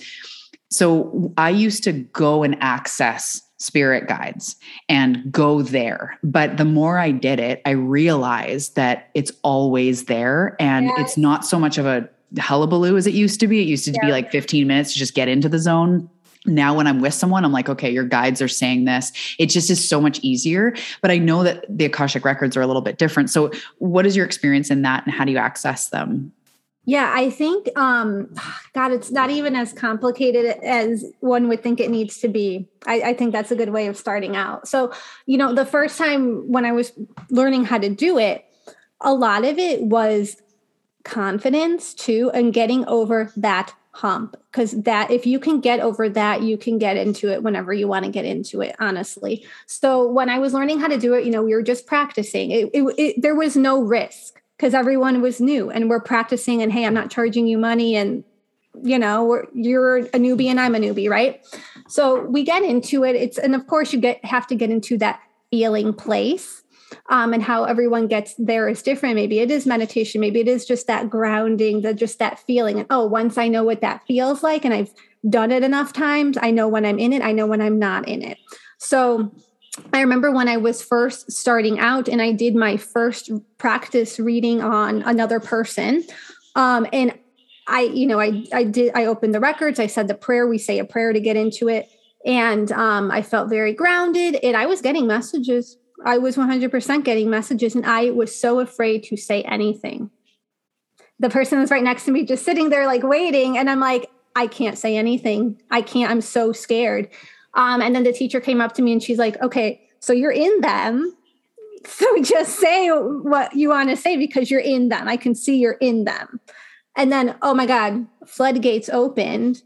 so 0.69 1.33
i 1.37 1.49
used 1.49 1.83
to 1.83 1.91
go 1.91 2.43
and 2.43 2.55
access 2.61 3.41
spirit 3.57 4.07
guides 4.07 4.57
and 4.89 5.31
go 5.31 5.61
there. 5.61 6.19
But 6.21 6.57
the 6.57 6.65
more 6.65 6.99
I 6.99 7.11
did 7.11 7.39
it, 7.39 7.61
I 7.65 7.71
realized 7.71 8.75
that 8.75 9.09
it's 9.13 9.31
always 9.43 10.05
there 10.05 10.57
and 10.59 10.87
yes. 10.87 10.95
it's 10.99 11.17
not 11.17 11.45
so 11.45 11.57
much 11.57 11.77
of 11.77 11.85
a 11.85 12.07
hullabaloo 12.37 12.97
as 12.97 13.07
it 13.07 13.13
used 13.13 13.39
to 13.39 13.47
be. 13.47 13.61
It 13.61 13.67
used 13.67 13.85
to 13.85 13.91
yeah. 13.91 14.05
be 14.05 14.11
like 14.11 14.29
15 14.29 14.67
minutes 14.67 14.91
to 14.93 14.99
just 14.99 15.15
get 15.15 15.29
into 15.29 15.47
the 15.47 15.57
zone 15.57 16.09
now 16.45 16.75
when 16.75 16.87
i'm 16.87 17.01
with 17.01 17.13
someone 17.13 17.45
i'm 17.45 17.51
like 17.51 17.69
okay 17.69 17.89
your 17.89 18.03
guides 18.03 18.41
are 18.41 18.47
saying 18.47 18.85
this. 18.85 19.11
It 19.39 19.47
just 19.47 19.69
is 19.69 19.87
so 19.87 19.99
much 20.01 20.19
easier 20.19 20.75
but 21.01 21.11
i 21.11 21.17
know 21.17 21.43
that 21.43 21.65
the 21.69 21.85
akashic 21.85 22.25
records 22.25 22.55
are 22.57 22.61
a 22.61 22.67
little 22.67 22.81
bit 22.81 22.97
different. 22.97 23.29
So 23.29 23.51
what 23.79 24.05
is 24.05 24.15
your 24.15 24.25
experience 24.25 24.69
in 24.69 24.81
that 24.83 25.05
and 25.05 25.13
how 25.13 25.25
do 25.25 25.31
you 25.31 25.37
access 25.37 25.89
them? 25.89 26.31
Yeah 26.85 27.11
i 27.15 27.29
think 27.29 27.67
um 27.77 28.33
god 28.73 28.91
it's 28.91 29.11
not 29.11 29.29
even 29.29 29.55
as 29.55 29.73
complicated 29.73 30.45
as 30.63 31.03
one 31.19 31.47
would 31.47 31.63
think 31.63 31.79
it 31.79 31.89
needs 31.89 32.19
to 32.19 32.27
be. 32.27 32.67
I, 32.85 33.01
I 33.01 33.13
think 33.13 33.31
that's 33.31 33.51
a 33.51 33.55
good 33.55 33.69
way 33.69 33.87
of 33.87 33.97
starting 33.97 34.35
out. 34.35 34.67
So 34.67 34.93
you 35.25 35.37
know 35.37 35.53
the 35.53 35.65
first 35.65 35.97
time 35.97 36.51
when 36.51 36.65
i 36.65 36.71
was 36.71 36.91
learning 37.29 37.65
how 37.65 37.79
to 37.79 37.89
do 37.89 38.17
it 38.19 38.45
a 39.01 39.13
lot 39.13 39.45
of 39.45 39.57
it 39.57 39.81
was 39.81 40.41
confidence 41.03 41.93
too 41.93 42.31
and 42.33 42.53
getting 42.53 42.85
over 42.87 43.31
that 43.37 43.73
hump 43.95 44.35
because 44.51 44.71
that 44.81 45.09
if 45.09 45.25
you 45.25 45.39
can 45.39 45.61
get 45.61 45.79
over 45.79 46.09
that 46.09 46.43
you 46.43 46.57
can 46.57 46.77
get 46.77 46.97
into 46.97 47.31
it 47.31 47.41
whenever 47.41 47.73
you 47.73 47.87
want 47.87 48.03
to 48.03 48.11
get 48.11 48.25
into 48.25 48.61
it 48.61 48.75
honestly. 48.77 49.45
So 49.67 50.05
when 50.05 50.29
i 50.29 50.37
was 50.37 50.53
learning 50.53 50.79
how 50.81 50.87
to 50.87 50.97
do 50.97 51.13
it 51.13 51.23
you 51.23 51.31
know 51.31 51.41
we 51.41 51.53
were 51.53 51.63
just 51.63 51.87
practicing. 51.87 52.51
It, 52.51 52.69
it, 52.73 52.83
it 52.97 53.21
there 53.21 53.35
was 53.35 53.55
no 53.55 53.81
risk 53.81 54.41
because 54.57 54.73
everyone 54.73 55.21
was 55.21 55.39
new 55.39 55.69
and 55.69 55.89
we're 55.89 56.01
practicing 56.01 56.61
and 56.61 56.73
hey 56.73 56.85
i'm 56.85 56.93
not 56.93 57.09
charging 57.09 57.47
you 57.47 57.57
money 57.57 57.95
and 57.95 58.25
you 58.83 58.99
know 58.99 59.41
you're 59.53 59.97
a 59.97 60.19
newbie 60.19 60.47
and 60.47 60.59
i'm 60.59 60.75
a 60.75 60.79
newbie 60.79 61.09
right? 61.09 61.45
So 61.87 62.21
we 62.25 62.43
get 62.43 62.63
into 62.63 63.05
it. 63.05 63.15
It's 63.15 63.37
and 63.37 63.55
of 63.55 63.67
course 63.67 63.93
you 63.93 63.99
get 63.99 64.23
have 64.25 64.45
to 64.47 64.55
get 64.55 64.69
into 64.69 64.97
that 64.97 65.21
feeling 65.51 65.93
place 65.93 66.63
um, 67.09 67.33
and 67.33 67.43
how 67.43 67.63
everyone 67.63 68.07
gets 68.07 68.35
there 68.37 68.67
is 68.67 68.81
different. 68.81 69.15
Maybe 69.15 69.39
it 69.39 69.51
is 69.51 69.65
meditation. 69.65 70.21
Maybe 70.21 70.39
it 70.39 70.47
is 70.47 70.65
just 70.65 70.87
that 70.87 71.09
grounding, 71.09 71.81
the 71.81 71.93
just 71.93 72.19
that 72.19 72.39
feeling. 72.39 72.79
And 72.79 72.87
oh, 72.89 73.05
once 73.05 73.37
I 73.37 73.47
know 73.47 73.63
what 73.63 73.81
that 73.81 74.05
feels 74.07 74.43
like, 74.43 74.65
and 74.65 74.73
I've 74.73 74.93
done 75.29 75.51
it 75.51 75.63
enough 75.63 75.93
times, 75.93 76.37
I 76.41 76.51
know 76.51 76.67
when 76.67 76.85
I'm 76.85 76.99
in 76.99 77.13
it. 77.13 77.21
I 77.21 77.31
know 77.31 77.47
when 77.47 77.61
I'm 77.61 77.79
not 77.79 78.07
in 78.07 78.21
it. 78.21 78.37
So 78.77 79.31
I 79.93 80.01
remember 80.01 80.31
when 80.31 80.47
I 80.47 80.57
was 80.57 80.81
first 80.81 81.31
starting 81.31 81.79
out, 81.79 82.07
and 82.07 82.21
I 82.21 82.31
did 82.31 82.55
my 82.55 82.77
first 82.77 83.31
practice 83.57 84.19
reading 84.19 84.61
on 84.61 85.01
another 85.03 85.39
person, 85.39 86.03
um, 86.55 86.87
and 86.93 87.17
I, 87.67 87.81
you 87.81 88.05
know, 88.05 88.19
I 88.19 88.45
I 88.53 88.63
did 88.63 88.91
I 88.95 89.05
opened 89.05 89.33
the 89.33 89.39
records. 89.39 89.79
I 89.79 89.87
said 89.87 90.07
the 90.07 90.15
prayer. 90.15 90.47
We 90.47 90.57
say 90.57 90.79
a 90.79 90.85
prayer 90.85 91.13
to 91.13 91.19
get 91.19 91.35
into 91.35 91.67
it 91.67 91.89
and 92.25 92.71
um, 92.71 93.11
I 93.11 93.21
felt 93.21 93.49
very 93.49 93.73
grounded. 93.73 94.35
And 94.41 94.57
I 94.57 94.65
was 94.65 94.81
getting 94.81 95.05
messages 95.05 95.77
I 96.03 96.17
was 96.17 96.35
100% 96.35 97.03
getting 97.03 97.29
messages 97.29 97.75
and 97.75 97.85
I 97.85 98.11
was 98.11 98.37
so 98.37 98.59
afraid 98.59 99.03
to 99.03 99.17
say 99.17 99.43
anything. 99.43 100.09
The 101.19 101.29
person 101.29 101.59
was 101.59 101.71
right 101.71 101.83
next 101.83 102.05
to 102.05 102.11
me, 102.11 102.25
just 102.25 102.43
sitting 102.43 102.69
there, 102.69 102.85
like 102.85 103.03
waiting. 103.03 103.57
And 103.57 103.69
I'm 103.69 103.79
like, 103.79 104.09
I 104.35 104.47
can't 104.47 104.77
say 104.77 104.97
anything. 104.97 105.61
I 105.71 105.81
can't. 105.81 106.11
I'm 106.11 106.21
so 106.21 106.51
scared. 106.51 107.09
Um, 107.53 107.81
and 107.81 107.95
then 107.95 108.03
the 108.03 108.11
teacher 108.11 108.41
came 108.41 108.59
up 108.59 108.73
to 108.73 108.81
me 108.81 108.91
and 108.91 109.01
she's 109.01 109.17
like, 109.17 109.41
okay, 109.41 109.81
so 109.99 110.11
you're 110.11 110.31
in 110.31 110.61
them. 110.61 111.15
So 111.85 112.05
just 112.21 112.59
say 112.59 112.89
what 112.89 113.55
you 113.55 113.69
want 113.69 113.89
to 113.89 113.95
say 113.95 114.17
because 114.17 114.51
you're 114.51 114.59
in 114.59 114.89
them. 114.89 115.07
I 115.07 115.15
can 115.17 115.33
see 115.33 115.57
you're 115.57 115.73
in 115.73 116.03
them. 116.03 116.41
And 116.97 117.11
then, 117.11 117.35
oh 117.41 117.53
my 117.53 117.65
God, 117.65 118.05
floodgates 118.25 118.89
opened 118.89 119.61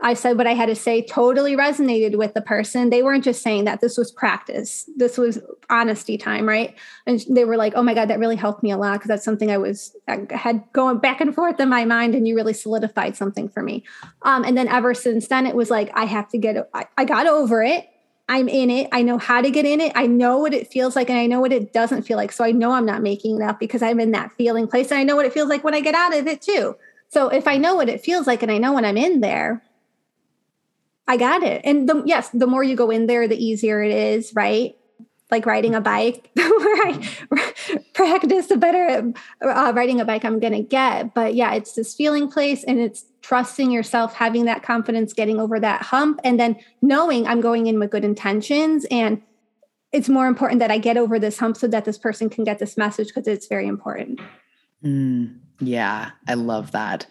I 0.00 0.14
said 0.14 0.38
what 0.38 0.46
I 0.46 0.54
had 0.54 0.66
to 0.66 0.76
say 0.76 1.02
totally 1.02 1.56
resonated 1.56 2.16
with 2.16 2.34
the 2.34 2.40
person. 2.40 2.90
They 2.90 3.02
weren't 3.02 3.24
just 3.24 3.42
saying 3.42 3.64
that 3.64 3.80
this 3.80 3.98
was 3.98 4.12
practice. 4.12 4.88
This 4.96 5.18
was 5.18 5.40
honesty 5.68 6.16
time, 6.16 6.48
right? 6.48 6.76
And 7.06 7.24
they 7.28 7.44
were 7.44 7.56
like, 7.56 7.72
"Oh 7.74 7.82
my 7.82 7.94
god, 7.94 8.08
that 8.08 8.20
really 8.20 8.36
helped 8.36 8.62
me 8.62 8.70
a 8.70 8.76
lot 8.76 8.94
because 8.94 9.08
that's 9.08 9.24
something 9.24 9.50
I 9.50 9.58
was 9.58 9.96
I 10.06 10.26
had 10.30 10.62
going 10.72 10.98
back 10.98 11.20
and 11.20 11.34
forth 11.34 11.58
in 11.58 11.68
my 11.68 11.84
mind 11.84 12.14
and 12.14 12.28
you 12.28 12.36
really 12.36 12.52
solidified 12.52 13.16
something 13.16 13.48
for 13.48 13.62
me." 13.62 13.84
Um, 14.22 14.44
and 14.44 14.56
then 14.56 14.68
ever 14.68 14.94
since 14.94 15.26
then 15.26 15.46
it 15.46 15.56
was 15.56 15.70
like 15.70 15.90
I 15.94 16.04
have 16.04 16.28
to 16.28 16.38
get 16.38 16.68
I, 16.72 16.86
I 16.96 17.04
got 17.04 17.26
over 17.26 17.62
it. 17.62 17.88
I'm 18.28 18.48
in 18.48 18.70
it. 18.70 18.88
I 18.92 19.02
know 19.02 19.18
how 19.18 19.40
to 19.40 19.50
get 19.50 19.64
in 19.64 19.80
it. 19.80 19.92
I 19.96 20.06
know 20.06 20.38
what 20.38 20.52
it 20.52 20.70
feels 20.70 20.94
like 20.94 21.08
and 21.08 21.18
I 21.18 21.26
know 21.26 21.40
what 21.40 21.52
it 21.52 21.72
doesn't 21.72 22.02
feel 22.02 22.18
like. 22.18 22.30
So 22.30 22.44
I 22.44 22.52
know 22.52 22.72
I'm 22.72 22.84
not 22.84 23.02
making 23.02 23.40
it 23.40 23.42
up 23.42 23.58
because 23.58 23.82
I'm 23.82 23.98
in 24.00 24.12
that 24.12 24.32
feeling 24.32 24.68
place 24.68 24.90
and 24.90 25.00
I 25.00 25.02
know 25.02 25.16
what 25.16 25.24
it 25.24 25.32
feels 25.32 25.48
like 25.48 25.64
when 25.64 25.74
I 25.74 25.80
get 25.80 25.94
out 25.94 26.14
of 26.14 26.26
it 26.26 26.42
too. 26.42 26.76
So 27.08 27.30
if 27.30 27.48
I 27.48 27.56
know 27.56 27.74
what 27.74 27.88
it 27.88 28.02
feels 28.02 28.26
like 28.26 28.42
and 28.42 28.52
I 28.52 28.58
know 28.58 28.74
when 28.74 28.84
I'm 28.84 28.98
in 28.98 29.20
there, 29.22 29.62
I 31.08 31.16
got 31.16 31.42
it. 31.42 31.62
And 31.64 31.88
the, 31.88 32.02
yes, 32.04 32.28
the 32.28 32.46
more 32.46 32.62
you 32.62 32.76
go 32.76 32.90
in 32.90 33.06
there, 33.06 33.26
the 33.26 33.42
easier 33.42 33.82
it 33.82 33.92
is, 33.92 34.34
right? 34.34 34.76
Like 35.30 35.46
riding 35.46 35.74
a 35.74 35.80
bike. 35.80 36.30
The 36.38 36.64
more 36.64 37.40
I 37.40 37.82
practice, 37.94 38.46
the 38.46 38.56
better 38.56 39.12
uh, 39.42 39.72
riding 39.74 40.00
a 40.00 40.04
bike 40.04 40.24
I'm 40.24 40.38
going 40.38 40.52
to 40.52 40.62
get. 40.62 41.14
But 41.14 41.34
yeah, 41.34 41.54
it's 41.54 41.72
this 41.72 41.94
feeling 41.94 42.30
place 42.30 42.62
and 42.64 42.78
it's 42.78 43.04
trusting 43.22 43.70
yourself, 43.70 44.14
having 44.14 44.44
that 44.46 44.62
confidence, 44.62 45.12
getting 45.12 45.40
over 45.40 45.58
that 45.60 45.82
hump, 45.82 46.20
and 46.24 46.38
then 46.38 46.56
knowing 46.82 47.26
I'm 47.26 47.40
going 47.40 47.66
in 47.68 47.78
with 47.78 47.90
good 47.90 48.04
intentions. 48.04 48.86
And 48.90 49.22
it's 49.92 50.08
more 50.08 50.26
important 50.26 50.58
that 50.60 50.70
I 50.70 50.78
get 50.78 50.96
over 50.96 51.18
this 51.18 51.38
hump 51.38 51.56
so 51.56 51.68
that 51.68 51.84
this 51.84 51.98
person 51.98 52.28
can 52.28 52.44
get 52.44 52.58
this 52.58 52.76
message 52.76 53.08
because 53.08 53.26
it's 53.26 53.46
very 53.46 53.66
important. 53.66 54.20
Mm, 54.84 55.38
yeah, 55.60 56.10
I 56.26 56.34
love 56.34 56.72
that. 56.72 57.06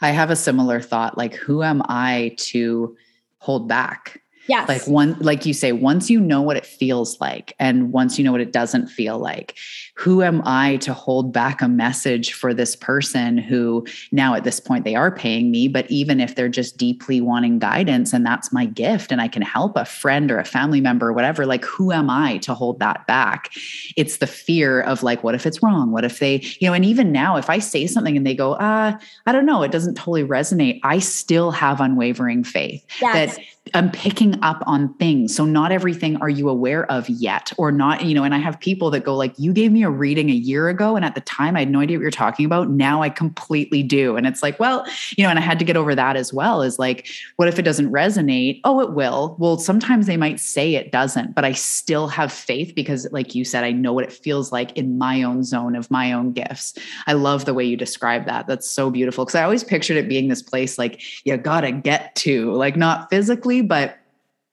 I 0.00 0.10
have 0.10 0.30
a 0.30 0.36
similar 0.36 0.80
thought 0.80 1.18
like, 1.18 1.34
who 1.34 1.62
am 1.62 1.82
I 1.86 2.34
to? 2.38 2.96
Hold 3.40 3.66
back 3.68 4.22
Yes. 4.50 4.68
Like 4.68 4.84
one, 4.88 5.16
like 5.20 5.46
you 5.46 5.54
say, 5.54 5.70
once 5.70 6.10
you 6.10 6.18
know 6.20 6.42
what 6.42 6.56
it 6.56 6.66
feels 6.66 7.20
like, 7.20 7.54
and 7.60 7.92
once 7.92 8.18
you 8.18 8.24
know 8.24 8.32
what 8.32 8.40
it 8.40 8.52
doesn't 8.52 8.88
feel 8.88 9.16
like, 9.16 9.56
who 9.94 10.24
am 10.24 10.42
I 10.44 10.78
to 10.78 10.92
hold 10.92 11.32
back 11.32 11.62
a 11.62 11.68
message 11.68 12.32
for 12.32 12.52
this 12.52 12.74
person 12.74 13.38
who 13.38 13.86
now 14.10 14.34
at 14.34 14.42
this 14.42 14.58
point 14.58 14.84
they 14.84 14.96
are 14.96 15.12
paying 15.12 15.52
me, 15.52 15.68
but 15.68 15.88
even 15.88 16.18
if 16.18 16.34
they're 16.34 16.48
just 16.48 16.76
deeply 16.76 17.20
wanting 17.20 17.60
guidance 17.60 18.12
and 18.12 18.26
that's 18.26 18.52
my 18.52 18.64
gift 18.66 19.12
and 19.12 19.20
I 19.20 19.28
can 19.28 19.42
help 19.42 19.76
a 19.76 19.84
friend 19.84 20.32
or 20.32 20.40
a 20.40 20.44
family 20.44 20.80
member 20.80 21.10
or 21.10 21.12
whatever, 21.12 21.46
like 21.46 21.64
who 21.64 21.92
am 21.92 22.10
I 22.10 22.38
to 22.38 22.52
hold 22.52 22.80
that 22.80 23.06
back? 23.06 23.52
It's 23.96 24.16
the 24.16 24.26
fear 24.26 24.80
of 24.80 25.04
like, 25.04 25.22
what 25.22 25.36
if 25.36 25.46
it's 25.46 25.62
wrong? 25.62 25.92
What 25.92 26.04
if 26.04 26.18
they, 26.18 26.40
you 26.58 26.66
know, 26.66 26.72
and 26.74 26.84
even 26.84 27.12
now, 27.12 27.36
if 27.36 27.48
I 27.48 27.60
say 27.60 27.86
something 27.86 28.16
and 28.16 28.26
they 28.26 28.34
go, 28.34 28.56
ah, 28.58 28.98
I 29.26 29.32
don't 29.32 29.46
know, 29.46 29.62
it 29.62 29.70
doesn't 29.70 29.94
totally 29.94 30.24
resonate, 30.24 30.80
I 30.82 30.98
still 30.98 31.52
have 31.52 31.80
unwavering 31.80 32.42
faith 32.42 32.84
yes. 33.00 33.36
that 33.36 33.44
I'm 33.74 33.90
picking 33.90 34.42
up 34.42 34.62
on 34.66 34.94
things. 34.94 35.34
So 35.36 35.44
not 35.44 35.70
everything 35.70 36.16
are 36.16 36.28
you 36.28 36.48
aware 36.48 36.90
of 36.90 37.08
yet 37.08 37.52
or 37.58 37.70
not, 37.70 38.04
you 38.04 38.14
know, 38.14 38.24
and 38.24 38.34
I 38.34 38.38
have 38.38 38.58
people 38.58 38.90
that 38.90 39.04
go 39.04 39.14
like, 39.14 39.34
you 39.38 39.52
gave 39.52 39.70
me 39.70 39.84
a 39.84 39.90
reading 39.90 40.30
a 40.30 40.34
year 40.34 40.68
ago. 40.68 40.96
And 40.96 41.04
at 41.04 41.14
the 41.14 41.20
time 41.20 41.56
I 41.56 41.60
had 41.60 41.70
no 41.70 41.80
idea 41.80 41.98
what 41.98 42.02
you're 42.02 42.10
talking 42.10 42.46
about. 42.46 42.70
Now 42.70 43.02
I 43.02 43.10
completely 43.10 43.82
do. 43.82 44.16
And 44.16 44.26
it's 44.26 44.42
like, 44.42 44.58
well, 44.58 44.86
you 45.16 45.24
know, 45.24 45.30
and 45.30 45.38
I 45.38 45.42
had 45.42 45.58
to 45.58 45.64
get 45.64 45.76
over 45.76 45.94
that 45.94 46.16
as 46.16 46.32
well 46.32 46.62
is 46.62 46.78
like, 46.78 47.06
what 47.36 47.48
if 47.48 47.58
it 47.58 47.62
doesn't 47.62 47.92
resonate? 47.92 48.60
Oh, 48.64 48.80
it 48.80 48.92
will. 48.92 49.36
Well, 49.38 49.58
sometimes 49.58 50.06
they 50.06 50.16
might 50.16 50.40
say 50.40 50.74
it 50.74 50.90
doesn't, 50.90 51.34
but 51.34 51.44
I 51.44 51.52
still 51.52 52.08
have 52.08 52.32
faith 52.32 52.74
because 52.74 53.06
like 53.12 53.34
you 53.34 53.44
said, 53.44 53.62
I 53.62 53.72
know 53.72 53.92
what 53.92 54.04
it 54.04 54.12
feels 54.12 54.50
like 54.50 54.76
in 54.76 54.96
my 54.98 55.22
own 55.22 55.44
zone 55.44 55.76
of 55.76 55.90
my 55.90 56.12
own 56.12 56.32
gifts. 56.32 56.74
I 57.06 57.12
love 57.12 57.44
the 57.44 57.54
way 57.54 57.64
you 57.64 57.76
describe 57.76 58.24
that. 58.24 58.46
That's 58.46 58.68
so 58.68 58.90
beautiful. 58.90 59.26
Cause 59.26 59.34
I 59.34 59.44
always 59.44 59.62
pictured 59.62 59.98
it 59.98 60.08
being 60.08 60.28
this 60.28 60.42
place 60.42 60.78
like 60.78 61.02
you 61.26 61.36
gotta 61.36 61.72
get 61.72 62.14
to, 62.16 62.52
like 62.52 62.76
not 62.76 63.10
physically 63.10 63.49
but 63.58 63.96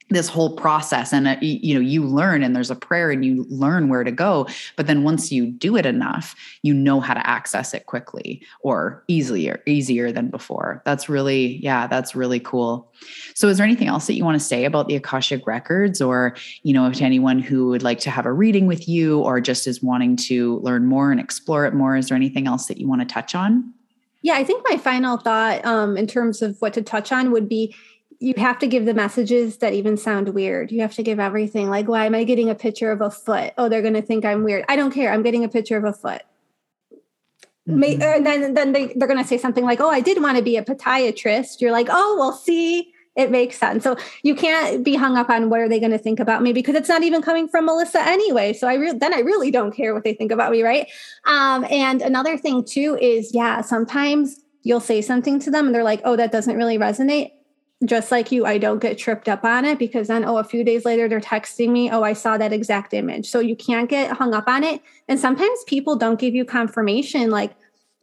this 0.10 0.30
whole 0.30 0.56
process 0.56 1.12
and 1.12 1.28
uh, 1.28 1.36
you 1.42 1.74
know 1.74 1.82
you 1.82 2.04
learn 2.04 2.42
and 2.42 2.56
there's 2.56 2.72
a 2.72 2.76
prayer 2.76 3.12
and 3.12 3.26
you 3.26 3.46
learn 3.50 3.90
where 3.90 4.04
to 4.04 4.12
go 4.12 4.48
but 4.76 4.88
then 4.88 5.04
once 5.04 5.32
you 5.32 5.48
do 5.48 5.76
it 5.76 5.86
enough 5.86 6.36
you 6.62 6.74
know 6.74 7.00
how 7.02 7.14
to 7.14 7.28
access 7.28 7.74
it 7.74 7.86
quickly 7.88 8.42
or 8.62 9.04
easier 9.08 9.62
easier 9.66 10.12
than 10.12 10.30
before. 10.30 10.82
That's 10.86 11.10
really 11.10 11.58
yeah 11.58 11.88
that's 11.88 12.16
really 12.16 12.40
cool. 12.40 12.92
So 13.34 13.48
is 13.50 13.58
there 13.58 13.66
anything 13.66 13.88
else 13.88 14.08
that 14.08 14.14
you 14.14 14.24
want 14.24 14.40
to 14.40 14.46
say 14.46 14.66
about 14.66 14.88
the 14.88 14.96
akashic 14.96 15.46
records 15.46 16.02
or 16.02 16.36
you 16.64 16.74
know 16.74 16.92
to 16.92 17.04
anyone 17.04 17.40
who 17.40 17.68
would 17.70 17.84
like 17.84 18.00
to 18.00 18.10
have 18.10 18.26
a 18.26 18.32
reading 18.32 18.66
with 18.66 18.88
you 18.88 19.20
or 19.20 19.42
just 19.42 19.68
is 19.68 19.84
wanting 19.84 20.16
to 20.28 20.60
learn 20.60 20.86
more 20.86 21.12
and 21.12 21.20
explore 21.20 21.66
it 21.66 21.74
more 21.74 21.98
is 21.98 22.08
there 22.08 22.16
anything 22.16 22.48
else 22.48 22.68
that 22.68 22.78
you 22.78 22.88
want 22.88 23.02
to 23.02 23.08
touch 23.08 23.36
on? 23.36 23.74
Yeah, 24.24 24.36
I 24.36 24.44
think 24.44 24.66
my 24.70 24.78
final 24.78 25.18
thought 25.18 25.64
um, 25.64 25.96
in 25.96 26.08
terms 26.08 26.42
of 26.42 26.60
what 26.60 26.74
to 26.74 26.82
touch 26.82 27.12
on 27.12 27.32
would 27.32 27.48
be 27.48 27.76
you 28.20 28.34
have 28.38 28.58
to 28.60 28.68
give 28.68 28.86
the 28.86 28.94
messages 28.94 29.58
that 29.58 29.74
even 29.74 29.96
sound 29.98 30.30
weird. 30.30 30.72
You 30.72 30.82
have 30.82 30.96
to 30.96 31.04
give 31.04 31.20
everything. 31.20 31.70
Like, 31.70 31.88
why 31.88 32.06
am 32.06 32.16
I 32.16 32.24
getting 32.24 32.50
a 32.50 32.56
picture 32.56 32.92
of 32.92 33.02
a 33.02 33.12
foot? 33.12 33.54
Oh, 33.58 33.70
they're 33.70 33.82
going 33.82 33.94
to 33.94 34.02
think 34.02 34.26
I'm 34.26 34.44
weird. 34.44 34.66
I 34.68 34.76
don't 34.76 34.92
care. 34.92 35.12
I'm 35.12 35.24
getting 35.24 35.44
a 35.44 35.50
picture 35.50 35.78
of 35.78 35.84
a 35.84 35.94
foot. 35.94 36.24
Mm-hmm. 37.68 37.80
May, 37.80 37.94
and 37.96 38.26
then 38.26 38.54
then 38.54 38.72
they, 38.72 38.94
they're 38.96 39.08
going 39.08 39.22
to 39.22 39.28
say 39.28 39.38
something 39.38 39.64
like, 39.64 39.80
oh, 39.80 39.90
I 39.90 40.02
did 40.02 40.22
want 40.22 40.38
to 40.38 40.44
be 40.44 40.58
a 40.58 40.64
podiatrist. 40.64 41.62
You're 41.62 41.72
like, 41.72 41.88
oh, 41.92 42.16
well, 42.18 42.32
see, 42.32 42.92
it 43.16 43.30
makes 43.30 43.58
sense. 43.58 43.84
So 43.84 43.98
you 44.24 44.34
can't 44.34 44.84
be 44.84 44.96
hung 44.96 45.16
up 45.16 45.30
on 45.30 45.50
what 45.50 45.60
are 45.60 45.70
they 45.70 45.80
going 45.80 45.92
to 45.92 45.98
think 45.98 46.20
about 46.20 46.42
me 46.42 46.54
because 46.54 46.76
it's 46.76 46.90
not 46.90 47.04
even 47.04 47.22
coming 47.22 47.48
from 47.48 47.66
Melissa 47.66 48.02
anyway. 48.02 48.54
So 48.54 48.68
I 48.68 48.76
re- 48.76 48.94
then 48.94 49.14
I 49.14 49.20
really 49.20 49.52
don't 49.52 49.76
care 49.76 49.94
what 49.94 50.04
they 50.04 50.14
think 50.14 50.32
about 50.32 50.52
me, 50.52 50.64
right? 50.64 50.88
Um, 51.26 51.66
and 51.70 52.02
another 52.02 52.38
thing 52.38 52.64
too 52.64 52.98
is, 53.00 53.34
yeah, 53.34 53.62
sometimes 53.62 54.40
you'll 54.64 54.80
say 54.80 55.02
something 55.02 55.40
to 55.40 55.52
them 55.52 55.68
and 55.68 55.76
they're 55.76 55.84
like, 55.84 56.02
oh, 56.04 56.16
that 56.16 56.32
doesn't 56.32 56.56
really 56.56 56.78
resonate 56.78 57.32
just 57.86 58.12
like 58.12 58.32
you, 58.32 58.46
I 58.46 58.58
don't 58.58 58.82
get 58.82 58.98
tripped 58.98 59.30
up 59.30 59.44
on 59.44 59.64
it 59.64 59.78
because 59.78 60.08
then, 60.08 60.26
oh, 60.26 60.38
a 60.38 60.44
few 60.44 60.64
days 60.64 60.84
later, 60.84 61.08
they're 61.08 61.20
texting 61.20 61.70
me, 61.70 61.92
oh, 61.92 62.02
I 62.02 62.14
saw 62.14 62.38
that 62.38 62.52
exact 62.52 62.94
image. 62.94 63.30
So 63.30 63.40
you 63.40 63.56
can't 63.56 63.90
get 63.90 64.18
hung 64.18 64.34
up 64.34 64.48
on 64.48 64.64
it. 64.64 64.82
And 65.08 65.20
sometimes 65.20 65.64
people 65.68 65.96
don't 65.96 66.20
give 66.20 66.34
you 66.34 66.44
confirmation. 66.44 67.30
Like 67.30 67.56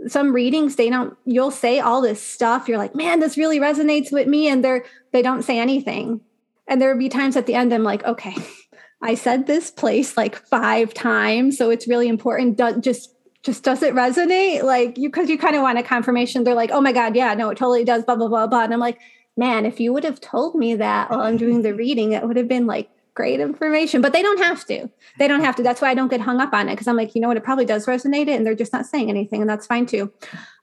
some 0.07 0.33
readings, 0.33 0.77
they 0.77 0.91
don't, 0.91 1.17
you'll 1.25 1.51
say 1.51 1.81
all 1.81 2.01
this 2.01 2.23
stuff. 2.23 2.69
You're 2.69 2.79
like, 2.79 2.95
man, 2.95 3.19
this 3.19 3.37
really 3.37 3.59
resonates 3.59 4.13
with 4.13 4.29
me. 4.29 4.47
And 4.47 4.65
they're, 4.65 4.85
they 5.13 5.23
don't 5.23 5.43
say 5.43 5.59
anything. 5.59 6.21
And 6.69 6.81
there 6.81 6.91
would 6.91 7.01
be 7.01 7.09
times 7.09 7.37
at 7.37 7.47
the 7.47 7.55
end, 7.55 7.73
I'm 7.75 7.83
like, 7.83 8.05
okay, 8.05 8.37
I 9.03 9.17
said 9.17 9.47
this 9.47 9.73
place 9.73 10.17
like 10.17 10.37
five 10.37 10.95
times. 10.95 11.59
So 11.59 11.71
it's 11.71 11.89
really 11.89 12.09
important. 12.09 12.59
Do, 12.59 12.81
just 12.81 13.11
just 13.43 13.63
does 13.63 13.83
it 13.83 13.93
resonate 13.93 14.63
like 14.63 14.97
you 14.97 15.11
because 15.11 15.29
you 15.29 15.37
kind 15.37 15.55
of 15.55 15.61
want 15.61 15.79
a 15.79 15.83
confirmation 15.83 16.45
they're 16.45 16.55
like 16.55 16.71
oh 16.71 16.81
my 16.81 16.93
god 16.93 17.15
yeah 17.15 17.35
no 17.35 17.51
it 17.51 17.59
totally 17.59 17.85
does 17.85 18.03
blah 18.03 18.17
blah 18.17 18.27
blah 18.27 18.47
blah 18.47 18.65
and 18.65 18.73
i'm 18.73 18.81
like 18.81 18.99
man, 19.37 19.67
if 19.67 19.81
you 19.81 19.93
would 19.93 20.05
have 20.05 20.21
told 20.21 20.55
me 20.55 20.75
that 20.77 21.11
while 21.11 21.21
I'm 21.21 21.37
doing 21.37 21.63
the 21.63 21.75
reading, 21.85 22.13
it 22.13 22.27
would 22.27 22.37
have 22.37 22.49
been 22.49 22.67
like 22.67 22.91
great 23.15 23.41
information. 23.41 24.01
But 24.01 24.13
they 24.13 24.23
don't 24.23 24.43
have 24.43 24.65
to. 24.67 24.89
They 25.19 25.29
don't 25.29 25.43
have 25.43 25.57
to. 25.57 25.63
That's 25.63 25.81
why 25.81 25.91
I 25.91 25.95
don't 25.95 26.11
get 26.11 26.21
hung 26.21 26.41
up 26.41 26.53
on 26.53 26.69
it 26.69 26.73
because 26.73 26.89
I'm 26.89 26.97
like, 26.97 27.15
you 27.15 27.21
know 27.21 27.29
what, 27.29 27.37
it 27.37 27.45
probably 27.45 27.65
does 27.65 27.87
resonate, 27.87 28.29
and 28.29 28.47
they're 28.47 28.55
just 28.55 28.73
not 28.73 28.87
saying 28.87 29.09
anything, 29.09 29.41
and 29.41 29.49
that's 29.49 29.67
fine 29.67 29.87
too. 29.87 30.13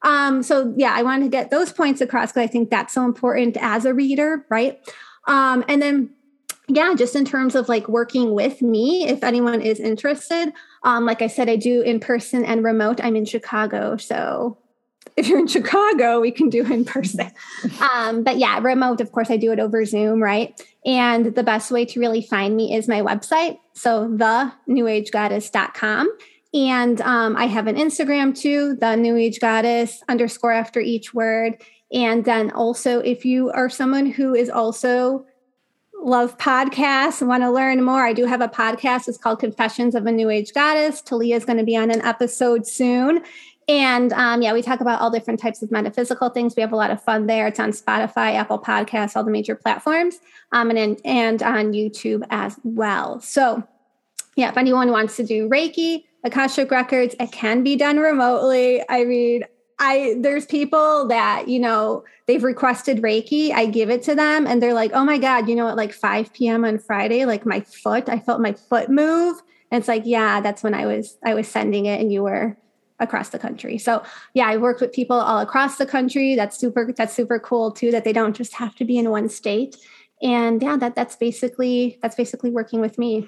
Um, 0.03 0.43
so 0.43 0.73
yeah, 0.77 0.93
I 0.93 1.03
wanted 1.03 1.25
to 1.25 1.29
get 1.29 1.49
those 1.49 1.71
points 1.71 2.01
across 2.01 2.31
because 2.31 2.43
I 2.43 2.51
think 2.51 2.69
that's 2.69 2.93
so 2.93 3.05
important 3.05 3.57
as 3.59 3.85
a 3.85 3.93
reader, 3.93 4.45
right? 4.49 4.79
Um, 5.27 5.63
and 5.67 5.81
then 5.81 6.11
yeah, 6.67 6.93
just 6.95 7.15
in 7.15 7.25
terms 7.25 7.55
of 7.55 7.67
like 7.67 7.87
working 7.87 8.33
with 8.33 8.61
me, 8.61 9.07
if 9.07 9.23
anyone 9.23 9.61
is 9.61 9.79
interested, 9.79 10.53
um, 10.83 11.05
like 11.05 11.21
I 11.21 11.27
said, 11.27 11.49
I 11.49 11.57
do 11.57 11.81
in 11.81 11.99
person 11.99 12.45
and 12.45 12.63
remote. 12.63 13.01
I'm 13.03 13.15
in 13.15 13.25
Chicago, 13.25 13.97
so 13.97 14.57
if 15.17 15.27
you're 15.27 15.39
in 15.39 15.47
Chicago, 15.47 16.19
we 16.19 16.31
can 16.31 16.49
do 16.49 16.65
in 16.71 16.85
person. 16.85 17.31
Um, 17.93 18.23
but 18.23 18.37
yeah, 18.37 18.59
remote, 18.59 19.01
of 19.01 19.11
course, 19.11 19.29
I 19.31 19.37
do 19.37 19.51
it 19.51 19.59
over 19.59 19.83
Zoom, 19.85 20.21
right? 20.21 20.59
And 20.85 21.35
the 21.35 21.43
best 21.43 21.71
way 21.71 21.85
to 21.85 21.99
really 21.99 22.21
find 22.21 22.55
me 22.55 22.75
is 22.75 22.87
my 22.87 23.01
website. 23.01 23.57
So 23.73 24.07
the 24.07 24.51
newagegoddess.com. 24.69 26.09
And 26.53 27.01
um, 27.01 27.35
I 27.35 27.45
have 27.45 27.67
an 27.67 27.75
Instagram 27.75 28.37
too, 28.37 28.75
the 28.75 28.95
New 28.95 29.15
Age 29.15 29.39
Goddess 29.39 30.03
underscore 30.09 30.51
after 30.51 30.79
each 30.79 31.13
word. 31.13 31.61
And 31.93 32.25
then 32.25 32.51
also, 32.51 32.99
if 32.99 33.25
you 33.25 33.51
are 33.51 33.69
someone 33.69 34.05
who 34.05 34.33
is 34.33 34.49
also 34.49 35.25
love 36.03 36.37
podcasts 36.37 37.21
and 37.21 37.29
want 37.29 37.43
to 37.43 37.51
learn 37.51 37.83
more, 37.83 38.03
I 38.03 38.13
do 38.13 38.25
have 38.25 38.41
a 38.41 38.47
podcast. 38.47 39.07
It's 39.07 39.17
called 39.17 39.39
Confessions 39.39 39.95
of 39.95 40.05
a 40.05 40.11
New 40.11 40.29
Age 40.29 40.53
Goddess. 40.53 41.01
Talia 41.01 41.35
is 41.35 41.45
going 41.45 41.59
to 41.59 41.63
be 41.63 41.77
on 41.77 41.91
an 41.91 42.01
episode 42.01 42.65
soon. 42.65 43.23
And 43.71 44.11
um, 44.11 44.41
yeah, 44.41 44.51
we 44.51 44.61
talk 44.61 44.81
about 44.81 44.99
all 44.99 45.09
different 45.09 45.39
types 45.39 45.61
of 45.63 45.71
metaphysical 45.71 46.27
things. 46.27 46.57
We 46.57 46.61
have 46.61 46.73
a 46.73 46.75
lot 46.75 46.91
of 46.91 47.01
fun 47.01 47.27
there. 47.27 47.47
It's 47.47 47.59
on 47.59 47.71
Spotify, 47.71 48.35
Apple 48.35 48.59
Podcasts, 48.59 49.15
all 49.15 49.23
the 49.23 49.31
major 49.31 49.55
platforms, 49.55 50.19
um, 50.51 50.71
and 50.71 50.99
and 51.05 51.41
on 51.41 51.71
YouTube 51.71 52.23
as 52.31 52.59
well. 52.65 53.21
So 53.21 53.63
yeah, 54.35 54.49
if 54.49 54.57
anyone 54.57 54.91
wants 54.91 55.15
to 55.15 55.23
do 55.23 55.47
Reiki, 55.47 56.03
Akashic 56.25 56.69
Records, 56.69 57.15
it 57.17 57.31
can 57.31 57.63
be 57.63 57.77
done 57.77 57.95
remotely. 57.95 58.83
I 58.89 59.05
mean, 59.05 59.45
I 59.79 60.17
there's 60.19 60.45
people 60.45 61.07
that 61.07 61.47
you 61.47 61.57
know 61.57 62.03
they've 62.27 62.43
requested 62.43 63.01
Reiki. 63.01 63.51
I 63.51 63.67
give 63.67 63.89
it 63.89 64.03
to 64.03 64.15
them, 64.15 64.47
and 64.47 64.61
they're 64.61 64.73
like, 64.73 64.91
"Oh 64.93 65.05
my 65.05 65.17
god, 65.17 65.47
you 65.47 65.55
know, 65.55 65.69
at 65.69 65.77
like 65.77 65.93
5 65.93 66.33
p.m. 66.33 66.65
on 66.65 66.77
Friday, 66.77 67.23
like 67.23 67.45
my 67.45 67.61
foot, 67.61 68.09
I 68.09 68.19
felt 68.19 68.41
my 68.41 68.51
foot 68.51 68.89
move." 68.89 69.41
And 69.71 69.79
it's 69.79 69.87
like, 69.87 70.03
yeah, 70.03 70.41
that's 70.41 70.61
when 70.61 70.73
I 70.73 70.87
was 70.87 71.17
I 71.23 71.35
was 71.35 71.47
sending 71.47 71.85
it, 71.85 72.01
and 72.01 72.11
you 72.11 72.23
were 72.23 72.57
across 73.01 73.29
the 73.29 73.39
country. 73.39 73.77
So 73.77 74.03
yeah, 74.33 74.47
I 74.47 74.55
work 74.57 74.79
with 74.79 74.93
people 74.93 75.19
all 75.19 75.39
across 75.39 75.77
the 75.77 75.85
country. 75.85 76.35
That's 76.35 76.57
super 76.57 76.93
that's 76.95 77.13
super 77.13 77.39
cool 77.39 77.71
too 77.71 77.91
that 77.91 78.05
they 78.05 78.13
don't 78.13 78.35
just 78.35 78.53
have 78.53 78.75
to 78.75 78.85
be 78.85 78.97
in 78.97 79.09
one 79.09 79.27
state. 79.27 79.75
And 80.21 80.61
yeah, 80.61 80.77
that 80.77 80.95
that's 80.95 81.15
basically 81.15 81.97
that's 82.01 82.15
basically 82.15 82.51
working 82.51 82.79
with 82.79 82.97
me. 82.97 83.27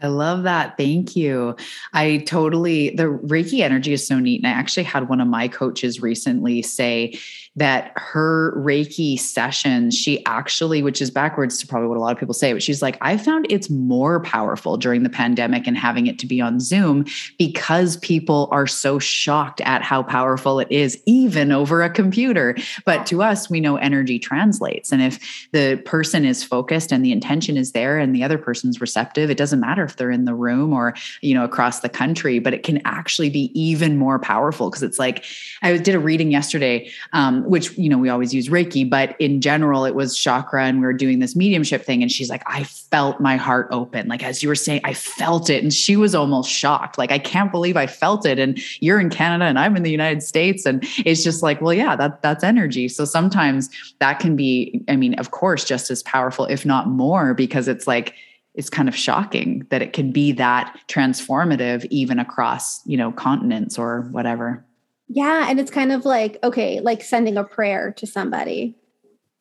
I 0.00 0.08
love 0.08 0.44
that. 0.44 0.76
Thank 0.76 1.16
you. 1.16 1.56
I 1.92 2.18
totally, 2.18 2.90
the 2.90 3.04
Reiki 3.04 3.60
energy 3.60 3.92
is 3.92 4.06
so 4.06 4.18
neat. 4.18 4.40
And 4.40 4.46
I 4.46 4.50
actually 4.50 4.84
had 4.84 5.08
one 5.08 5.20
of 5.20 5.26
my 5.28 5.48
coaches 5.48 6.00
recently 6.00 6.62
say, 6.62 7.18
that 7.58 7.92
her 7.96 8.54
Reiki 8.56 9.18
sessions, 9.18 9.96
she 9.96 10.24
actually, 10.26 10.80
which 10.80 11.02
is 11.02 11.10
backwards 11.10 11.58
to 11.58 11.66
probably 11.66 11.88
what 11.88 11.96
a 11.96 12.00
lot 12.00 12.12
of 12.12 12.18
people 12.18 12.34
say, 12.34 12.52
but 12.52 12.62
she's 12.62 12.82
like, 12.82 12.96
I 13.00 13.16
found 13.16 13.46
it's 13.50 13.68
more 13.68 14.20
powerful 14.20 14.76
during 14.76 15.02
the 15.02 15.10
pandemic 15.10 15.66
and 15.66 15.76
having 15.76 16.06
it 16.06 16.20
to 16.20 16.26
be 16.26 16.40
on 16.40 16.60
Zoom 16.60 17.04
because 17.36 17.96
people 17.96 18.48
are 18.52 18.68
so 18.68 19.00
shocked 19.00 19.60
at 19.62 19.82
how 19.82 20.04
powerful 20.04 20.60
it 20.60 20.70
is, 20.70 21.02
even 21.06 21.50
over 21.50 21.82
a 21.82 21.90
computer. 21.90 22.56
But 22.84 23.06
to 23.06 23.22
us, 23.22 23.50
we 23.50 23.60
know 23.60 23.76
energy 23.76 24.20
translates. 24.20 24.92
And 24.92 25.02
if 25.02 25.48
the 25.52 25.82
person 25.84 26.24
is 26.24 26.44
focused 26.44 26.92
and 26.92 27.04
the 27.04 27.12
intention 27.12 27.56
is 27.56 27.72
there 27.72 27.98
and 27.98 28.14
the 28.14 28.22
other 28.22 28.38
person's 28.38 28.80
receptive, 28.80 29.30
it 29.30 29.36
doesn't 29.36 29.60
matter 29.60 29.87
if 29.88 29.96
they're 29.96 30.10
in 30.10 30.24
the 30.24 30.34
room 30.34 30.72
or, 30.72 30.94
you 31.20 31.34
know, 31.34 31.44
across 31.44 31.80
the 31.80 31.88
country, 31.88 32.38
but 32.38 32.54
it 32.54 32.62
can 32.62 32.80
actually 32.84 33.30
be 33.30 33.50
even 33.58 33.96
more 33.96 34.18
powerful 34.18 34.70
because 34.70 34.82
it's 34.82 34.98
like 34.98 35.24
I 35.62 35.76
did 35.76 35.94
a 35.94 35.98
reading 35.98 36.30
yesterday, 36.30 36.90
um, 37.12 37.42
which, 37.44 37.76
you 37.76 37.88
know, 37.88 37.98
we 37.98 38.08
always 38.08 38.32
use 38.32 38.48
Reiki, 38.48 38.88
but 38.88 39.16
in 39.20 39.40
general, 39.40 39.84
it 39.84 39.94
was 39.94 40.16
chakra 40.16 40.64
and 40.64 40.80
we 40.80 40.86
were 40.86 40.92
doing 40.92 41.18
this 41.18 41.34
mediumship 41.34 41.84
thing. 41.84 42.02
And 42.02 42.12
she's 42.12 42.30
like, 42.30 42.42
I 42.46 42.64
felt 42.64 43.20
my 43.20 43.36
heart 43.36 43.68
open. 43.70 44.08
Like, 44.08 44.22
as 44.22 44.42
you 44.42 44.48
were 44.48 44.54
saying, 44.54 44.80
I 44.84 44.94
felt 44.94 45.50
it. 45.50 45.62
And 45.62 45.72
she 45.72 45.96
was 45.96 46.14
almost 46.14 46.50
shocked. 46.50 46.98
Like, 46.98 47.10
I 47.10 47.18
can't 47.18 47.50
believe 47.50 47.76
I 47.76 47.86
felt 47.86 48.26
it. 48.26 48.38
And 48.38 48.60
you're 48.80 49.00
in 49.00 49.10
Canada 49.10 49.44
and 49.44 49.58
I'm 49.58 49.76
in 49.76 49.82
the 49.82 49.90
United 49.90 50.22
States. 50.22 50.66
And 50.66 50.84
it's 50.98 51.24
just 51.24 51.42
like, 51.42 51.60
well, 51.60 51.74
yeah, 51.74 51.96
that 51.96 52.22
that's 52.22 52.44
energy. 52.44 52.88
So 52.88 53.04
sometimes 53.04 53.70
that 53.98 54.20
can 54.20 54.36
be, 54.36 54.84
I 54.88 54.96
mean, 54.96 55.14
of 55.14 55.30
course, 55.30 55.64
just 55.64 55.90
as 55.90 56.02
powerful, 56.02 56.44
if 56.46 56.66
not 56.66 56.88
more, 56.88 57.34
because 57.34 57.68
it's 57.68 57.86
like, 57.86 58.14
it's 58.58 58.68
kind 58.68 58.88
of 58.88 58.96
shocking 58.96 59.64
that 59.70 59.82
it 59.82 59.92
can 59.92 60.10
be 60.10 60.32
that 60.32 60.76
transformative 60.88 61.86
even 61.90 62.18
across, 62.18 62.84
you 62.86 62.96
know, 62.96 63.12
continents 63.12 63.78
or 63.78 64.08
whatever. 64.10 64.66
Yeah. 65.06 65.46
And 65.48 65.60
it's 65.60 65.70
kind 65.70 65.92
of 65.92 66.04
like, 66.04 66.38
okay, 66.42 66.80
like 66.80 67.04
sending 67.04 67.36
a 67.36 67.44
prayer 67.44 67.92
to 67.92 68.06
somebody. 68.06 68.74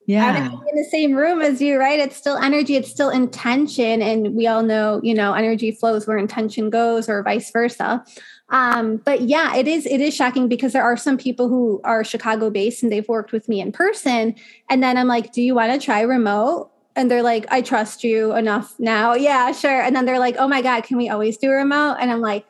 Yeah. 0.06 0.52
in 0.52 0.76
the 0.76 0.88
same 0.90 1.16
room 1.16 1.42
as 1.42 1.60
you, 1.62 1.78
right? 1.80 2.00
It's 2.00 2.16
still 2.16 2.38
energy, 2.38 2.76
it's 2.76 2.90
still 2.90 3.10
intention. 3.10 4.02
And 4.04 4.36
we 4.36 4.46
all 4.48 4.64
know, 4.64 5.02
you 5.04 5.16
know, 5.16 5.34
energy 5.34 5.72
flows 5.72 6.08
where 6.08 6.18
intention 6.18 6.70
goes 6.70 7.10
or 7.10 7.24
vice 7.24 7.52
versa. 7.52 8.06
Um, 8.50 8.98
but 8.98 9.22
yeah, 9.22 9.56
it 9.56 9.68
is 9.68 9.86
it 9.88 10.00
is 10.00 10.16
shocking 10.16 10.48
because 10.48 10.72
there 10.72 10.84
are 10.84 10.96
some 10.96 11.18
people 11.18 11.50
who 11.50 11.82
are 11.84 12.06
Chicago 12.06 12.50
based 12.50 12.84
and 12.84 12.92
they've 12.92 13.08
worked 13.10 13.34
with 13.34 13.50
me 13.50 13.60
in 13.60 13.74
person. 13.74 14.36
And 14.70 14.82
then 14.82 14.96
I'm 14.96 15.08
like, 15.08 15.34
do 15.34 15.42
you 15.42 15.56
want 15.56 15.74
to 15.74 15.84
try 15.84 16.02
remote? 16.02 16.72
And 16.98 17.12
they're 17.12 17.22
like, 17.22 17.46
I 17.50 17.62
trust 17.62 18.04
you 18.04 18.36
enough 18.36 18.74
now. 18.80 19.14
Yeah, 19.14 19.52
sure. 19.52 19.82
And 19.82 19.96
then 19.96 20.06
they're 20.06 20.18
like, 20.18 20.36
oh 20.40 20.48
my 20.48 20.64
God, 20.64 20.84
can 20.84 20.98
we 20.98 21.10
always 21.10 21.38
do 21.38 21.52
remote? 21.52 21.98
And 22.00 22.12
I'm 22.12 22.22
like, 22.22 22.44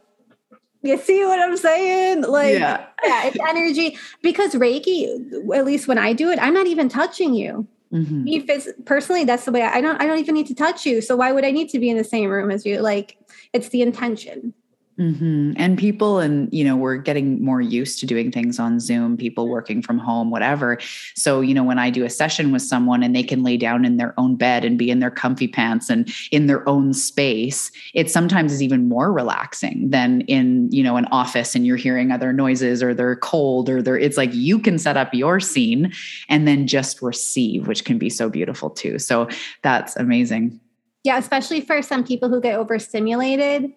you 0.82 0.98
see 0.98 1.26
what 1.26 1.38
I'm 1.38 1.58
saying? 1.58 2.22
Like, 2.22 2.54
yeah. 2.54 2.86
yeah, 3.04 3.26
it's 3.26 3.38
energy 3.50 3.98
because 4.22 4.56
Reiki, 4.56 5.54
at 5.54 5.66
least 5.66 5.90
when 5.90 5.98
I 5.98 6.14
do 6.14 6.30
it, 6.32 6.40
I'm 6.42 6.54
not 6.54 6.66
even 6.66 6.88
touching 6.88 7.34
you. 7.34 7.68
Mm-hmm. 7.92 8.24
Me 8.24 8.48
personally, 8.86 9.26
that's 9.26 9.44
the 9.44 9.52
way 9.52 9.64
I, 9.64 9.76
I 9.76 9.82
don't. 9.82 10.02
I 10.02 10.06
don't 10.06 10.20
even 10.20 10.36
need 10.36 10.48
to 10.48 10.56
touch 10.56 10.86
you. 10.86 11.02
So 11.02 11.18
why 11.18 11.34
would 11.34 11.44
I 11.44 11.52
need 11.52 11.70
to 11.70 11.80
be 11.80 11.90
in 11.90 11.98
the 11.98 12.04
same 12.06 12.30
room 12.30 12.50
as 12.50 12.66
you? 12.66 12.80
Like, 12.80 13.18
it's 13.52 13.70
the 13.70 13.82
intention. 13.82 14.54
Mm-hmm. 15.00 15.54
And 15.58 15.78
people, 15.78 16.18
and 16.18 16.52
you 16.52 16.64
know, 16.64 16.76
we're 16.76 16.98
getting 16.98 17.44
more 17.44 17.62
used 17.62 18.00
to 18.00 18.08
doing 18.08 18.32
things 18.32 18.58
on 18.58 18.80
Zoom, 18.80 19.16
people 19.16 19.48
working 19.48 19.84
from 19.84 20.00
home, 20.00 20.32
whatever. 20.32 20.80
So, 21.14 21.42
you 21.42 21.54
know, 21.54 21.64
when 21.64 21.78
I 21.78 21.92
do 21.92 22.04
a 22.04 22.10
session 22.10 22.52
with 22.52 22.64
someone 22.64 23.04
and 23.04 23.16
they 23.16 23.22
can 23.22 23.44
lay 23.44 23.58
down 23.58 23.86
in 23.86 23.98
their 23.98 24.16
own 24.18 24.38
bed 24.38 24.66
and 24.66 24.78
be 24.78 24.90
in 24.90 25.00
their 25.00 25.12
comfy 25.12 25.48
pants 25.48 25.92
and 25.92 26.12
in 26.32 26.48
their 26.48 26.68
own 26.68 26.94
space, 26.94 27.72
it 27.94 28.10
sometimes 28.10 28.52
is 28.52 28.64
even 28.64 28.88
more 28.88 29.14
relaxing 29.14 29.92
than 29.92 30.22
in, 30.22 30.72
you 30.72 30.82
know, 30.82 30.98
an 30.98 31.06
office 31.12 31.54
and 31.54 31.68
you're 31.68 31.78
hearing 31.78 32.12
other 32.12 32.34
noises 32.34 32.82
or 32.82 32.96
they're 32.96 33.18
cold 33.18 33.70
or 33.70 33.84
they're, 33.84 34.00
it's 34.00 34.18
like 34.18 34.34
you 34.34 34.58
can 34.58 34.80
set 34.80 34.98
up 34.98 35.14
your 35.14 35.40
scene 35.40 35.94
and 36.28 36.48
then 36.48 36.66
just 36.66 37.04
receive, 37.04 37.68
which 37.68 37.86
can 37.86 38.00
be 38.00 38.10
so 38.10 38.30
beautiful 38.30 38.72
too. 38.72 38.98
So 38.98 39.30
that's 39.62 39.96
amazing. 39.96 40.60
Yeah, 41.04 41.20
especially 41.20 41.62
for 41.62 41.84
some 41.84 42.04
people 42.04 42.30
who 42.30 42.42
get 42.42 42.56
overstimulated 42.56 43.72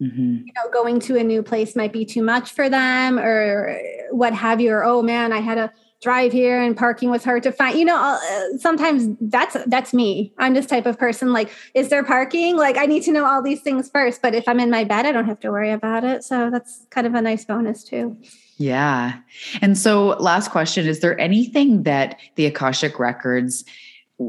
Mm-hmm. 0.00 0.46
You 0.46 0.52
know, 0.56 0.70
going 0.72 1.00
to 1.00 1.16
a 1.16 1.22
new 1.22 1.42
place 1.42 1.76
might 1.76 1.92
be 1.92 2.04
too 2.04 2.22
much 2.22 2.52
for 2.52 2.68
them 2.68 3.18
or 3.18 3.80
what 4.10 4.34
have 4.34 4.60
you, 4.60 4.72
or 4.72 4.84
oh 4.84 5.02
man, 5.02 5.32
I 5.32 5.40
had 5.40 5.54
to 5.54 5.72
drive 6.04 6.32
here 6.32 6.60
and 6.60 6.76
parking 6.76 7.10
was 7.10 7.24
hard 7.24 7.42
to 7.42 7.50
find. 7.50 7.78
You 7.78 7.86
know, 7.86 7.96
uh, 7.96 8.58
sometimes 8.58 9.16
that's 9.20 9.56
that's 9.66 9.94
me. 9.94 10.32
I'm 10.38 10.54
this 10.54 10.66
type 10.66 10.86
of 10.86 10.98
person. 10.98 11.32
Like, 11.32 11.50
is 11.74 11.88
there 11.88 12.04
parking? 12.04 12.56
Like, 12.56 12.76
I 12.76 12.86
need 12.86 13.02
to 13.04 13.12
know 13.12 13.24
all 13.24 13.42
these 13.42 13.62
things 13.62 13.88
first. 13.88 14.20
But 14.22 14.34
if 14.34 14.46
I'm 14.46 14.60
in 14.60 14.70
my 14.70 14.84
bed, 14.84 15.06
I 15.06 15.12
don't 15.12 15.24
have 15.24 15.40
to 15.40 15.50
worry 15.50 15.70
about 15.70 16.04
it. 16.04 16.22
So 16.22 16.50
that's 16.50 16.86
kind 16.90 17.06
of 17.06 17.14
a 17.14 17.22
nice 17.22 17.44
bonus 17.44 17.82
too. 17.82 18.16
Yeah. 18.56 19.14
And 19.62 19.76
so, 19.76 20.08
last 20.20 20.50
question 20.50 20.86
Is 20.86 21.00
there 21.00 21.18
anything 21.18 21.82
that 21.84 22.20
the 22.36 22.46
Akashic 22.46 22.98
Records 22.98 23.64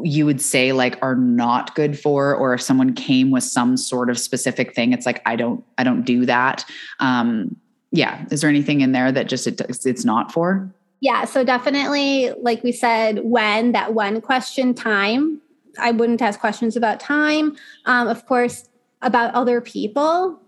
you 0.04 0.26
would 0.26 0.42
say 0.42 0.72
like 0.72 0.98
are 1.02 1.16
not 1.16 1.76
good 1.76 2.00
for 2.00 2.34
or 2.34 2.54
if 2.54 2.62
someone 2.62 2.94
came 2.94 3.30
with 3.30 3.44
some 3.44 3.78
sort 3.78 4.10
of 4.10 4.18
specific 4.18 4.74
thing 4.74 4.94
it's 4.94 5.06
like 5.06 5.22
i 5.28 5.36
don't 5.36 5.64
i 5.78 5.84
don't 5.84 6.04
do 6.04 6.26
that. 6.26 6.66
Um 7.00 7.56
yeah. 7.92 8.26
Is 8.30 8.42
there 8.42 8.50
anything 8.50 8.82
in 8.82 8.92
there 8.92 9.10
that 9.12 9.30
just 9.30 9.48
it, 9.48 9.62
it's 9.86 10.04
not 10.04 10.30
for? 10.32 10.70
Yeah. 11.00 11.24
So 11.24 11.46
definitely 11.46 12.32
like 12.42 12.62
we 12.64 12.72
said 12.72 13.20
when 13.24 13.72
that 13.74 13.94
one 13.94 14.22
question 14.22 14.74
time 14.74 15.42
i 15.80 15.92
wouldn't 15.92 16.22
ask 16.22 16.40
questions 16.40 16.76
about 16.76 17.00
time. 17.00 17.56
Um 17.86 18.08
of 18.08 18.26
course 18.26 18.68
about 19.02 19.34
other 19.36 19.62
people. 19.62 20.40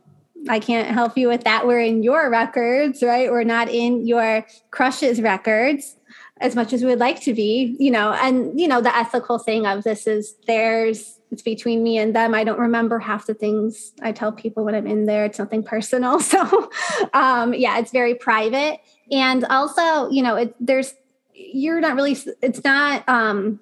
I 0.50 0.60
can't 0.60 0.90
help 0.90 1.18
you 1.18 1.28
with 1.28 1.44
that. 1.44 1.68
We're 1.68 1.82
in 1.82 2.04
your 2.04 2.30
records, 2.30 3.04
right? 3.04 3.30
We're 3.32 3.44
not 3.44 3.70
in 3.70 4.08
your 4.08 4.46
crush's 4.72 5.22
records 5.22 5.97
as 6.40 6.56
much 6.56 6.74
as 6.74 6.82
we 6.82 6.90
would 6.90 7.00
like 7.00 7.22
to 7.22 7.34
be, 7.34 7.76
you 7.80 7.92
know, 7.92 8.14
and 8.14 8.60
you 8.60 8.68
know, 8.68 8.82
the 8.82 8.96
ethical 8.96 9.40
thing 9.40 9.66
of 9.66 9.84
this 9.84 10.08
is 10.08 10.36
theirs, 10.46 11.20
it's 11.32 11.42
between 11.42 11.84
me 11.84 11.98
and 11.98 12.16
them. 12.16 12.34
I 12.34 12.44
don't 12.44 12.60
remember 12.60 13.00
half 13.00 13.26
the 13.26 13.34
things 13.34 13.92
I 14.02 14.12
tell 14.12 14.32
people 14.32 14.64
when 14.64 14.76
I'm 14.76 14.88
in 14.88 15.06
there. 15.06 15.26
It's 15.26 15.40
nothing 15.40 15.64
personal. 15.64 16.20
So 16.28 16.70
um 17.14 17.54
yeah, 17.54 17.80
it's 17.80 17.92
very 17.92 18.16
private. 18.16 18.80
And 19.12 19.46
also, 19.46 20.10
you 20.10 20.22
know, 20.22 20.36
it 20.36 20.56
there's 20.60 20.94
you're 21.34 21.80
not 21.80 21.96
really 21.96 22.18
it's 22.42 22.64
not 22.64 23.08
um 23.08 23.60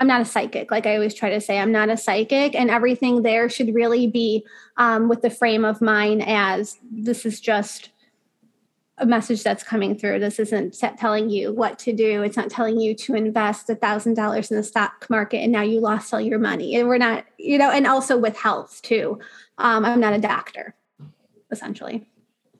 I'm 0.00 0.08
not 0.08 0.20
a 0.20 0.24
psychic. 0.24 0.70
Like 0.70 0.86
I 0.86 0.94
always 0.94 1.14
try 1.14 1.30
to 1.30 1.40
say, 1.40 1.58
I'm 1.58 1.70
not 1.70 1.88
a 1.88 1.96
psychic, 1.96 2.54
and 2.54 2.68
everything 2.68 3.22
there 3.22 3.48
should 3.48 3.74
really 3.74 4.06
be 4.06 4.44
um, 4.76 5.08
with 5.08 5.22
the 5.22 5.30
frame 5.30 5.64
of 5.64 5.80
mind 5.80 6.24
as 6.26 6.78
this 6.90 7.24
is 7.24 7.40
just 7.40 7.90
a 8.98 9.06
message 9.06 9.42
that's 9.42 9.64
coming 9.64 9.96
through. 9.98 10.20
This 10.20 10.38
isn't 10.38 10.78
telling 10.98 11.28
you 11.28 11.52
what 11.52 11.78
to 11.80 11.92
do. 11.92 12.22
It's 12.22 12.36
not 12.36 12.50
telling 12.50 12.78
you 12.78 12.94
to 12.94 13.14
invest 13.14 13.68
a 13.68 13.74
thousand 13.74 14.14
dollars 14.14 14.50
in 14.50 14.56
the 14.56 14.62
stock 14.62 15.06
market 15.10 15.38
and 15.38 15.50
now 15.50 15.62
you 15.62 15.80
lost 15.80 16.14
all 16.14 16.20
your 16.20 16.38
money. 16.38 16.76
And 16.76 16.88
we're 16.88 16.98
not, 16.98 17.24
you 17.36 17.58
know, 17.58 17.70
and 17.70 17.86
also 17.86 18.16
with 18.16 18.36
health 18.36 18.80
too. 18.82 19.18
Um, 19.58 19.84
I'm 19.84 20.00
not 20.00 20.12
a 20.12 20.18
doctor, 20.18 20.74
essentially. 21.50 22.06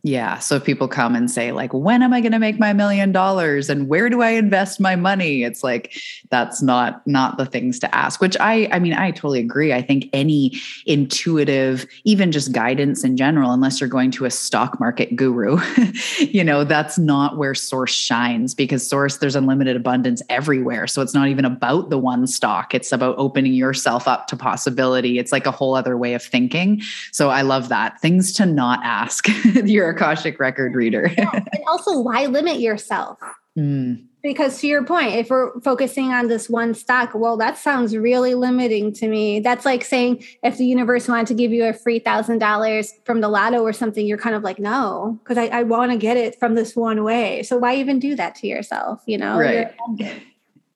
Yeah. 0.04 0.38
So 0.38 0.56
if 0.56 0.64
people 0.64 0.86
come 0.86 1.16
and 1.16 1.30
say, 1.30 1.50
like, 1.50 1.72
when 1.72 2.02
am 2.02 2.12
I 2.12 2.20
going 2.20 2.32
to 2.32 2.38
make 2.38 2.60
my 2.60 2.74
million 2.74 3.10
dollars 3.10 3.70
and 3.70 3.88
where 3.88 4.10
do 4.10 4.20
I 4.20 4.32
invest 4.32 4.78
my 4.78 4.96
money? 4.96 5.44
It's 5.44 5.64
like 5.64 5.96
that's 6.28 6.60
not 6.60 7.04
not 7.06 7.38
the 7.38 7.46
things 7.46 7.78
to 7.78 7.94
ask, 7.94 8.20
which 8.20 8.36
I 8.38 8.68
I 8.70 8.80
mean, 8.80 8.92
I 8.92 9.12
totally 9.12 9.40
agree. 9.40 9.72
I 9.72 9.80
think 9.80 10.10
any 10.12 10.60
intuitive, 10.84 11.86
even 12.04 12.32
just 12.32 12.52
guidance 12.52 13.02
in 13.02 13.16
general, 13.16 13.52
unless 13.52 13.80
you're 13.80 13.88
going 13.88 14.10
to 14.10 14.26
a 14.26 14.30
stock 14.30 14.78
market 14.78 15.16
guru, 15.16 15.58
you 16.18 16.44
know, 16.44 16.64
that's 16.64 16.98
not 16.98 17.38
where 17.38 17.54
source 17.54 17.94
shines 17.94 18.54
because 18.54 18.86
source, 18.86 19.16
there's 19.16 19.36
unlimited 19.36 19.74
abundance 19.74 20.20
everywhere. 20.28 20.86
So 20.86 21.00
it's 21.00 21.14
not 21.14 21.28
even 21.28 21.46
about 21.46 21.88
the 21.88 21.96
one 21.96 22.26
stock. 22.26 22.74
It's 22.74 22.92
about 22.92 23.14
opening 23.16 23.54
yourself 23.54 24.06
up 24.06 24.26
to 24.26 24.36
possibility. 24.36 25.18
It's 25.18 25.32
like 25.32 25.46
a 25.46 25.50
whole 25.50 25.74
other 25.74 25.96
way 25.96 26.12
of 26.12 26.22
thinking. 26.22 26.82
So 27.10 27.30
I 27.30 27.40
love 27.40 27.70
that. 27.70 27.98
Things 28.02 28.34
to 28.34 28.44
not 28.44 28.80
ask. 28.84 29.28
you're 29.64 29.93
Akashic 29.94 30.38
record 30.38 30.74
reader. 30.74 31.10
yeah. 31.18 31.30
And 31.34 31.64
also, 31.66 32.00
why 32.00 32.26
limit 32.26 32.60
yourself? 32.60 33.18
Mm. 33.58 34.06
Because 34.22 34.58
to 34.60 34.66
your 34.66 34.84
point, 34.84 35.14
if 35.14 35.28
we're 35.28 35.60
focusing 35.60 36.10
on 36.10 36.28
this 36.28 36.48
one 36.48 36.72
stock, 36.72 37.10
well, 37.14 37.36
that 37.36 37.58
sounds 37.58 37.94
really 37.94 38.34
limiting 38.34 38.90
to 38.94 39.06
me. 39.06 39.40
That's 39.40 39.66
like 39.66 39.84
saying 39.84 40.24
if 40.42 40.56
the 40.56 40.64
universe 40.64 41.08
wanted 41.08 41.26
to 41.26 41.34
give 41.34 41.52
you 41.52 41.64
a 41.66 41.74
free 41.74 41.98
thousand 41.98 42.38
dollars 42.38 42.92
from 43.04 43.20
the 43.20 43.28
lotto 43.28 43.60
or 43.60 43.74
something, 43.74 44.06
you're 44.06 44.18
kind 44.18 44.34
of 44.34 44.42
like, 44.42 44.58
no, 44.58 45.20
because 45.22 45.36
I, 45.36 45.48
I 45.48 45.62
want 45.64 45.92
to 45.92 45.98
get 45.98 46.16
it 46.16 46.38
from 46.38 46.54
this 46.54 46.74
one 46.74 47.04
way. 47.04 47.42
So 47.42 47.58
why 47.58 47.76
even 47.76 47.98
do 47.98 48.16
that 48.16 48.34
to 48.36 48.46
yourself? 48.46 49.02
You 49.06 49.18
know, 49.18 49.38
right. 49.38 49.74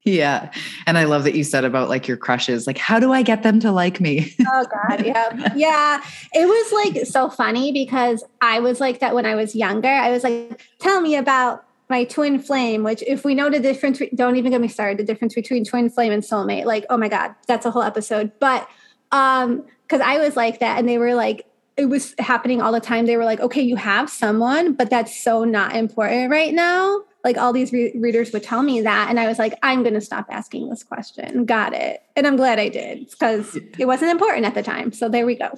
Yeah. 0.09 0.51
And 0.87 0.97
I 0.97 1.05
love 1.05 1.25
that 1.25 1.35
you 1.35 1.45
said 1.45 1.65
about 1.65 1.89
like 1.89 2.09
your 2.09 2.17
crushes. 2.17 2.67
Like, 2.67 2.79
how 2.79 2.99
do 2.99 3.13
I 3.13 3.23
get 3.23 3.43
them 3.43 3.61
to 3.61 3.73
like 3.73 4.01
me? 4.01 4.35
oh, 4.47 4.67
God. 4.89 5.05
Yeah. 5.05 5.53
Yeah. 5.55 6.03
It 6.33 6.47
was 6.47 6.73
like 6.73 7.07
so 7.07 7.29
funny 7.29 7.73
because 7.73 8.25
I 8.41 8.61
was 8.61 8.81
like 8.81 9.01
that 9.01 9.15
when 9.15 9.27
I 9.27 9.35
was 9.35 9.55
younger. 9.55 9.89
I 9.89 10.11
was 10.11 10.25
like, 10.25 10.61
tell 10.79 11.01
me 11.01 11.17
about 11.17 11.65
my 11.91 12.05
twin 12.05 12.39
flame, 12.39 12.85
which 12.85 13.03
if 13.07 13.25
we 13.25 13.35
know 13.35 13.51
the 13.51 13.61
difference, 13.61 14.01
don't 14.15 14.37
even 14.37 14.53
get 14.53 14.61
me 14.61 14.69
started, 14.69 14.99
the 14.99 15.05
difference 15.05 15.35
between 15.35 15.65
twin 15.65 15.89
flame 15.89 16.13
and 16.13 16.23
soulmate. 16.23 16.65
Like, 16.65 16.85
oh 16.91 16.97
my 16.97 17.09
God, 17.09 17.35
that's 17.47 17.65
a 17.67 17.71
whole 17.71 17.83
episode. 17.83 18.33
But 18.39 18.69
um, 19.13 19.65
because 19.87 20.03
I 20.03 20.19
was 20.19 20.37
like 20.37 20.61
that 20.61 20.79
and 20.79 20.89
they 20.89 20.99
were 20.99 21.15
like, 21.15 21.47
it 21.77 21.87
was 21.87 22.15
happening 22.19 22.61
all 22.61 22.73
the 22.73 22.81
time. 22.81 23.07
They 23.07 23.17
were 23.17 23.25
like, 23.25 23.41
okay, 23.41 23.63
you 23.63 23.77
have 23.77 24.11
someone, 24.11 24.75
but 24.75 24.91
that's 24.91 25.19
so 25.19 25.45
not 25.45 25.77
important 25.77 26.31
right 26.31 26.53
now 26.53 27.05
like 27.29 27.37
all 27.37 27.53
these 27.53 27.73
re- 27.73 27.93
readers 27.95 28.33
would 28.33 28.43
tell 28.43 28.63
me 28.63 28.81
that 28.81 29.11
and 29.11 29.21
i 29.21 29.27
was 29.27 29.39
like 29.39 29.53
i'm 29.63 29.83
going 29.83 29.95
to 29.95 30.01
stop 30.01 30.25
asking 30.31 30.71
this 30.71 30.83
question. 30.83 31.45
Got 31.45 31.75
it. 31.75 32.03
And 32.17 32.27
i'm 32.27 32.37
glad 32.37 32.59
i 32.59 32.71
did 32.71 33.11
because 33.11 33.59
it 33.79 33.85
wasn't 33.85 34.11
important 34.11 34.47
at 34.47 34.55
the 34.55 34.63
time. 34.63 34.93
So 34.93 35.09
there 35.11 35.27
we 35.27 35.35
go. 35.35 35.51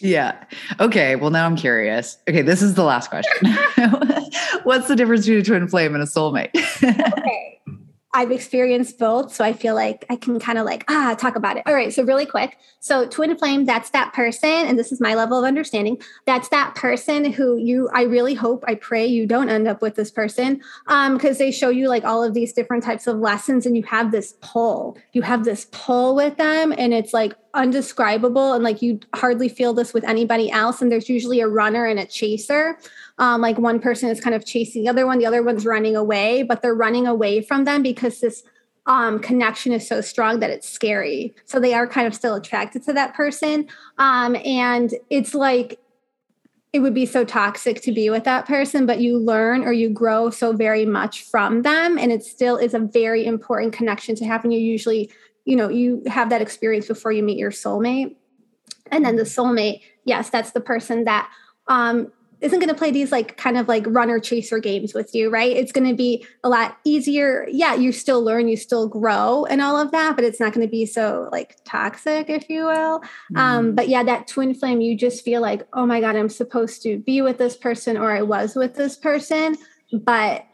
Yeah. 0.00 0.42
Okay 0.80 1.16
well 1.16 1.30
now 1.30 1.44
i'm 1.44 1.56
curious. 1.56 2.16
Okay 2.28 2.40
this 2.42 2.62
is 2.62 2.74
the 2.74 2.84
last 2.84 3.10
question. 3.10 3.54
What's 4.62 4.88
the 4.88 4.96
difference 4.96 5.26
between 5.26 5.40
a 5.40 5.44
twin 5.44 5.68
flame 5.68 5.94
and 5.94 6.02
a 6.02 6.06
soulmate? 6.06 6.50
Okay 7.18 7.57
I've 8.18 8.32
experienced 8.32 8.98
both. 8.98 9.32
So 9.32 9.44
I 9.44 9.52
feel 9.52 9.76
like 9.76 10.04
I 10.10 10.16
can 10.16 10.40
kind 10.40 10.58
of 10.58 10.66
like, 10.66 10.82
ah, 10.88 11.14
talk 11.16 11.36
about 11.36 11.56
it. 11.56 11.62
All 11.66 11.72
right. 11.72 11.92
So, 11.92 12.02
really 12.02 12.26
quick. 12.26 12.58
So, 12.80 13.06
twin 13.06 13.38
flame, 13.38 13.64
that's 13.64 13.90
that 13.90 14.12
person. 14.12 14.50
And 14.50 14.76
this 14.76 14.90
is 14.90 15.00
my 15.00 15.14
level 15.14 15.38
of 15.38 15.44
understanding. 15.44 16.02
That's 16.26 16.48
that 16.48 16.74
person 16.74 17.32
who 17.32 17.56
you, 17.58 17.88
I 17.94 18.02
really 18.02 18.34
hope, 18.34 18.64
I 18.66 18.74
pray 18.74 19.06
you 19.06 19.24
don't 19.24 19.48
end 19.48 19.68
up 19.68 19.80
with 19.82 19.94
this 19.94 20.10
person 20.10 20.60
because 20.84 21.36
um, 21.36 21.38
they 21.38 21.52
show 21.52 21.68
you 21.68 21.88
like 21.88 22.04
all 22.04 22.24
of 22.24 22.34
these 22.34 22.52
different 22.52 22.82
types 22.82 23.06
of 23.06 23.18
lessons 23.18 23.66
and 23.66 23.76
you 23.76 23.84
have 23.84 24.10
this 24.10 24.34
pull. 24.40 24.98
You 25.12 25.22
have 25.22 25.44
this 25.44 25.68
pull 25.70 26.16
with 26.16 26.38
them 26.38 26.74
and 26.76 26.92
it's 26.92 27.14
like 27.14 27.34
undescribable. 27.54 28.52
And 28.52 28.64
like 28.64 28.82
you 28.82 28.98
hardly 29.14 29.48
feel 29.48 29.74
this 29.74 29.94
with 29.94 30.02
anybody 30.02 30.50
else. 30.50 30.82
And 30.82 30.90
there's 30.90 31.08
usually 31.08 31.38
a 31.38 31.46
runner 31.46 31.86
and 31.86 32.00
a 32.00 32.06
chaser 32.06 32.78
um, 33.18 33.40
like 33.40 33.58
one 33.58 33.80
person 33.80 34.08
is 34.08 34.20
kind 34.20 34.34
of 34.34 34.44
chasing 34.44 34.84
the 34.84 34.88
other 34.88 35.06
one 35.06 35.18
the 35.18 35.26
other 35.26 35.42
one's 35.42 35.66
running 35.66 35.96
away 35.96 36.42
but 36.42 36.62
they're 36.62 36.74
running 36.74 37.06
away 37.06 37.40
from 37.40 37.64
them 37.64 37.82
because 37.82 38.20
this 38.20 38.42
um, 38.88 39.20
connection 39.20 39.72
is 39.72 39.86
so 39.86 40.00
strong 40.00 40.40
that 40.40 40.50
it's 40.50 40.68
scary. 40.68 41.34
So 41.44 41.60
they 41.60 41.74
are 41.74 41.86
kind 41.86 42.06
of 42.06 42.14
still 42.14 42.34
attracted 42.34 42.82
to 42.84 42.94
that 42.94 43.14
person. 43.14 43.68
Um, 43.98 44.34
and 44.44 44.94
it's 45.10 45.34
like 45.34 45.78
it 46.72 46.80
would 46.80 46.94
be 46.94 47.06
so 47.06 47.24
toxic 47.24 47.82
to 47.82 47.92
be 47.92 48.10
with 48.10 48.24
that 48.24 48.44
person 48.44 48.84
but 48.84 49.00
you 49.00 49.16
learn 49.16 49.64
or 49.64 49.72
you 49.72 49.88
grow 49.88 50.28
so 50.28 50.52
very 50.52 50.84
much 50.84 51.22
from 51.22 51.62
them 51.62 51.96
and 51.96 52.12
it 52.12 52.22
still 52.22 52.58
is 52.58 52.74
a 52.74 52.78
very 52.78 53.24
important 53.24 53.72
connection 53.72 54.14
to 54.14 54.26
have 54.26 54.44
and 54.44 54.52
you 54.52 54.60
usually 54.60 55.10
you 55.46 55.56
know 55.56 55.70
you 55.70 56.02
have 56.06 56.28
that 56.28 56.42
experience 56.42 56.86
before 56.86 57.10
you 57.10 57.22
meet 57.22 57.38
your 57.38 57.50
soulmate. 57.50 58.16
And 58.90 59.04
then 59.04 59.16
the 59.16 59.22
soulmate 59.22 59.80
yes 60.04 60.30
that's 60.30 60.52
the 60.52 60.60
person 60.60 61.04
that 61.04 61.30
um, 61.68 62.12
isn't 62.40 62.58
going 62.58 62.68
to 62.68 62.74
play 62.74 62.90
these 62.90 63.10
like 63.10 63.36
kind 63.36 63.58
of 63.58 63.66
like 63.66 63.84
runner 63.88 64.20
chaser 64.20 64.58
games 64.58 64.94
with 64.94 65.14
you, 65.14 65.28
right? 65.28 65.56
It's 65.56 65.72
going 65.72 65.88
to 65.88 65.94
be 65.94 66.24
a 66.44 66.48
lot 66.48 66.78
easier. 66.84 67.46
Yeah, 67.50 67.74
you 67.74 67.90
still 67.90 68.22
learn, 68.22 68.48
you 68.48 68.56
still 68.56 68.88
grow 68.88 69.44
and 69.46 69.60
all 69.60 69.76
of 69.76 69.90
that, 69.90 70.14
but 70.14 70.24
it's 70.24 70.38
not 70.38 70.52
going 70.52 70.66
to 70.66 70.70
be 70.70 70.86
so 70.86 71.28
like 71.32 71.56
toxic, 71.64 72.30
if 72.30 72.48
you 72.48 72.66
will. 72.66 73.00
Mm-hmm. 73.00 73.36
Um, 73.36 73.74
but 73.74 73.88
yeah, 73.88 74.02
that 74.04 74.28
twin 74.28 74.54
flame, 74.54 74.80
you 74.80 74.96
just 74.96 75.24
feel 75.24 75.40
like, 75.40 75.66
oh 75.72 75.84
my 75.84 76.00
God, 76.00 76.14
I'm 76.14 76.28
supposed 76.28 76.82
to 76.82 76.98
be 76.98 77.22
with 77.22 77.38
this 77.38 77.56
person 77.56 77.96
or 77.96 78.12
I 78.12 78.22
was 78.22 78.54
with 78.54 78.74
this 78.74 78.96
person, 78.96 79.56
but 79.92 80.44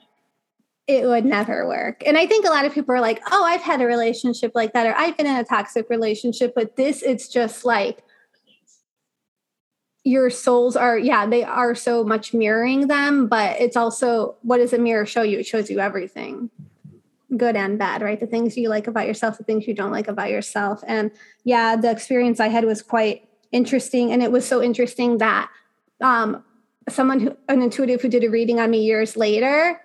it 0.87 1.07
would 1.07 1.24
never 1.24 1.66
work. 1.66 2.03
And 2.07 2.18
I 2.18 2.26
think 2.26 2.47
a 2.47 2.51
lot 2.51 2.64
of 2.64 2.72
people 2.72 2.95
are 2.95 3.01
like, 3.01 3.20
oh, 3.30 3.45
I've 3.45 3.62
had 3.62 3.80
a 3.80 3.87
relationship 3.87 4.53
like 4.55 4.72
that, 4.74 4.87
or 4.87 4.95
I've 4.95 5.16
been 5.16 5.26
in 5.26 5.37
a 5.37 5.45
toxic 5.45 5.89
relationship, 5.89 6.53
but 6.55 6.76
this, 6.76 7.03
it's 7.03 7.28
just 7.28 7.64
like, 7.64 8.03
your 10.05 10.28
souls 10.28 10.76
are 10.76 10.98
yeah 10.98 11.26
they 11.26 11.42
are 11.42 11.74
so 11.74 12.05
much 12.05 12.34
mirroring 12.34 12.88
them 12.88 13.26
but 13.26 13.59
it's 13.59 13.76
also 13.76 14.36
what 14.42 14.59
does 14.59 14.72
a 14.72 14.78
mirror 14.78 15.07
show 15.07 15.22
you? 15.22 15.38
It 15.38 15.46
shows 15.46 15.70
you 15.70 15.80
everything 15.80 16.50
good 17.36 17.57
and 17.57 17.78
bad 17.78 18.02
right? 18.02 18.20
The 18.20 18.26
things 18.26 18.57
you 18.57 18.68
like 18.68 18.86
about 18.86 19.07
yourself 19.07 19.38
the 19.38 19.44
things 19.44 19.66
you 19.66 19.74
don't 19.74 19.90
like 19.90 20.07
about 20.07 20.30
yourself. 20.30 20.84
And 20.86 21.11
yeah 21.42 21.74
the 21.76 21.90
experience 21.90 22.38
i 22.38 22.48
had 22.48 22.64
was 22.64 22.82
quite 22.82 23.26
interesting 23.50 24.12
and 24.12 24.22
it 24.22 24.30
was 24.30 24.46
so 24.46 24.62
interesting 24.62 25.18
that 25.18 25.50
um 26.00 26.44
someone 26.88 27.20
who 27.20 27.36
an 27.48 27.62
intuitive 27.62 28.02
who 28.02 28.09
did 28.09 28.24
a 28.24 28.28
reading 28.28 28.61
on 28.61 28.70
me 28.70 28.82
years 28.82 29.16
later 29.16 29.80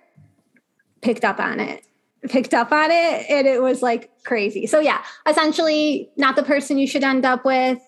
picked 1.00 1.24
up 1.24 1.40
on 1.40 1.58
it 1.60 1.82
picked 2.28 2.52
up 2.52 2.70
on 2.72 2.90
it 2.90 3.30
and 3.30 3.46
it 3.46 3.62
was 3.62 3.80
like 3.80 4.10
crazy. 4.24 4.66
So 4.66 4.80
yeah 4.80 5.02
essentially 5.26 6.10
not 6.16 6.36
the 6.36 6.42
person 6.42 6.76
you 6.76 6.86
should 6.86 7.04
end 7.04 7.24
up 7.24 7.46
with 7.46 7.80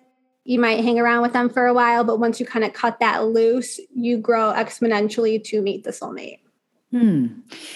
you 0.45 0.59
might 0.59 0.83
hang 0.83 0.99
around 0.99 1.23
with 1.23 1.33
them 1.33 1.49
for 1.49 1.67
a 1.67 1.75
while, 1.75 2.05
but 2.05 2.19
once 2.19 2.41
you 2.41 2.47
kind 2.47 2.65
of 2.65 2.73
cut 2.73 2.99
that 3.01 3.27
loose, 3.27 3.81
you 3.95 4.19
grow 4.19 4.53
exponentially 4.53 5.43
to 5.45 5.63
meet 5.63 5.85
the 5.85 5.91
soulmate. 5.91 6.39
Hmm. 6.91 7.29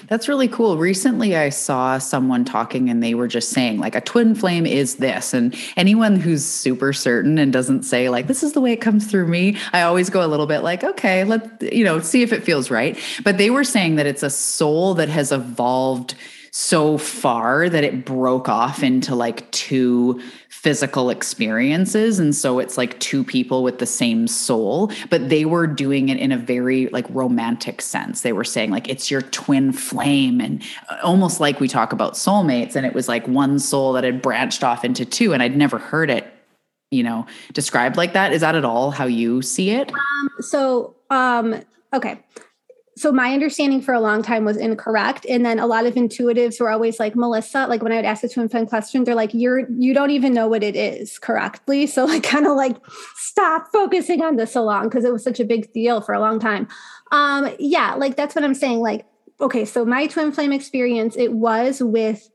That's 0.09 0.29
really 0.29 0.47
cool. 0.47 0.77
Recently, 0.77 1.37
I 1.37 1.49
saw 1.49 1.97
someone 1.97 2.45
talking 2.45 2.91
and 2.91 3.03
they 3.03 3.15
were 3.15 3.29
just 3.29 3.49
saying, 3.49 3.79
like, 3.79 3.95
a 3.95 4.03
twin 4.03 4.35
flame 4.35 4.67
is 4.67 4.97
this. 4.97 5.33
And 5.33 5.57
anyone 5.75 6.17
who's 6.17 6.45
super 6.45 6.93
certain 6.93 7.39
and 7.39 7.51
doesn't 7.51 7.85
say, 7.85 8.11
like, 8.11 8.27
this 8.27 8.43
is 8.43 8.53
the 8.53 8.61
way 8.61 8.73
it 8.73 8.83
comes 8.83 9.07
through 9.07 9.27
me, 9.29 9.57
I 9.73 9.83
always 9.83 10.11
go 10.11 10.23
a 10.23 10.29
little 10.29 10.47
bit 10.47 10.59
like, 10.59 10.85
okay, 10.85 11.25
let, 11.25 11.63
you 11.73 11.83
know, 11.83 11.99
see 12.01 12.21
if 12.21 12.31
it 12.31 12.45
feels 12.45 12.71
right. 12.71 12.99
But 13.25 13.39
they 13.39 13.49
were 13.49 13.65
saying 13.65 13.97
that 13.97 14.05
it's 14.05 14.23
a 14.23 14.29
soul 14.29 14.93
that 14.95 15.09
has 15.09 15.33
evolved 15.33 16.15
so 16.51 16.97
far 16.99 17.69
that 17.69 17.85
it 17.85 18.05
broke 18.05 18.49
off 18.49 18.83
into 18.83 19.15
like 19.15 19.51
two 19.51 20.21
physical 20.67 21.11
experiences. 21.11 22.19
And 22.19 22.35
so 22.35 22.59
it's 22.59 22.77
like 22.77 22.99
two 22.99 23.23
people 23.23 23.63
with 23.63 23.79
the 23.79 23.87
same 23.87 24.27
soul 24.27 24.91
but 25.11 25.29
they 25.29 25.45
were 25.45 25.65
doing 25.65 26.09
it 26.09 26.19
in 26.19 26.33
a 26.33 26.37
very 26.37 26.89
like 26.89 27.07
romantic 27.11 27.81
sense. 27.81 28.23
They 28.23 28.33
were 28.33 28.43
saying 28.43 28.73
like 28.73 28.89
it's 28.89 29.09
your 29.09 29.23
twin 29.23 29.71
flame. 29.71 30.41
And 30.41 30.61
uh, 30.91 30.97
almost 31.05 31.39
like 31.39 31.61
we 31.61 31.69
talk 31.69 31.93
about 31.93 32.15
soulmates 32.15 32.75
and 32.75 32.85
it 32.85 32.95
was 32.95 33.07
like 33.07 33.29
one 33.29 33.61
soul 33.61 33.93
that 33.93 34.03
had 34.03 34.21
branched 34.21 34.65
off 34.65 34.85
into 34.85 35.05
two 35.05 35.33
and 35.33 35.41
I'd 35.41 35.57
never 35.57 35.79
heard 35.79 36.11
it 36.11 36.27
you 36.91 37.05
know 37.05 37.27
described 37.53 37.97
like 37.97 38.15
that. 38.15 38.33
Is 38.33 38.41
that 38.41 38.57
at 38.57 38.65
all 38.65 38.91
how 38.91 39.07
you 39.07 39.43
see 39.43 39.71
it? 39.71 39.93
Um, 39.93 40.31
so 40.41 40.97
um 41.11 41.63
okay 41.95 42.19
so 42.97 43.13
my 43.13 43.33
understanding 43.33 43.83
for 43.83 43.93
a 43.93 44.01
long 44.01 44.23
time 44.23 44.45
was 44.45 44.57
incorrect. 44.57 45.27
And 45.29 45.45
then 45.45 45.59
a 45.59 45.67
lot 45.67 45.85
of 45.85 45.95
intuitives 45.95 46.59
were 46.61 46.71
always 46.71 46.99
like 46.99 47.15
melissa 47.15 47.67
like 47.67 47.83
when 47.83 47.93
i 47.93 47.97
would 47.97 48.05
ask 48.05 48.23
the 48.23 48.29
twin 48.29 48.49
flame 48.49 48.67
question 48.67 49.05
they're 49.05 49.15
like 49.15 49.35
you're 49.35 49.71
you 49.79 49.93
don't 49.93 50.11
even 50.11 50.33
know 50.33 50.49
what 50.49 50.63
it 50.63 50.77
is 50.77 51.19
correctly. 51.19 51.87
So 51.87 52.05
like 52.13 52.23
kind 52.23 52.47
of 52.47 52.57
like 52.57 52.77
stop 53.15 53.69
focusing 53.73 54.23
on 54.23 54.37
this 54.37 54.53
so 54.53 54.65
long 54.65 54.85
because 54.85 55.05
it 55.05 55.13
was 55.13 55.23
such 55.23 55.41
a 55.41 55.45
big 55.45 55.73
deal 55.73 56.01
for 56.01 56.15
a 56.15 56.21
long 56.21 56.41
time. 56.41 56.69
Um 57.13 57.55
yeah 57.59 57.95
like 57.95 58.17
that's 58.17 58.35
what 58.35 58.45
i'm 58.45 58.55
saying 58.55 58.81
like 58.81 59.07
okay 59.41 59.65
so 59.65 59.85
my 59.85 60.07
twin 60.09 60.33
flame 60.33 60.53
experience 60.53 61.17
it 61.17 61.33
was 61.33 61.81
with 61.81 62.29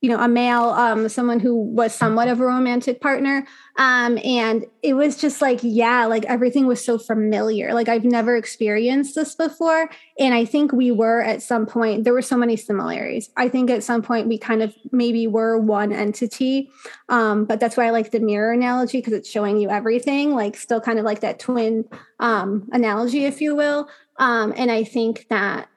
you 0.00 0.10
know 0.10 0.18
a 0.20 0.28
male 0.28 0.70
um 0.70 1.08
someone 1.08 1.40
who 1.40 1.54
was 1.54 1.94
somewhat 1.94 2.28
of 2.28 2.40
a 2.40 2.44
romantic 2.44 3.00
partner 3.00 3.46
um 3.76 4.18
and 4.24 4.66
it 4.82 4.94
was 4.94 5.16
just 5.16 5.40
like 5.40 5.58
yeah 5.62 6.04
like 6.04 6.24
everything 6.26 6.66
was 6.66 6.84
so 6.84 6.98
familiar. 6.98 7.72
Like 7.72 7.88
i've 7.88 8.04
never 8.04 8.36
experienced 8.36 9.14
this 9.14 9.34
before 9.34 9.90
and 10.18 10.34
i 10.34 10.44
think 10.44 10.72
we 10.72 10.90
were 10.90 11.22
at 11.22 11.42
some 11.42 11.66
point 11.66 12.04
there 12.04 12.12
were 12.12 12.22
so 12.22 12.36
many 12.36 12.56
similarities. 12.56 13.30
I 13.36 13.48
think 13.48 13.70
at 13.70 13.82
some 13.82 14.02
point 14.02 14.28
we 14.28 14.38
kind 14.38 14.62
of 14.62 14.74
maybe 14.92 15.26
were 15.26 15.58
one 15.58 15.92
entity 15.92 16.70
um 17.08 17.44
but 17.44 17.58
that's 17.60 17.76
why 17.76 17.86
i 17.86 17.90
like 17.90 18.10
the 18.10 18.20
mirror 18.20 18.52
analogy 18.52 18.98
because 18.98 19.12
it's 19.14 19.30
showing 19.30 19.58
you 19.58 19.70
everything 19.70 20.34
like 20.34 20.56
still 20.56 20.80
kind 20.80 20.98
of 20.98 21.04
like 21.04 21.20
that 21.20 21.38
twin 21.38 21.84
um 22.20 22.68
analogy 22.72 23.24
if 23.24 23.40
you 23.40 23.54
will 23.54 23.88
um 24.18 24.52
and 24.56 24.70
i 24.70 24.84
think 24.84 25.26
that 25.30 25.68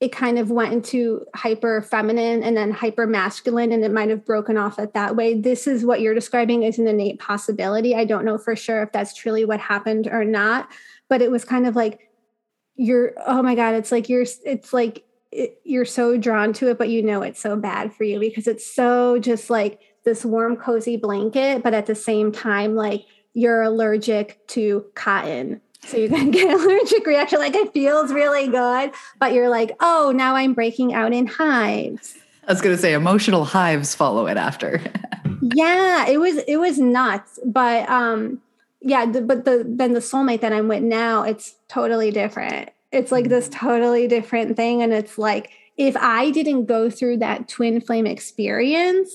it 0.00 0.12
kind 0.12 0.38
of 0.38 0.50
went 0.50 0.74
into 0.74 1.24
hyper 1.34 1.80
feminine 1.80 2.42
and 2.42 2.54
then 2.56 2.70
hyper 2.70 3.06
masculine 3.06 3.72
and 3.72 3.82
it 3.82 3.90
might 3.90 4.10
have 4.10 4.26
broken 4.26 4.58
off 4.58 4.78
at 4.78 4.92
that 4.92 5.16
way. 5.16 5.40
This 5.40 5.66
is 5.66 5.86
what 5.86 6.02
you're 6.02 6.14
describing 6.14 6.64
is 6.64 6.78
an 6.78 6.86
innate 6.86 7.18
possibility. 7.18 7.94
I 7.94 8.04
don't 8.04 8.26
know 8.26 8.36
for 8.36 8.54
sure 8.54 8.82
if 8.82 8.92
that's 8.92 9.14
truly 9.14 9.46
what 9.46 9.58
happened 9.58 10.06
or 10.06 10.24
not 10.24 10.68
but 11.08 11.22
it 11.22 11.30
was 11.30 11.44
kind 11.44 11.66
of 11.66 11.76
like 11.76 12.00
you're 12.76 13.12
oh 13.26 13.42
my 13.42 13.54
god 13.54 13.74
it's 13.74 13.92
like 13.92 14.08
you're 14.08 14.26
it's 14.44 14.72
like 14.72 15.04
it, 15.32 15.60
you're 15.64 15.84
so 15.84 16.16
drawn 16.16 16.52
to 16.52 16.70
it 16.70 16.78
but 16.78 16.88
you 16.88 17.02
know 17.02 17.22
it's 17.22 17.40
so 17.40 17.56
bad 17.56 17.94
for 17.94 18.04
you 18.04 18.18
because 18.18 18.46
it's 18.46 18.74
so 18.74 19.18
just 19.18 19.50
like 19.50 19.80
this 20.04 20.24
warm 20.24 20.56
cozy 20.56 20.96
blanket 20.96 21.62
but 21.62 21.74
at 21.74 21.86
the 21.86 21.94
same 21.94 22.30
time 22.30 22.74
like 22.74 23.04
you're 23.34 23.62
allergic 23.62 24.46
to 24.46 24.84
cotton 24.94 25.60
so 25.86 25.96
you're 25.96 26.08
going 26.08 26.32
to 26.32 26.38
get 26.38 26.50
allergic 26.50 27.06
reaction. 27.06 27.38
Like 27.38 27.54
it 27.54 27.72
feels 27.72 28.12
really 28.12 28.48
good, 28.48 28.92
but 29.18 29.32
you're 29.32 29.48
like, 29.48 29.76
oh, 29.80 30.12
now 30.14 30.34
I'm 30.34 30.54
breaking 30.54 30.94
out 30.94 31.12
in 31.12 31.26
hives. 31.26 32.16
I 32.46 32.52
was 32.52 32.60
going 32.60 32.76
to 32.76 32.80
say 32.80 32.92
emotional 32.92 33.44
hives 33.44 33.94
follow 33.94 34.26
it 34.26 34.36
after. 34.36 34.80
yeah, 35.54 36.06
it 36.08 36.18
was 36.18 36.36
it 36.46 36.56
was 36.56 36.78
nuts, 36.78 37.38
but 37.44 37.88
um 37.88 38.40
yeah, 38.80 39.06
the, 39.06 39.20
but 39.20 39.44
the 39.44 39.64
then 39.66 39.94
the 39.94 40.00
soulmate 40.00 40.40
that 40.42 40.52
I'm 40.52 40.68
with 40.68 40.82
now, 40.82 41.22
it's 41.22 41.56
totally 41.68 42.10
different. 42.10 42.70
It's 42.92 43.10
like 43.10 43.28
this 43.28 43.48
mm. 43.48 43.58
totally 43.58 44.06
different 44.06 44.56
thing 44.56 44.82
and 44.82 44.92
it's 44.92 45.18
like 45.18 45.50
if 45.76 45.96
I 45.96 46.30
didn't 46.30 46.66
go 46.66 46.88
through 46.88 47.18
that 47.18 47.48
twin 47.48 47.80
flame 47.80 48.06
experience, 48.06 49.10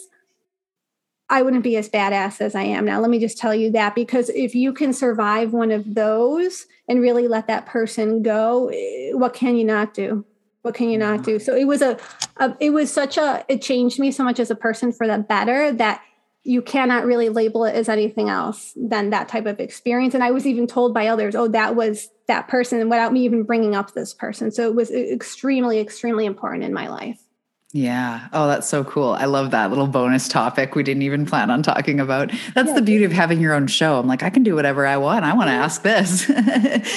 I 1.32 1.44
wouldn't 1.44 1.64
be 1.64 1.78
as 1.78 1.88
badass 1.88 2.42
as 2.42 2.56
I 2.56 2.64
am 2.64 2.84
now. 2.84 3.00
Let 3.00 3.10
me 3.10 3.18
just 3.18 3.38
tell 3.38 3.56
you 3.56 3.72
that 3.72 3.96
because 3.96 4.30
if 4.30 4.54
you 4.54 4.74
can 4.74 4.92
survive 4.92 5.54
one 5.54 5.72
of 5.72 5.96
those 5.96 6.66
and 6.90 7.00
really 7.00 7.30
let 7.30 7.48
that 7.48 7.66
person 7.66 8.22
go, 8.22 8.68
eh, 8.68 9.14
what 9.14 9.34
can 9.34 9.56
you 9.56 9.64
not 9.64 9.94
do? 9.94 10.26
What 10.62 10.76
can 10.76 10.90
you 10.90 10.98
not 10.98 11.24
do? 11.24 11.40
So 11.40 11.56
it 11.56 11.64
was 11.64 11.82
a, 11.82 11.98
a 12.36 12.56
it 12.60 12.72
was 12.72 12.92
such 12.92 13.18
a 13.18 13.46
it 13.48 13.62
changed 13.62 13.98
me 13.98 14.12
so 14.12 14.26
much 14.26 14.42
as 14.42 14.52
a 14.52 14.56
person 14.56 14.92
for 14.92 15.08
the 15.08 15.20
better 15.20 15.72
that 15.72 16.02
you 16.44 16.62
cannot 16.62 17.06
really 17.06 17.30
label 17.30 17.64
it 17.64 17.76
as 17.76 17.88
anything 17.88 18.28
else 18.28 18.74
than 18.76 19.12
that 19.12 19.30
type 19.30 19.46
of 19.46 19.60
experience. 19.62 20.14
And 20.14 20.24
I 20.24 20.32
was 20.32 20.46
even 20.46 20.68
told 20.68 20.94
by 20.94 21.08
others, 21.08 21.34
oh, 21.34 21.48
that 21.48 21.76
was 21.76 22.10
that 22.28 22.50
person 22.50 22.90
without 22.90 23.14
me 23.14 23.24
even 23.24 23.44
bringing 23.44 23.74
up 23.74 23.94
this 23.94 24.14
person. 24.14 24.52
So 24.52 24.68
it 24.68 24.76
was 24.76 24.92
extremely, 24.92 25.80
extremely 25.80 26.26
important 26.26 26.66
in 26.66 26.74
my 26.74 26.90
life. 26.90 27.22
Yeah. 27.74 28.28
Oh, 28.34 28.48
that's 28.48 28.68
so 28.68 28.84
cool. 28.84 29.12
I 29.12 29.26
love 29.26 29.52
that 29.52 29.70
little 29.70 29.88
bonus 29.88 30.28
topic 30.28 30.76
we 30.76 30.84
didn't 30.84 31.04
even 31.04 31.26
plan 31.26 31.50
on 31.50 31.64
talking 31.64 32.02
about. 32.02 32.32
That's 32.54 32.70
yeah. 32.70 32.76
the 32.76 32.82
beauty 32.82 33.06
of 33.06 33.14
having 33.14 33.40
your 33.40 33.54
own 33.54 33.68
show. 33.68 33.98
I'm 33.98 34.08
like, 34.08 34.24
I 34.24 34.30
can 34.30 34.44
do 34.44 34.56
whatever 34.56 34.86
I 34.86 34.98
want. 34.98 35.24
I 35.24 35.34
want 35.34 35.48
to 35.48 35.54
ask 35.54 35.82
this. 35.82 36.30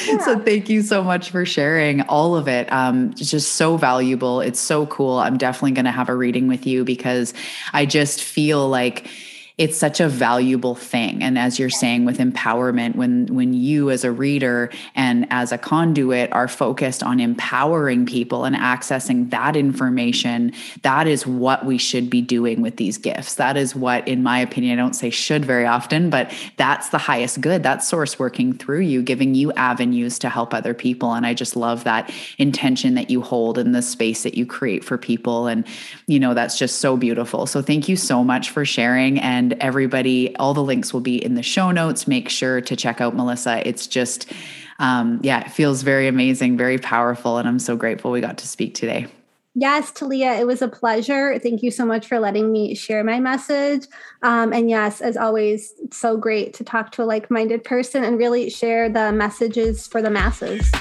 Yeah. 0.04 0.18
so 0.18 0.38
thank 0.38 0.68
you 0.68 0.82
so 0.82 1.02
much 1.02 1.30
for 1.30 1.44
sharing 1.44 2.02
all 2.02 2.36
of 2.36 2.48
it. 2.48 2.70
Um, 2.72 3.10
it's 3.12 3.30
just 3.30 3.52
so 3.52 3.76
valuable. 3.76 4.40
It's 4.40 4.60
so 4.60 4.86
cool. 4.86 5.18
I'm 5.18 5.36
definitely 5.36 5.72
going 5.72 5.84
to 5.84 5.90
have 5.90 6.08
a 6.08 6.14
reading 6.14 6.48
with 6.48 6.66
you 6.66 6.84
because 6.84 7.34
I 7.72 7.86
just 7.86 8.22
feel 8.22 8.68
like 8.68 9.08
it's 9.56 9.78
such 9.78 10.00
a 10.00 10.08
valuable 10.08 10.74
thing. 10.74 11.22
And 11.22 11.38
as 11.38 11.60
you're 11.60 11.70
saying 11.70 12.04
with 12.04 12.18
empowerment 12.18 12.96
when 12.96 13.26
when 13.26 13.54
you 13.54 13.88
as 13.90 14.02
a 14.02 14.10
reader 14.10 14.68
and 14.96 15.28
as 15.30 15.52
a 15.52 15.58
conduit 15.58 16.32
are 16.32 16.48
focused 16.48 17.04
on 17.04 17.20
empowering 17.20 18.04
people 18.04 18.44
and 18.44 18.56
accessing 18.56 19.30
that 19.30 19.54
information 19.54 20.52
that 20.82 21.06
is 21.06 21.24
what 21.24 21.64
we 21.64 21.78
should 21.78 22.10
be 22.10 22.20
doing 22.20 22.62
with 22.62 22.78
these 22.78 22.98
gifts. 22.98 23.36
That 23.36 23.56
is 23.56 23.76
what 23.76 24.08
in 24.08 24.24
my 24.24 24.40
opinion 24.40 24.76
I 24.76 24.82
don't 24.82 24.94
say 24.94 25.10
should 25.10 25.44
very 25.44 25.66
often 25.66 26.10
but 26.10 26.34
that's 26.56 26.88
the 26.88 26.98
highest 26.98 27.40
good 27.40 27.62
that 27.62 27.84
source 27.84 28.18
working 28.18 28.54
through 28.54 28.80
you 28.80 29.02
giving 29.02 29.36
you 29.36 29.52
avenues 29.52 30.18
to 30.18 30.28
help 30.28 30.52
other 30.52 30.74
people. 30.74 31.12
And 31.12 31.24
I 31.24 31.32
just 31.32 31.54
love 31.54 31.84
that 31.84 32.12
intention 32.38 32.94
that 32.94 33.08
you 33.08 33.22
hold 33.22 33.58
in 33.58 33.70
the 33.70 33.82
space 33.82 34.24
that 34.24 34.34
you 34.34 34.46
create 34.46 34.82
for 34.82 34.98
people. 34.98 35.46
And 35.46 35.64
you 36.08 36.18
know 36.18 36.34
that's 36.34 36.58
just 36.58 36.80
so 36.80 36.96
beautiful. 36.96 37.46
So 37.46 37.62
thank 37.62 37.88
you 37.88 37.94
so 37.94 38.24
much 38.24 38.50
for 38.50 38.64
sharing. 38.64 39.20
And 39.20 39.43
and 39.44 39.62
everybody, 39.62 40.34
all 40.36 40.54
the 40.54 40.62
links 40.62 40.94
will 40.94 41.02
be 41.02 41.22
in 41.22 41.34
the 41.34 41.42
show 41.42 41.70
notes. 41.70 42.08
Make 42.08 42.30
sure 42.30 42.62
to 42.62 42.74
check 42.74 43.00
out 43.00 43.14
Melissa. 43.14 43.66
It's 43.68 43.86
just, 43.86 44.32
um, 44.78 45.20
yeah, 45.22 45.44
it 45.44 45.52
feels 45.52 45.82
very 45.82 46.08
amazing, 46.08 46.56
very 46.56 46.78
powerful. 46.78 47.36
And 47.36 47.46
I'm 47.46 47.58
so 47.58 47.76
grateful 47.76 48.10
we 48.10 48.22
got 48.22 48.38
to 48.38 48.48
speak 48.48 48.74
today. 48.74 49.06
Yes, 49.54 49.92
Talia, 49.92 50.32
it 50.32 50.46
was 50.46 50.62
a 50.62 50.68
pleasure. 50.68 51.38
Thank 51.38 51.62
you 51.62 51.70
so 51.70 51.84
much 51.84 52.08
for 52.08 52.18
letting 52.18 52.50
me 52.50 52.74
share 52.74 53.04
my 53.04 53.20
message. 53.20 53.86
Um, 54.22 54.52
and 54.52 54.68
yes, 54.68 55.00
as 55.00 55.16
always, 55.16 55.74
so 55.92 56.16
great 56.16 56.54
to 56.54 56.64
talk 56.64 56.90
to 56.92 57.02
a 57.02 57.04
like 57.04 57.30
minded 57.30 57.62
person 57.62 58.02
and 58.02 58.18
really 58.18 58.48
share 58.48 58.88
the 58.88 59.12
messages 59.12 59.86
for 59.86 60.00
the 60.00 60.10
masses. 60.10 60.72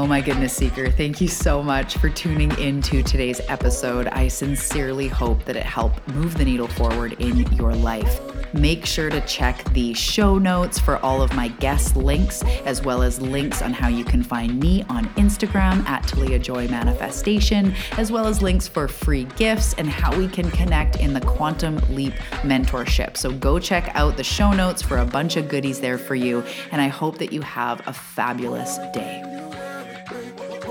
Oh 0.00 0.06
my 0.06 0.22
goodness, 0.22 0.54
Seeker. 0.54 0.90
Thank 0.90 1.20
you 1.20 1.28
so 1.28 1.62
much 1.62 1.98
for 1.98 2.08
tuning 2.08 2.58
into 2.58 3.02
today's 3.02 3.38
episode. 3.48 4.06
I 4.06 4.28
sincerely 4.28 5.08
hope 5.08 5.44
that 5.44 5.56
it 5.56 5.66
helped 5.66 6.08
move 6.08 6.38
the 6.38 6.44
needle 6.46 6.68
forward 6.68 7.20
in 7.20 7.40
your 7.52 7.74
life. 7.74 8.18
Make 8.54 8.86
sure 8.86 9.10
to 9.10 9.20
check 9.26 9.62
the 9.74 9.92
show 9.92 10.38
notes 10.38 10.80
for 10.80 10.96
all 11.04 11.20
of 11.20 11.34
my 11.34 11.48
guest 11.48 11.96
links, 11.96 12.42
as 12.64 12.82
well 12.82 13.02
as 13.02 13.20
links 13.20 13.60
on 13.60 13.74
how 13.74 13.88
you 13.88 14.06
can 14.06 14.22
find 14.22 14.58
me 14.58 14.84
on 14.88 15.04
Instagram 15.16 15.86
at 15.86 16.08
Talia 16.08 16.38
Joy 16.38 16.66
Manifestation, 16.68 17.74
as 17.98 18.10
well 18.10 18.26
as 18.26 18.40
links 18.40 18.66
for 18.66 18.88
free 18.88 19.24
gifts 19.36 19.74
and 19.74 19.86
how 19.86 20.16
we 20.16 20.28
can 20.28 20.50
connect 20.50 20.96
in 20.96 21.12
the 21.12 21.20
Quantum 21.20 21.76
Leap 21.94 22.14
mentorship. 22.40 23.18
So 23.18 23.32
go 23.32 23.58
check 23.58 23.94
out 23.94 24.16
the 24.16 24.24
show 24.24 24.54
notes 24.54 24.80
for 24.80 24.96
a 24.96 25.04
bunch 25.04 25.36
of 25.36 25.46
goodies 25.46 25.78
there 25.78 25.98
for 25.98 26.14
you. 26.14 26.42
And 26.72 26.80
I 26.80 26.88
hope 26.88 27.18
that 27.18 27.34
you 27.34 27.42
have 27.42 27.86
a 27.86 27.92
fabulous 27.92 28.78
day 28.94 29.22
baby. 30.10 30.69